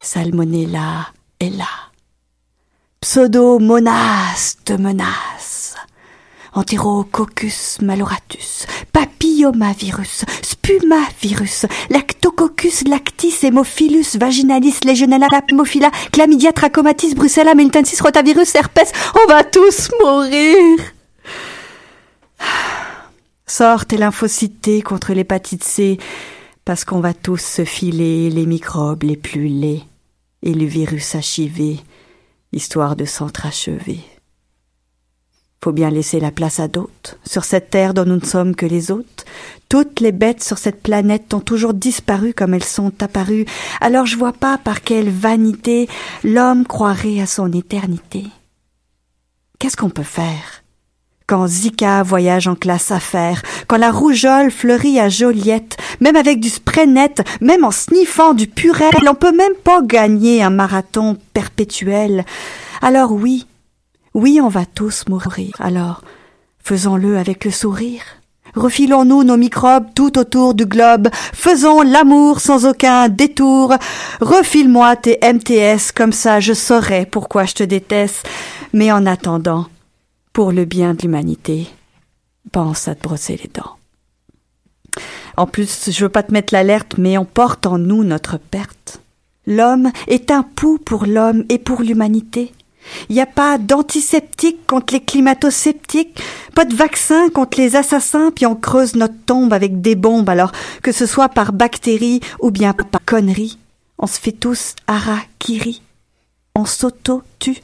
Salmonella 0.00 1.08
est 1.38 1.50
là. 1.50 1.68
Pseudomonas 3.02 4.56
te 4.64 4.72
menace. 4.72 5.76
Enterococcus 6.54 7.78
maloratus, 7.82 8.66
papillomavirus, 8.94 10.24
spumavirus, 10.40 11.66
lactococcus 11.90 12.84
lactis, 12.88 13.44
hémophilus 13.44 14.16
vaginalis, 14.16 14.80
legionella, 14.86 15.26
haemophila, 15.30 15.90
chlamydia, 16.10 16.54
trachomatis, 16.54 17.14
brucella, 17.14 17.54
melitensis, 17.54 18.00
rotavirus, 18.00 18.54
herpès. 18.54 18.92
On 19.14 19.26
va 19.28 19.44
tous 19.44 19.90
mourir. 20.02 20.97
Tes 23.88 23.96
lymphocytés 23.96 24.82
contre 24.82 25.12
l'hépatite 25.12 25.64
C, 25.64 25.98
parce 26.64 26.84
qu'on 26.84 27.00
va 27.00 27.14
tous 27.14 27.40
se 27.40 27.64
filer 27.64 28.30
les 28.30 28.46
microbes 28.46 29.02
les 29.02 29.16
plus 29.16 29.48
laids 29.48 29.84
et 30.42 30.52
le 30.52 30.66
virus 30.66 31.14
HIV, 31.14 31.78
histoire 32.52 32.96
de 32.96 33.04
s'entrachever. 33.04 34.00
Faut 35.62 35.72
bien 35.72 35.90
laisser 35.90 36.20
la 36.20 36.30
place 36.30 36.60
à 36.60 36.68
d'autres, 36.68 37.18
sur 37.24 37.44
cette 37.44 37.70
terre 37.70 37.92
dont 37.92 38.04
nous 38.04 38.16
ne 38.16 38.24
sommes 38.24 38.54
que 38.54 38.66
les 38.66 38.92
hôtes. 38.92 39.24
Toutes 39.68 39.98
les 39.98 40.12
bêtes 40.12 40.42
sur 40.42 40.56
cette 40.56 40.82
planète 40.82 41.34
ont 41.34 41.40
toujours 41.40 41.74
disparu 41.74 42.32
comme 42.32 42.54
elles 42.54 42.62
sont 42.62 43.02
apparues, 43.02 43.44
alors 43.80 44.06
je 44.06 44.16
vois 44.16 44.32
pas 44.32 44.56
par 44.56 44.82
quelle 44.82 45.10
vanité 45.10 45.88
l'homme 46.22 46.64
croirait 46.64 47.20
à 47.20 47.26
son 47.26 47.52
éternité. 47.52 48.24
Qu'est-ce 49.58 49.76
qu'on 49.76 49.90
peut 49.90 50.04
faire? 50.04 50.57
Quand 51.28 51.46
Zika 51.46 52.02
voyage 52.02 52.48
en 52.48 52.54
classe 52.54 52.90
affaires, 52.90 53.42
quand 53.68 53.76
la 53.76 53.92
rougeole 53.92 54.50
fleurit 54.50 54.98
à 54.98 55.10
Joliette, 55.10 55.76
même 56.00 56.16
avec 56.16 56.40
du 56.40 56.48
spray 56.48 56.86
net, 56.86 57.22
même 57.42 57.64
en 57.64 57.70
sniffant 57.70 58.32
du 58.32 58.46
purel, 58.46 58.90
on 59.06 59.14
peut 59.14 59.36
même 59.36 59.54
pas 59.62 59.82
gagner 59.82 60.42
un 60.42 60.50
marathon 60.50 61.18
perpétuel. 61.34 62.24
Alors 62.80 63.12
oui, 63.12 63.46
oui, 64.14 64.40
on 64.42 64.48
va 64.48 64.64
tous 64.64 65.04
mourir. 65.08 65.54
Alors, 65.58 66.02
faisons-le 66.64 67.18
avec 67.18 67.44
le 67.44 67.50
sourire. 67.50 68.02
Refilons-nous 68.54 69.22
nos 69.22 69.36
microbes 69.36 69.88
tout 69.94 70.18
autour 70.18 70.54
du 70.54 70.64
globe. 70.64 71.08
Faisons 71.12 71.82
l'amour 71.82 72.40
sans 72.40 72.64
aucun 72.64 73.10
détour. 73.10 73.74
Refile-moi 74.22 74.96
tes 74.96 75.18
MTS, 75.22 75.92
comme 75.94 76.12
ça 76.12 76.40
je 76.40 76.54
saurai 76.54 77.04
pourquoi 77.04 77.44
je 77.44 77.52
te 77.52 77.62
déteste. 77.64 78.26
Mais 78.72 78.90
en 78.90 79.04
attendant, 79.04 79.66
pour 80.38 80.52
le 80.52 80.66
bien 80.66 80.94
de 80.94 81.02
l'humanité, 81.02 81.66
pense 82.52 82.86
à 82.86 82.94
te 82.94 83.02
brosser 83.02 83.36
les 83.42 83.50
dents. 83.52 83.74
En 85.36 85.48
plus, 85.48 85.90
je 85.90 86.04
veux 86.04 86.08
pas 86.08 86.22
te 86.22 86.30
mettre 86.30 86.54
l'alerte, 86.54 86.94
mais 86.96 87.18
on 87.18 87.24
porte 87.24 87.66
en 87.66 87.76
nous 87.76 88.04
notre 88.04 88.38
perte. 88.38 89.00
L'homme 89.48 89.90
est 90.06 90.30
un 90.30 90.44
pouls 90.44 90.78
pour 90.78 91.06
l'homme 91.06 91.44
et 91.48 91.58
pour 91.58 91.82
l'humanité. 91.82 92.52
Il 93.08 93.16
n'y 93.16 93.20
a 93.20 93.26
pas 93.26 93.58
d'antiseptique 93.58 94.64
contre 94.68 94.94
les 94.94 95.00
climato-sceptiques, 95.00 96.22
pas 96.54 96.64
de 96.64 96.76
vaccin 96.76 97.30
contre 97.30 97.58
les 97.58 97.74
assassins, 97.74 98.30
puis 98.30 98.46
on 98.46 98.54
creuse 98.54 98.94
notre 98.94 99.20
tombe 99.26 99.52
avec 99.52 99.80
des 99.80 99.96
bombes, 99.96 100.28
alors 100.28 100.52
que 100.84 100.92
ce 100.92 101.06
soit 101.06 101.30
par 101.30 101.52
bactéries 101.52 102.20
ou 102.38 102.52
bien 102.52 102.74
par 102.74 103.04
conneries. 103.04 103.58
On 103.98 104.06
se 104.06 104.20
fait 104.20 104.30
tous 104.30 104.76
harakiri. 104.86 105.82
On 106.54 106.64
s'auto-tue. 106.64 107.60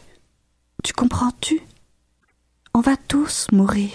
Tu 0.82 0.92
comprends-tu? 0.92 1.62
On 2.76 2.80
va 2.80 2.96
tous 2.96 3.46
mourir. 3.52 3.92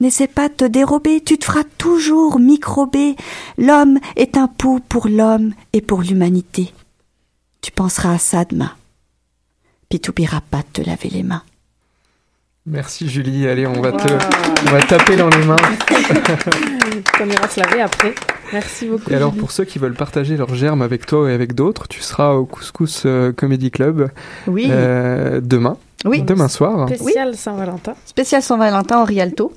N'essaie 0.00 0.28
pas 0.28 0.48
de 0.48 0.54
te 0.54 0.64
dérober, 0.64 1.20
tu 1.20 1.36
te 1.36 1.44
feras 1.44 1.64
toujours 1.76 2.38
microber. 2.38 3.16
L'homme 3.58 3.98
est 4.16 4.38
un 4.38 4.48
pouls 4.48 4.80
pour 4.80 5.08
l'homme 5.08 5.52
et 5.74 5.82
pour 5.82 6.00
l'humanité. 6.00 6.72
Tu 7.60 7.70
penseras 7.70 8.14
à 8.14 8.18
ça 8.18 8.46
demain. 8.46 8.72
Puis 9.90 10.00
t'oublieras 10.00 10.40
pas 10.40 10.62
de 10.62 10.68
te 10.72 10.80
laver 10.80 11.10
les 11.10 11.22
mains. 11.22 11.42
Merci 12.66 13.08
Julie. 13.08 13.46
Allez, 13.46 13.66
on 13.66 13.80
va 13.82 13.92
te, 13.92 14.10
on 14.66 14.70
va 14.70 14.80
taper 14.82 15.16
dans 15.16 15.28
les 15.28 15.44
mains. 15.44 15.56
On 17.20 17.28
ira 17.28 17.48
se 17.48 17.60
laver 17.60 17.82
après. 17.82 18.14
Merci 18.52 18.86
beaucoup. 18.86 19.10
Et 19.10 19.14
alors, 19.14 19.30
Julie. 19.30 19.40
pour 19.40 19.50
ceux 19.50 19.64
qui 19.64 19.78
veulent 19.78 19.94
partager 19.94 20.36
leurs 20.36 20.54
germes 20.54 20.80
avec 20.82 21.06
toi 21.06 21.30
et 21.30 21.34
avec 21.34 21.54
d'autres, 21.54 21.86
tu 21.88 22.00
seras 22.00 22.32
au 22.32 22.44
Couscous 22.46 23.02
euh, 23.04 23.32
Comedy 23.32 23.70
Club 23.70 24.10
Oui. 24.46 24.68
euh, 24.70 25.40
demain. 25.42 25.76
Oui. 26.04 26.22
Demain 26.22 26.48
soir. 26.48 26.88
Spécial 26.88 27.34
Saint-Valentin. 27.36 27.94
Spécial 28.06 28.42
Saint-Valentin 28.42 29.00
au 29.02 29.04
Rialto. 29.04 29.52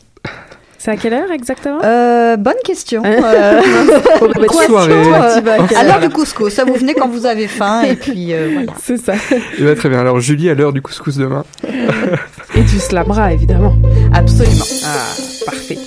C'est 0.87 0.93
à 0.93 0.95
quelle 0.95 1.15
heure 1.15 1.31
exactement 1.33 1.79
Euh, 1.83 2.37
bonne 2.37 2.53
question. 2.63 3.03
Euh, 3.05 3.19
Bonne 4.21 4.31
question, 4.47 4.67
soirée. 4.69 4.93
euh, 4.93 5.35
Tu 5.37 5.43
vas 5.43 5.53
à 5.77 5.83
l'heure 5.83 5.95
heure 5.95 5.99
du 5.99 6.07
couscous. 6.07 6.53
Ça 6.53 6.63
vous 6.63 6.75
venez 6.75 6.93
quand 6.93 7.09
vous 7.09 7.25
avez 7.25 7.49
faim 7.49 7.81
et 7.81 7.97
puis 7.97 8.33
euh, 8.33 8.51
voilà. 8.53 8.71
C'est 8.81 8.95
ça. 8.95 9.15
Eh 9.59 9.63
ben, 9.63 9.75
très 9.75 9.89
bien. 9.89 9.99
Alors, 9.99 10.21
Julie, 10.21 10.49
à 10.49 10.53
l'heure 10.53 10.71
du 10.71 10.81
couscous 10.81 11.17
demain. 11.17 11.43
Et 12.55 12.61
du 12.61 12.79
slamra, 12.79 13.33
évidemment. 13.33 13.75
Absolument. 14.13 14.63
Ah, 14.85 15.13
parfait. 15.45 15.77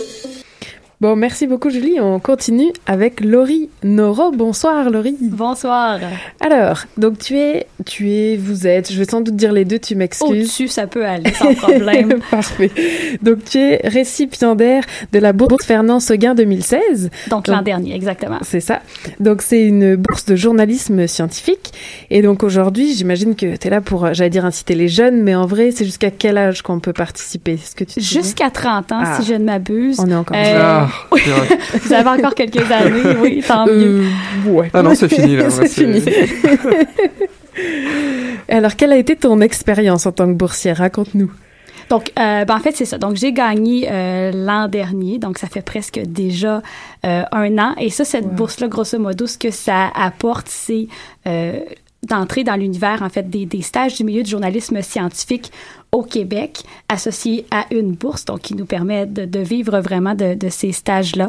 Bon, 1.00 1.16
merci 1.16 1.46
beaucoup 1.46 1.70
Julie. 1.70 1.98
On 1.98 2.20
continue 2.20 2.70
avec 2.86 3.22
Laurie 3.24 3.70
Noro. 3.82 4.32
Bonsoir 4.32 4.90
Laurie. 4.90 5.16
Bonsoir. 5.22 5.98
Alors, 6.40 6.80
donc 6.98 7.18
tu 7.18 7.38
es, 7.38 7.66
tu 7.86 8.10
es, 8.10 8.36
vous 8.36 8.66
êtes, 8.66 8.92
je 8.92 8.98
vais 8.98 9.06
sans 9.06 9.22
doute 9.22 9.34
dire 9.34 9.50
les 9.54 9.64
deux, 9.64 9.78
tu 9.78 9.94
m'excuses. 9.94 10.28
Au-dessus, 10.28 10.68
ça 10.68 10.86
peut 10.86 11.06
aller 11.06 11.32
sans 11.32 11.54
problème. 11.54 12.18
Parfait. 12.30 12.70
Donc 13.22 13.42
tu 13.46 13.56
es 13.58 13.80
récipiendaire 13.82 14.84
de 15.12 15.18
la 15.18 15.32
bourse 15.32 15.64
Fernand 15.64 16.00
Seguin 16.00 16.34
2016. 16.34 17.08
Donc 17.30 17.48
l'an 17.48 17.62
dernier, 17.62 17.94
exactement. 17.94 18.36
C'est 18.42 18.60
ça. 18.60 18.80
Donc 19.20 19.40
c'est 19.40 19.62
une 19.64 19.96
bourse 19.96 20.26
de 20.26 20.36
journalisme 20.36 21.06
scientifique. 21.06 21.72
Et 22.10 22.20
donc 22.20 22.42
aujourd'hui, 22.42 22.92
j'imagine 22.92 23.36
que 23.36 23.56
tu 23.56 23.66
es 23.68 23.70
là 23.70 23.80
pour, 23.80 24.12
j'allais 24.12 24.28
dire 24.28 24.44
inciter 24.44 24.74
les 24.74 24.88
jeunes, 24.88 25.22
mais 25.22 25.34
en 25.34 25.46
vrai, 25.46 25.70
c'est 25.70 25.86
jusqu'à 25.86 26.10
quel 26.10 26.36
âge 26.36 26.60
qu'on 26.60 26.78
peut 26.78 26.92
participer? 26.92 27.52
Est-ce 27.54 27.74
que 27.74 27.84
tu 27.84 28.02
Jusqu'à 28.02 28.50
30 28.50 28.92
ans, 28.92 29.00
Ah. 29.02 29.18
si 29.18 29.26
je 29.26 29.32
ne 29.32 29.44
m'abuse. 29.44 29.98
On 29.98 30.06
est 30.10 30.14
encore 30.14 30.36
Euh, 30.36 30.84
Oui. 31.12 31.20
Vous 31.82 31.92
avez 31.92 32.08
encore 32.08 32.34
quelques 32.34 32.70
années, 32.70 33.16
oui, 33.20 33.44
tant 33.46 33.66
mieux. 33.66 34.04
Euh, 34.46 34.50
ouais. 34.50 34.70
Ah 34.72 34.82
non, 34.82 34.94
c'est 34.94 35.08
fini, 35.08 35.36
là. 35.36 35.50
c'est 35.66 35.68
fini. 35.68 36.00
Alors, 38.48 38.76
quelle 38.76 38.92
a 38.92 38.96
été 38.96 39.16
ton 39.16 39.40
expérience 39.40 40.06
en 40.06 40.12
tant 40.12 40.26
que 40.26 40.32
boursière? 40.32 40.78
Raconte-nous. 40.78 41.30
Donc, 41.90 42.12
euh, 42.18 42.44
ben, 42.44 42.54
en 42.54 42.60
fait, 42.60 42.76
c'est 42.76 42.84
ça. 42.84 42.98
Donc, 42.98 43.16
j'ai 43.16 43.32
gagné 43.32 43.88
euh, 43.90 44.30
l'an 44.32 44.68
dernier. 44.68 45.18
Donc, 45.18 45.38
ça 45.38 45.48
fait 45.48 45.60
presque 45.60 46.00
déjà 46.06 46.62
euh, 47.04 47.24
un 47.32 47.58
an. 47.58 47.74
Et 47.78 47.90
ça, 47.90 48.04
cette 48.04 48.32
bourse-là, 48.32 48.68
grosso 48.68 48.98
modo, 48.98 49.26
ce 49.26 49.36
que 49.36 49.50
ça 49.50 49.90
apporte, 49.94 50.46
c'est 50.48 50.86
euh, 51.26 51.58
d'entrer 52.04 52.44
dans 52.44 52.54
l'univers, 52.54 53.02
en 53.02 53.08
fait, 53.08 53.28
des, 53.28 53.44
des 53.44 53.62
stages 53.62 53.96
du 53.96 54.04
milieu 54.04 54.22
du 54.22 54.30
journalisme 54.30 54.80
scientifique 54.82 55.50
au 55.92 56.02
Québec, 56.02 56.62
associés 56.88 57.46
à 57.50 57.66
une 57.72 57.92
bourse, 57.92 58.24
donc 58.24 58.40
qui 58.40 58.54
nous 58.54 58.64
permet 58.64 59.06
de, 59.06 59.24
de 59.24 59.38
vivre 59.40 59.80
vraiment 59.80 60.14
de, 60.14 60.34
de 60.34 60.48
ces 60.48 60.72
stages-là. 60.72 61.28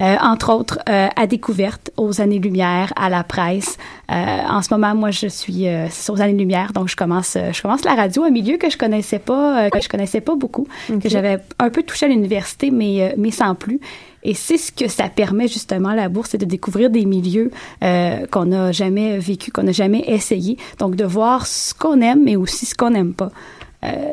Euh, 0.00 0.16
entre 0.20 0.52
autres, 0.52 0.78
euh, 0.88 1.08
à 1.16 1.26
découverte, 1.26 1.90
aux 1.96 2.20
années-lumière, 2.20 2.92
à 2.96 3.08
la 3.08 3.24
presse. 3.24 3.78
Euh, 4.12 4.14
en 4.14 4.62
ce 4.62 4.72
moment, 4.72 4.94
moi, 4.94 5.10
je 5.10 5.26
suis 5.26 5.66
euh, 5.66 5.88
aux 6.08 6.20
années-lumière, 6.20 6.72
donc 6.72 6.88
je 6.88 6.96
commence, 6.96 7.34
euh, 7.36 7.50
je 7.52 7.62
commence 7.62 7.84
la 7.84 7.94
radio, 7.94 8.22
un 8.24 8.30
milieu 8.30 8.58
que 8.58 8.68
je 8.70 8.76
connaissais 8.76 9.18
pas, 9.18 9.64
euh, 9.64 9.70
que 9.70 9.80
je 9.80 9.88
connaissais 9.88 10.20
pas 10.20 10.36
beaucoup, 10.36 10.68
que 11.02 11.08
j'avais 11.08 11.38
un 11.58 11.70
peu 11.70 11.82
touché 11.82 12.06
à 12.06 12.08
l'université, 12.08 12.70
mais, 12.70 13.02
euh, 13.02 13.14
mais 13.16 13.30
sans 13.30 13.54
plus. 13.54 13.80
Et 14.22 14.34
c'est 14.34 14.58
ce 14.58 14.72
que 14.72 14.88
ça 14.88 15.08
permet 15.08 15.46
justement 15.48 15.94
la 15.94 16.08
bourse, 16.08 16.30
c'est 16.30 16.38
de 16.38 16.44
découvrir 16.44 16.90
des 16.90 17.04
milieux 17.04 17.50
euh, 17.84 18.26
qu'on 18.26 18.46
n'a 18.46 18.72
jamais 18.72 19.18
vécu, 19.18 19.52
qu'on 19.52 19.62
n'a 19.62 19.72
jamais 19.72 20.04
essayé. 20.08 20.58
Donc 20.78 20.96
de 20.96 21.04
voir 21.04 21.46
ce 21.46 21.72
qu'on 21.72 22.00
aime, 22.00 22.24
mais 22.24 22.34
aussi 22.34 22.66
ce 22.66 22.74
qu'on 22.74 22.90
n'aime 22.90 23.14
pas 23.14 23.30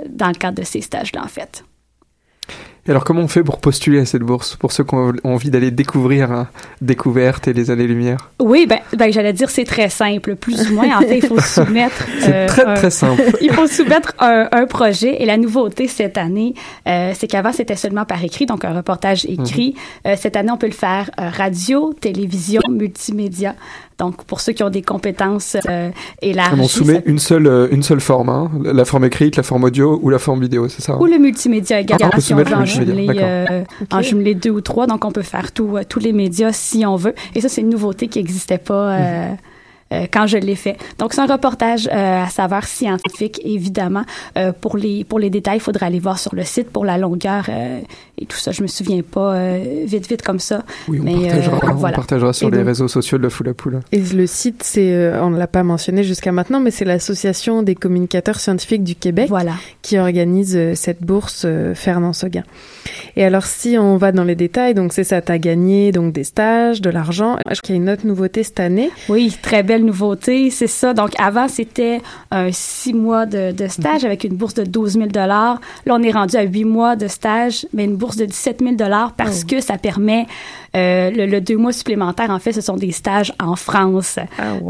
dans 0.10 0.28
le 0.28 0.36
cadre 0.36 0.60
de 0.60 0.64
ces 0.66 0.82
stages-là, 0.82 1.22
en 1.24 1.28
fait. 1.28 1.64
Et 2.86 2.90
alors, 2.90 3.06
comment 3.06 3.22
on 3.22 3.30
fait 3.30 3.44
pour 3.44 3.60
postuler 3.60 4.00
à 4.02 4.06
cette 4.06 4.24
bourse 4.24 4.58
Pour 4.58 4.74
ceux 4.74 4.84
qui 4.84 4.94
ont 4.94 5.14
envie 5.24 5.50
d'aller 5.50 5.72
découvrir 5.72 6.34
hein, 6.34 6.50
Découverte 6.82 7.48
et 7.48 7.54
les 7.54 7.72
années-lumière 7.72 8.32
Oui, 8.42 8.66
ben, 8.68 8.80
ben 8.98 9.10
j'allais 9.10 9.32
dire 9.32 9.50
c'est 9.50 9.64
très 9.64 9.88
simple, 9.88 10.36
plus 10.36 10.70
ou 10.70 10.76
moins. 10.76 10.98
En 10.98 11.00
fait, 11.00 11.20
il 11.20 11.26
faut 11.26 11.40
soumettre. 11.40 12.06
C'est 12.20 12.46
très, 12.48 12.66
un- 12.66 12.74
très 12.74 12.90
simple. 12.90 13.22
il 13.42 13.54
faut 13.54 13.68
soumettre 13.68 14.14
un, 14.20 14.50
un 14.52 14.66
projet. 14.66 15.22
Et 15.22 15.26
la 15.26 15.38
nouveauté 15.38 15.88
cette 15.88 16.18
année, 16.18 16.56
euh, 16.86 17.14
c'est 17.16 17.28
qu'avant 17.28 17.54
c'était 17.54 17.78
seulement 17.78 18.04
par 18.04 18.22
écrit, 18.22 18.46
donc 18.46 18.66
un 18.66 18.74
reportage 18.74 19.24
écrit. 19.26 19.76
Euh, 20.06 20.16
cette 20.18 20.36
année, 20.36 20.52
on 20.52 20.58
peut 20.58 20.68
le 20.68 20.74
faire 20.74 21.10
euh, 21.22 21.30
radio, 21.30 21.94
télévision, 21.94 22.62
multimédia. 22.70 23.56
Donc 24.00 24.24
pour 24.26 24.42
ceux 24.42 24.54
qui 24.54 24.64
ont 24.64 24.70
des 24.70 24.82
compétences 24.82 25.58
euh, 25.70 25.90
élargies. 26.22 26.60
On 26.60 26.68
ça 26.68 26.78
soumet 26.78 27.04
une 27.06 27.20
seule, 27.20 27.48
euh, 27.48 27.68
une 27.72 27.84
seule 27.84 28.02
forme, 28.02 28.30
hein, 28.30 28.52
la 28.64 28.86
forme 28.86 29.06
écrite, 29.06 29.36
la 29.36 29.44
forme 29.44 29.66
audio 29.66 30.00
ou 30.02 30.10
la 30.10 30.20
forme 30.20 30.42
vidéo, 30.42 30.68
c'est 30.68 30.82
ça 30.82 30.94
hein? 30.94 30.98
Ou 31.00 31.06
le 31.06 31.18
multimédia 31.18 31.80
également, 31.80 32.06
Ah, 32.06 32.10
on 32.12 32.16
peut 32.16 32.22
si 32.22 32.34
on 32.34 32.38
veut 32.38 32.44
le 32.44 32.54
en 32.54 32.66
jumeler, 32.66 33.08
euh, 33.10 33.64
en 33.92 34.02
jumeler 34.02 34.36
deux 34.36 34.50
ou 34.50 34.62
trois. 34.62 34.88
Donc, 34.88 35.06
on 35.06 35.12
peut 35.12 35.22
faire 35.22 35.52
tout, 35.52 35.78
euh, 35.78 35.84
tous 35.88 36.00
les 36.00 36.14
médias 36.14 36.52
si 36.52 36.86
on 36.86 36.96
veut. 36.96 37.14
Et 37.36 37.42
ça, 37.42 37.50
c'est 37.50 37.62
une 37.62 37.70
nouveauté 37.70 38.08
qui 38.08 38.20
n'existait 38.20 38.58
pas 38.58 38.94
euh, 38.94 39.30
Mhm. 39.30 39.38
Quand 40.12 40.28
je 40.28 40.38
l'ai 40.38 40.56
fait. 40.56 40.78
Donc, 41.00 41.14
c'est 41.14 41.22
un 41.22 41.26
reportage 41.26 41.88
euh, 41.92 42.24
à 42.24 42.30
saveur 42.30 42.64
scientifique, 42.66 43.42
évidemment. 43.44 44.04
Euh, 44.38 44.52
pour, 44.60 44.78
les, 44.78 45.04
pour 45.04 45.20
les 45.20 45.30
détails, 45.30 45.58
il 45.58 45.62
faudra 45.62 45.88
aller 45.88 46.00
voir 46.00 46.20
sur 46.20 46.34
le 46.36 46.44
site 46.44 46.70
pour 46.70 46.86
la 46.86 46.98
longueur 46.98 47.46
euh, 47.50 47.80
et 48.18 48.26
tout 48.26 48.38
ça. 48.38 48.52
Je 48.52 48.62
me 48.62 48.68
souviens 48.68 49.02
pas 49.02 49.34
euh, 49.36 49.84
vite, 49.86 50.08
vite 50.10 50.22
comme 50.22 50.40
ça. 50.40 50.64
Oui, 50.88 51.00
on 51.02 51.04
Mais, 51.04 51.14
partagera, 51.28 51.56
euh, 51.56 51.70
on 51.72 51.76
voilà. 51.76 51.96
partagera 51.96 52.34
sur 52.34 52.48
Et 52.48 52.52
les 52.52 52.58
donc- 52.58 52.68
réseaux 52.68 52.88
sociaux 52.88 53.18
de 53.18 53.24
la 53.24 53.30
foule 53.30 53.50
à 53.50 53.54
poule. 53.54 53.80
Et 53.92 54.00
le 54.00 54.28
site, 54.28 54.64
c'est, 54.64 54.94
euh, 54.94 55.22
on 55.24 55.30
ne 55.30 55.38
l'a 55.38 55.48
pas 55.48 55.64
mentionné 55.64 56.04
jusqu'à 56.04 56.32
maintenant, 56.32 56.60
mais 56.60 56.72
c'est 56.72 56.86
l'Association 56.86 57.64
des 57.64 57.76
communicateurs 57.76 58.40
scientifiques 58.40 58.84
du 58.84 58.96
Québec 58.96 59.28
Voilà. 59.30 59.54
qui 59.82 59.98
organise 59.98 60.56
euh, 60.56 60.74
cette 60.76 61.02
bourse 61.04 61.44
euh, 61.46 61.74
Fernand 61.76 62.14
Seguin. 62.14 62.44
Et 63.16 63.24
alors, 63.24 63.46
si 63.46 63.78
on 63.78 63.98
va 63.98 64.12
dans 64.12 64.24
les 64.24 64.36
détails, 64.36 64.74
donc 64.74 64.94
c'est 64.94 65.04
ça, 65.04 65.22
tu 65.22 65.32
as 65.32 65.38
gagné 65.38 65.92
donc 65.92 66.14
des 66.14 66.24
stages, 66.24 66.82
de 66.82 66.90
l'argent. 66.90 67.36
Je 67.38 67.42
crois 67.44 67.56
qu'il 67.56 67.76
y 67.76 67.78
a 67.78 67.82
une 67.82 67.90
autre 67.90 68.06
nouveauté 68.06 68.44
cette 68.44 68.60
année. 68.60 68.90
Oui, 69.10 69.36
très 69.42 69.64
belle 69.64 69.83
nouveauté, 69.84 70.50
c'est 70.50 70.68
ça. 70.68 70.94
Donc 70.94 71.12
avant, 71.20 71.48
c'était 71.48 72.02
un 72.32 72.52
six 72.52 72.94
mois 72.94 73.26
de, 73.26 73.52
de 73.52 73.68
stage 73.68 74.06
avec 74.06 74.24
une 74.24 74.36
bourse 74.36 74.54
de 74.54 74.64
12 74.64 74.94
000 74.94 75.08
Là, 75.14 75.60
on 75.88 76.02
est 76.04 76.12
rendu 76.12 76.36
à 76.36 76.44
huit 76.44 76.66
mois 76.66 76.96
de 76.96 77.08
stage, 77.08 77.66
mais 77.74 77.86
une 77.86 77.96
bourse 77.96 78.18
de 78.18 78.26
17 78.26 78.62
000 78.62 78.76
parce 79.18 79.44
que 79.44 79.60
ça 79.60 79.78
permet 79.78 80.26
euh, 80.76 81.12
le, 81.12 81.26
le 81.28 81.40
deux 81.40 81.58
mois 81.58 81.72
supplémentaire. 81.72 82.32
En 82.32 82.40
fait, 82.40 82.52
ce 82.52 82.62
sont 82.62 82.78
des 82.78 82.92
stages 82.92 83.34
en 83.40 83.56
France. 83.56 84.18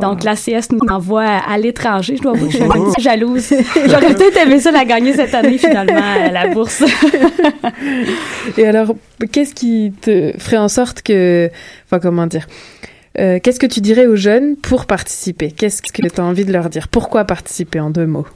Donc 0.01 0.23
l'ACS 0.23 0.71
nous 0.71 0.85
envoie 0.89 1.23
à, 1.23 1.53
à 1.53 1.57
l'étranger. 1.57 2.17
Je 2.17 2.21
dois 2.21 2.33
avouer 2.33 2.47
que 2.47 2.53
je 2.53 2.57
suis 2.57 2.65
un 2.65 2.69
petit 2.69 2.95
peu 2.95 3.01
jalouse. 3.01 3.53
J'aurais 3.85 4.13
peut-être 4.13 4.37
aimé 4.37 4.59
ça 4.59 4.71
la 4.71 4.85
gagner 4.85 5.13
cette 5.13 5.33
année 5.33 5.57
finalement, 5.57 5.93
euh, 5.93 6.29
la 6.29 6.47
bourse. 6.47 6.83
Et 8.57 8.67
alors, 8.67 8.95
qu'est-ce 9.31 9.53
qui 9.53 9.93
te 10.01 10.33
ferait 10.37 10.57
en 10.57 10.67
sorte 10.67 11.01
que, 11.01 11.49
enfin, 11.85 11.99
comment 11.99 12.27
dire, 12.27 12.47
euh, 13.19 13.39
qu'est-ce 13.41 13.59
que 13.59 13.65
tu 13.65 13.81
dirais 13.81 14.07
aux 14.07 14.15
jeunes 14.15 14.55
pour 14.55 14.85
participer? 14.85 15.51
Qu'est-ce 15.51 15.81
que 15.81 16.07
tu 16.07 16.21
as 16.21 16.23
envie 16.23 16.45
de 16.45 16.53
leur 16.53 16.69
dire? 16.69 16.87
Pourquoi 16.87 17.25
participer 17.25 17.79
en 17.79 17.89
deux 17.89 18.07
mots? 18.07 18.27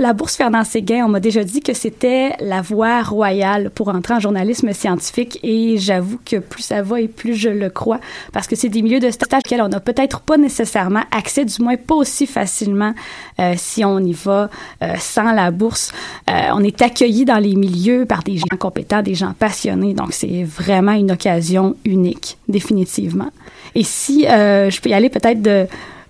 La 0.00 0.12
bourse 0.12 0.36
Fernand 0.36 0.64
Séguin, 0.64 1.04
on 1.04 1.08
m'a 1.08 1.20
déjà 1.20 1.44
dit 1.44 1.60
que 1.60 1.72
c'était 1.72 2.32
la 2.40 2.62
voie 2.62 3.02
royale 3.02 3.70
pour 3.70 3.88
entrer 3.90 4.14
en 4.14 4.20
journalisme 4.20 4.72
scientifique 4.72 5.38
et 5.44 5.78
j'avoue 5.78 6.18
que 6.24 6.38
plus 6.38 6.62
ça 6.62 6.82
va 6.82 7.00
et 7.00 7.06
plus 7.06 7.36
je 7.36 7.48
le 7.48 7.70
crois 7.70 8.00
parce 8.32 8.48
que 8.48 8.56
c'est 8.56 8.68
des 8.68 8.82
milieux 8.82 8.98
de 8.98 9.10
stage 9.10 9.38
auxquels 9.38 9.62
on 9.62 9.68
n'a 9.68 9.78
peut-être 9.78 10.20
pas 10.20 10.36
nécessairement 10.36 11.04
accès, 11.12 11.44
du 11.44 11.62
moins 11.62 11.76
pas 11.76 11.94
aussi 11.94 12.26
facilement 12.26 12.92
euh, 13.38 13.54
si 13.56 13.84
on 13.84 14.00
y 14.00 14.12
va 14.12 14.50
euh, 14.82 14.94
sans 14.98 15.32
la 15.32 15.52
bourse. 15.52 15.92
Euh, 16.28 16.48
on 16.54 16.64
est 16.64 16.82
accueilli 16.82 17.24
dans 17.24 17.38
les 17.38 17.54
milieux 17.54 18.04
par 18.04 18.24
des 18.24 18.36
gens 18.36 18.56
compétents, 18.58 19.00
des 19.00 19.14
gens 19.14 19.32
passionnés, 19.38 19.94
donc 19.94 20.12
c'est 20.12 20.42
vraiment 20.42 20.92
une 20.92 21.12
occasion 21.12 21.76
unique, 21.84 22.36
définitivement. 22.48 23.30
Et 23.76 23.84
si 23.84 24.22
je 24.24 24.80
peux 24.80 24.88
y 24.88 24.94
aller 24.94 25.08
peut-être 25.08 25.40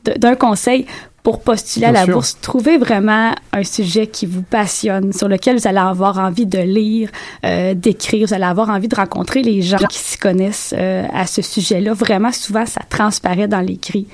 d'un 0.04 0.36
conseil 0.36 0.86
pour 1.24 1.40
postuler 1.40 1.86
à 1.86 1.90
la 1.92 2.04
sûr. 2.04 2.12
bourse, 2.14 2.38
trouvez 2.40 2.76
vraiment 2.78 3.34
un 3.52 3.64
sujet 3.64 4.06
qui 4.06 4.26
vous 4.26 4.42
passionne, 4.42 5.12
sur 5.12 5.26
lequel 5.26 5.56
vous 5.58 5.66
allez 5.66 5.78
avoir 5.78 6.18
envie 6.18 6.46
de 6.46 6.58
lire, 6.58 7.08
euh, 7.44 7.74
d'écrire, 7.74 8.28
vous 8.28 8.34
allez 8.34 8.44
avoir 8.44 8.68
envie 8.68 8.88
de 8.88 8.94
rencontrer 8.94 9.42
les 9.42 9.60
gens 9.62 9.78
qui 9.78 9.98
s'y 9.98 10.18
connaissent 10.18 10.74
euh, 10.78 11.04
à 11.12 11.26
ce 11.26 11.40
sujet-là. 11.42 11.94
Vraiment, 11.94 12.30
souvent, 12.30 12.66
ça 12.66 12.82
transparaît 12.88 13.48
dans 13.48 13.60
l'écrit 13.62 14.06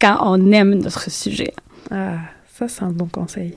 quand 0.00 0.18
on 0.22 0.52
aime 0.52 0.74
notre 0.74 1.10
sujet. 1.10 1.52
Ah, 1.90 2.16
ça 2.56 2.68
c'est 2.68 2.82
un 2.84 2.90
bon 2.92 3.06
conseil. 3.06 3.54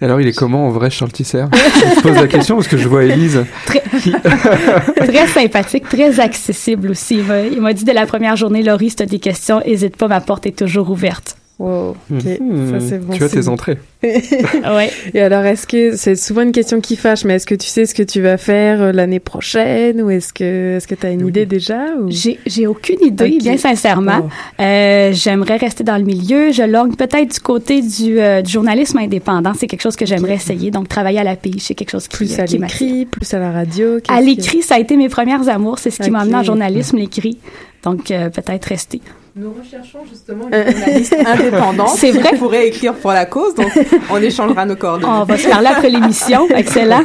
Alors, 0.00 0.20
il 0.20 0.26
est 0.26 0.32
comment 0.36 0.66
en 0.66 0.70
vrai, 0.70 0.90
Charles 0.90 1.12
Tisser? 1.12 1.44
Je 1.52 2.00
pose 2.00 2.16
la 2.16 2.26
question 2.26 2.56
parce 2.56 2.66
que 2.66 2.76
je 2.76 2.88
vois 2.88 3.04
Élise. 3.04 3.44
Très, 3.66 3.78
très 5.06 5.26
sympathique, 5.28 5.88
très 5.88 6.18
accessible 6.18 6.90
aussi. 6.90 7.18
Il 7.18 7.24
m'a- 7.24 7.40
Il 7.42 7.60
m'a 7.60 7.72
dit 7.72 7.84
dès 7.84 7.92
la 7.92 8.06
première 8.06 8.34
journée, 8.34 8.64
Laurie, 8.64 8.90
si 8.90 8.96
tu 8.96 9.02
as 9.04 9.06
des 9.06 9.20
questions, 9.20 9.60
n'hésite 9.64 9.96
pas, 9.96 10.08
ma 10.08 10.20
porte 10.20 10.46
est 10.46 10.58
toujours 10.58 10.90
ouverte. 10.90 11.36
Wow, 11.58 11.90
ok, 12.10 12.24
Mhm. 12.40 12.70
ça 12.80 12.80
c'est 12.86 12.98
bon. 12.98 13.12
Tu 13.14 13.22
as 13.22 13.28
tes 13.28 13.46
entrées. 13.46 13.78
ouais. 14.02 14.90
Et 15.14 15.20
alors, 15.20 15.44
est-ce 15.44 15.66
que 15.66 15.96
c'est 15.96 16.16
souvent 16.16 16.42
une 16.42 16.50
question 16.50 16.80
qui 16.80 16.96
fâche, 16.96 17.24
mais 17.24 17.34
est-ce 17.34 17.46
que 17.46 17.54
tu 17.54 17.68
sais 17.68 17.86
ce 17.86 17.94
que 17.94 18.02
tu 18.02 18.20
vas 18.20 18.36
faire 18.36 18.82
euh, 18.82 18.90
l'année 18.92 19.20
prochaine 19.20 20.02
ou 20.02 20.10
est-ce 20.10 20.32
que 20.32 20.76
est-ce 20.78 20.88
que 20.88 20.94
tu 20.96 21.06
as 21.06 21.10
une 21.10 21.28
idée 21.28 21.46
déjà 21.46 21.94
ou... 22.00 22.10
J'ai, 22.10 22.40
j'ai 22.46 22.66
aucune 22.66 22.98
idée, 23.04 23.38
bien 23.38 23.56
sincèrement. 23.58 24.22
Oh. 24.24 24.62
Euh, 24.62 25.12
j'aimerais 25.12 25.56
rester 25.56 25.84
dans 25.84 25.98
le 25.98 26.04
milieu. 26.04 26.50
Je 26.50 26.62
longue 26.64 26.96
peut-être 26.96 27.32
du 27.34 27.40
côté 27.40 27.80
du, 27.80 28.18
euh, 28.18 28.42
du 28.42 28.50
journalisme 28.50 28.98
indépendant. 28.98 29.52
C'est 29.56 29.68
quelque 29.68 29.82
chose 29.82 29.94
que 29.96 30.06
j'aimerais 30.06 30.34
essayer. 30.34 30.72
Donc, 30.72 30.88
travailler 30.88 31.20
à 31.20 31.24
la 31.24 31.36
pige, 31.36 31.60
c'est 31.60 31.74
quelque 31.74 31.90
chose 31.90 32.08
qui, 32.08 32.16
Plus 32.16 32.38
à 32.40 32.44
l'écrit, 32.46 33.06
plus 33.06 33.32
à 33.34 33.38
la 33.38 33.52
radio. 33.52 33.98
À 34.08 34.18
que- 34.20 34.24
l'écrit, 34.26 34.62
ça 34.62 34.76
a 34.76 34.78
été 34.80 34.96
mes 34.96 35.08
premières 35.10 35.48
amours. 35.48 35.78
C'est 35.78 35.90
ce 35.90 36.02
qui 36.02 36.10
m'a 36.10 36.20
amené 36.20 36.36
en 36.36 36.42
journalisme, 36.42 36.96
l'écrit. 36.96 37.38
Donc, 37.84 38.10
euh, 38.10 38.30
peut-être 38.30 38.64
rester. 38.66 39.00
Nous 39.34 39.50
recherchons 39.52 40.00
justement 40.10 40.46
une 40.48 40.72
journaliste 40.72 41.16
indépendante. 41.26 41.88
C'est 41.96 42.10
vrai. 42.10 42.30
qui 42.32 42.36
pourrait 42.36 42.68
écrire 42.68 42.94
pour 42.94 43.12
la 43.12 43.24
cause, 43.24 43.54
donc 43.54 43.70
on 44.10 44.18
échangera 44.18 44.66
nos 44.66 44.76
coordonnées. 44.76 45.10
On 45.10 45.24
va 45.24 45.38
se 45.38 45.48
parler 45.48 45.68
après 45.68 45.88
l'émission. 45.88 46.46
Excellent. 46.54 47.02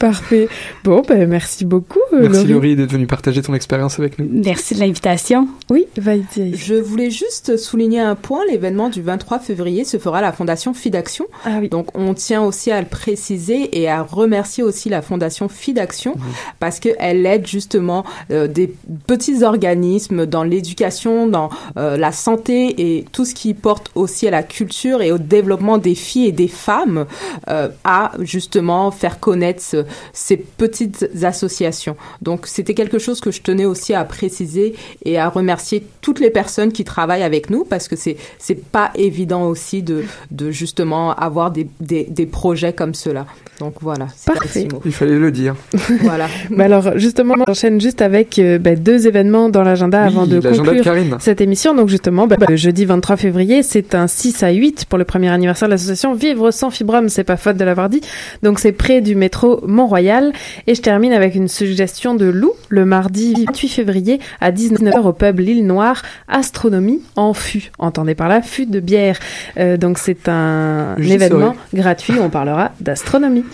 Parfait. 0.00 0.48
Bon, 0.82 1.02
ben, 1.06 1.28
merci 1.28 1.64
beaucoup, 1.64 2.00
euh, 2.12 2.22
Merci 2.22 2.38
Laurie. 2.38 2.52
Laurie 2.52 2.76
d'être 2.76 2.90
venue 2.90 3.06
partager 3.06 3.40
ton 3.40 3.54
expérience 3.54 4.00
avec 4.00 4.18
nous. 4.18 4.28
Merci 4.28 4.74
de 4.74 4.80
l'invitation. 4.80 5.46
Oui, 5.70 5.86
vas-y. 5.96 6.56
Je 6.56 6.74
voulais 6.74 7.10
juste 7.10 7.56
souligner 7.56 8.00
un 8.00 8.16
point. 8.16 8.40
L'événement 8.50 8.88
du 8.88 9.00
23 9.02 9.38
février 9.38 9.84
se 9.84 9.98
fera 9.98 10.18
à 10.18 10.22
la 10.22 10.32
Fondation 10.32 10.74
Fidaction. 10.74 11.26
Ah 11.44 11.60
Donc, 11.70 11.96
on 11.96 12.14
tient 12.14 12.42
aussi 12.42 12.72
à 12.72 12.80
le 12.80 12.88
préciser 12.88 13.80
et 13.80 13.88
à 13.88 14.02
remercier 14.02 14.64
aussi 14.64 14.88
la 14.88 15.02
Fondation 15.02 15.48
Fidaction 15.48 16.16
parce 16.58 16.80
qu'elle 16.80 17.24
aide 17.26 17.46
justement 17.46 18.04
euh, 18.32 18.48
des 18.48 18.74
petits 19.06 19.44
organismes 19.44 20.26
dans 20.26 20.42
l'éducation, 20.42 21.28
dans 21.28 21.43
euh, 21.76 21.96
la 21.96 22.12
santé 22.12 22.74
et 22.98 23.04
tout 23.12 23.24
ce 23.24 23.34
qui 23.34 23.54
porte 23.54 23.90
aussi 23.94 24.26
à 24.26 24.30
la 24.30 24.42
culture 24.42 25.02
et 25.02 25.12
au 25.12 25.18
développement 25.18 25.78
des 25.78 25.94
filles 25.94 26.26
et 26.28 26.32
des 26.32 26.48
femmes 26.48 27.06
euh, 27.48 27.68
à 27.84 28.12
justement 28.20 28.90
faire 28.90 29.20
connaître 29.20 29.62
ce- 29.62 29.84
ces 30.12 30.36
petites 30.36 31.08
associations. 31.22 31.96
Donc, 32.22 32.46
c'était 32.46 32.74
quelque 32.74 32.98
chose 32.98 33.20
que 33.20 33.30
je 33.30 33.42
tenais 33.42 33.64
aussi 33.64 33.94
à 33.94 34.04
préciser 34.04 34.74
et 35.04 35.18
à 35.18 35.28
remercier 35.28 35.84
toutes 36.00 36.20
les 36.20 36.30
personnes 36.30 36.72
qui 36.72 36.84
travaillent 36.84 37.22
avec 37.22 37.50
nous 37.50 37.64
parce 37.64 37.88
que 37.88 37.96
c'est 37.96 38.16
c'est 38.38 38.62
pas 38.62 38.90
évident 38.94 39.44
aussi 39.46 39.82
de 39.82 40.04
de 40.30 40.50
justement 40.50 41.12
avoir 41.14 41.50
des 41.50 41.66
des, 41.80 42.04
des 42.04 42.26
projets 42.26 42.72
comme 42.72 42.94
cela. 42.94 43.26
Donc 43.60 43.74
voilà. 43.80 44.08
Parfait. 44.26 44.66
Il 44.84 44.92
fallait 44.92 45.18
le 45.18 45.30
dire. 45.30 45.54
Voilà. 46.02 46.26
Bah 46.50 46.64
alors 46.64 46.98
justement, 46.98 47.34
j'enchaîne 47.46 47.80
juste 47.80 48.02
avec 48.02 48.38
euh, 48.38 48.58
bah, 48.58 48.74
deux 48.76 49.06
événements 49.06 49.48
dans 49.48 49.62
l'agenda 49.62 50.02
Oui, 50.02 50.08
avant 50.08 50.26
de 50.26 50.36
l'agenda 50.36 50.52
de 50.52 50.66
conclure 50.66 50.84
Karine. 50.84 51.16
cette 51.20 51.33
émission. 51.40 51.74
Donc 51.74 51.88
justement, 51.88 52.26
bah, 52.26 52.36
le 52.48 52.56
jeudi 52.56 52.84
23 52.84 53.16
février, 53.16 53.62
c'est 53.62 53.94
un 53.94 54.06
6 54.06 54.42
à 54.42 54.50
8 54.50 54.84
pour 54.86 54.98
le 54.98 55.04
premier 55.04 55.28
anniversaire 55.30 55.68
de 55.68 55.72
l'association 55.72 56.14
Vivre 56.14 56.50
sans 56.50 56.70
fibrome. 56.70 57.08
C'est 57.08 57.24
pas 57.24 57.36
faute 57.36 57.56
de 57.56 57.64
l'avoir 57.64 57.88
dit. 57.88 58.00
Donc 58.42 58.58
c'est 58.58 58.72
près 58.72 59.00
du 59.00 59.14
métro 59.14 59.60
Mont-Royal. 59.66 60.32
Et 60.66 60.74
je 60.74 60.82
termine 60.82 61.12
avec 61.12 61.34
une 61.34 61.48
suggestion 61.48 62.14
de 62.14 62.26
Lou 62.26 62.52
le 62.68 62.84
mardi 62.84 63.34
28 63.46 63.68
février 63.68 64.20
à 64.40 64.50
19h 64.52 65.00
au 65.02 65.12
pub 65.12 65.38
L'île 65.40 65.66
Noire, 65.66 66.02
Astronomie 66.28 67.00
en 67.16 67.34
fût. 67.34 67.70
Entendez 67.78 68.14
par 68.14 68.28
là, 68.28 68.42
fût 68.42 68.66
de 68.66 68.80
bière. 68.80 69.18
Euh, 69.58 69.76
donc 69.76 69.98
c'est 69.98 70.28
un 70.28 70.94
J'y 70.98 71.12
événement 71.12 71.54
serai. 71.70 71.80
gratuit 71.82 72.14
où 72.18 72.22
on 72.22 72.30
parlera 72.30 72.72
d'astronomie. 72.80 73.44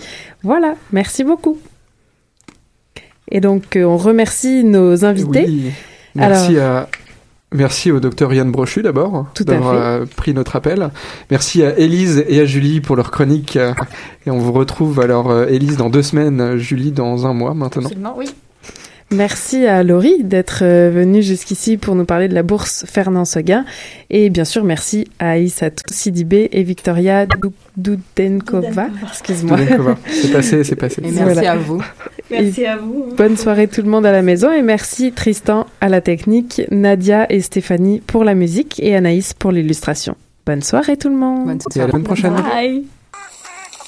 Voilà, 0.43 0.75
merci 0.91 1.23
beaucoup. 1.23 1.57
Et 3.31 3.39
donc, 3.39 3.75
euh, 3.75 3.83
on 3.83 3.97
remercie 3.97 4.63
nos 4.63 5.05
invités. 5.05 5.45
Oui. 5.47 5.71
Merci 6.15 6.57
Alors- 6.57 6.77
à. 6.79 6.89
Merci 7.53 7.91
au 7.91 7.99
docteur 7.99 8.33
Yann 8.33 8.49
Brochu 8.49 8.81
d'abord 8.81 9.25
Tout 9.33 9.43
à 9.47 9.51
d'avoir 9.51 9.73
euh, 9.73 10.05
pris 10.15 10.33
notre 10.33 10.55
appel. 10.55 10.89
Merci 11.29 11.63
à 11.63 11.77
Élise 11.77 12.23
et 12.29 12.39
à 12.39 12.45
Julie 12.45 12.79
pour 12.79 12.95
leur 12.95 13.11
chronique. 13.11 13.57
euh, 13.57 13.73
Et 14.25 14.31
on 14.31 14.37
vous 14.37 14.53
retrouve 14.53 15.01
alors 15.01 15.29
euh, 15.29 15.47
Élise 15.47 15.75
dans 15.75 15.89
deux 15.89 16.01
semaines, 16.01 16.55
Julie 16.57 16.91
dans 16.91 17.27
un 17.27 17.33
mois 17.33 17.53
maintenant. 17.53 17.83
Absolument, 17.83 18.15
oui. 18.17 18.33
Merci 19.11 19.65
à 19.65 19.83
Laurie 19.83 20.23
d'être 20.23 20.59
euh, 20.61 20.89
venue 20.89 21.21
jusqu'ici 21.21 21.75
pour 21.75 21.95
nous 21.95 22.05
parler 22.05 22.29
de 22.29 22.33
la 22.33 22.43
bourse 22.43 22.85
Fernand 22.87 23.25
Seguin. 23.25 23.65
Et 24.09 24.29
bien 24.29 24.45
sûr, 24.45 24.63
merci 24.63 25.05
à 25.19 25.31
Aïssatou 25.31 25.83
Sidibé 25.91 26.49
et 26.53 26.63
Victoria 26.63 27.27
Doudenkova. 27.75 28.87
Excuse-moi. 29.09 29.57
C'est 30.07 30.31
passé, 30.33 30.63
c'est 30.63 30.77
passé. 30.77 31.01
Et 31.03 31.11
merci 31.11 31.45
à 31.45 31.57
vous. 31.57 31.83
Merci 32.29 32.65
à 32.65 32.77
vous. 32.77 33.07
Bonne 33.17 33.35
soirée 33.35 33.67
tout 33.67 33.81
le 33.81 33.89
monde 33.89 34.05
à 34.05 34.13
la 34.13 34.21
maison 34.21 34.49
et 34.49 34.61
merci 34.61 35.11
Tristan 35.11 35.67
à 35.81 35.89
la 35.89 35.99
technique, 35.99 36.61
Nadia 36.71 37.29
et 37.29 37.41
Stéphanie 37.41 37.99
pour 37.99 38.23
la 38.23 38.33
musique 38.33 38.79
et 38.81 38.95
Anaïs 38.95 39.33
pour 39.33 39.51
l'illustration. 39.51 40.15
Bonne 40.45 40.61
soirée 40.61 40.95
tout 40.95 41.09
le 41.09 41.15
monde. 41.15 41.61
Et 41.75 41.79
à 41.79 41.87
la 41.87 41.91
semaine 41.91 42.03
prochaine. 42.03 42.33
Bye. 42.33 42.85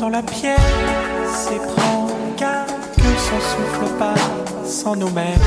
dans 0.00 0.08
la 0.08 0.22
pièce 0.22 1.50
et 1.52 1.58
prends 1.58 2.06
garde 2.38 2.70
que 2.96 3.02
son 3.02 3.38
souffle 3.38 3.94
passe 3.98 4.86
en 4.86 4.96
nous-mêmes. 4.96 5.38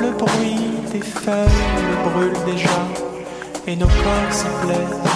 Le 0.00 0.10
bruit 0.12 0.70
des 0.90 1.02
feuilles 1.02 1.66
le 1.90 2.10
brûle 2.10 2.44
déjà 2.46 2.80
et 3.66 3.76
nos 3.76 3.86
corps 3.86 4.30
s'y 4.32 4.46
plaisent. 4.64 5.12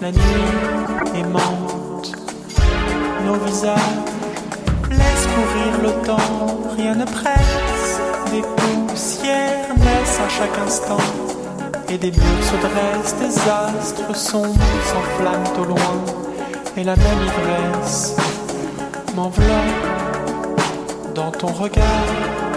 La 0.00 0.10
nuit 0.10 1.20
aimante, 1.20 2.12
nos 3.26 3.34
visages 3.44 3.78
laisse 4.90 5.26
courir 5.34 5.82
le 5.82 6.06
temps, 6.06 6.74
rien 6.76 6.94
ne 6.94 7.04
presse. 7.04 8.00
Des 8.32 8.42
poussières 8.56 9.68
naissent 9.76 10.20
à 10.24 10.28
chaque 10.30 10.58
instant 10.66 11.04
et 11.90 11.98
des 11.98 12.10
murs 12.10 12.44
se 12.44 12.56
dressent, 12.56 13.16
des 13.16 13.38
astres 13.50 14.16
sombres 14.16 14.54
s'enflamment 14.84 15.60
au 15.60 15.64
loin, 15.64 16.29
et 16.76 16.84
la 16.84 16.96
même 16.96 17.22
ivresse 17.26 18.16
m'enveloppe 19.14 19.46
dans 21.14 21.30
ton 21.30 21.48
regard. 21.48 22.49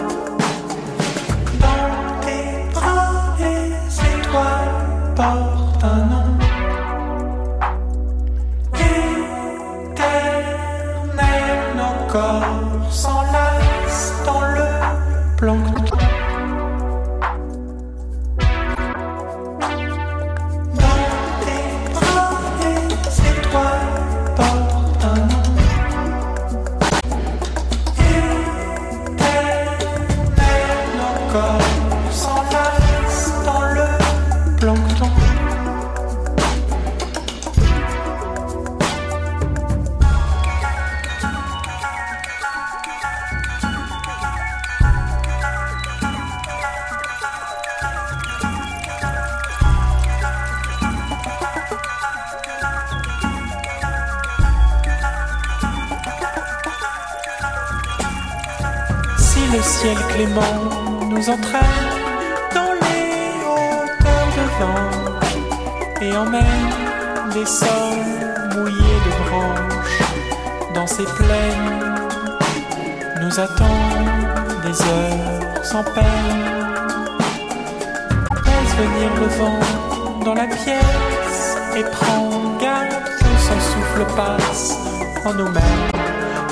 En 85.26 85.34
nous-mêmes. 85.34 85.92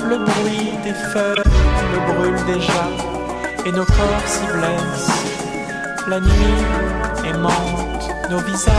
Le 0.07 0.17
bruit 0.17 0.71
des 0.83 0.93
feuilles 0.93 1.35
le 1.93 2.13
brûle 2.13 2.45
déjà 2.45 2.83
et 3.65 3.71
nos 3.71 3.85
corps 3.85 4.25
s'y 4.25 4.45
blessent. 4.45 5.11
La 6.07 6.19
nuit 6.19 6.63
aimante 7.25 8.09
nos 8.29 8.39
visages. 8.39 8.73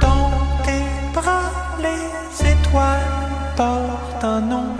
Dans 0.00 0.30
tes 0.64 0.84
bras, 1.12 1.50
les 1.80 2.50
étoiles 2.50 3.00
portent 3.56 4.24
un 4.24 4.40
nom. 4.40 4.73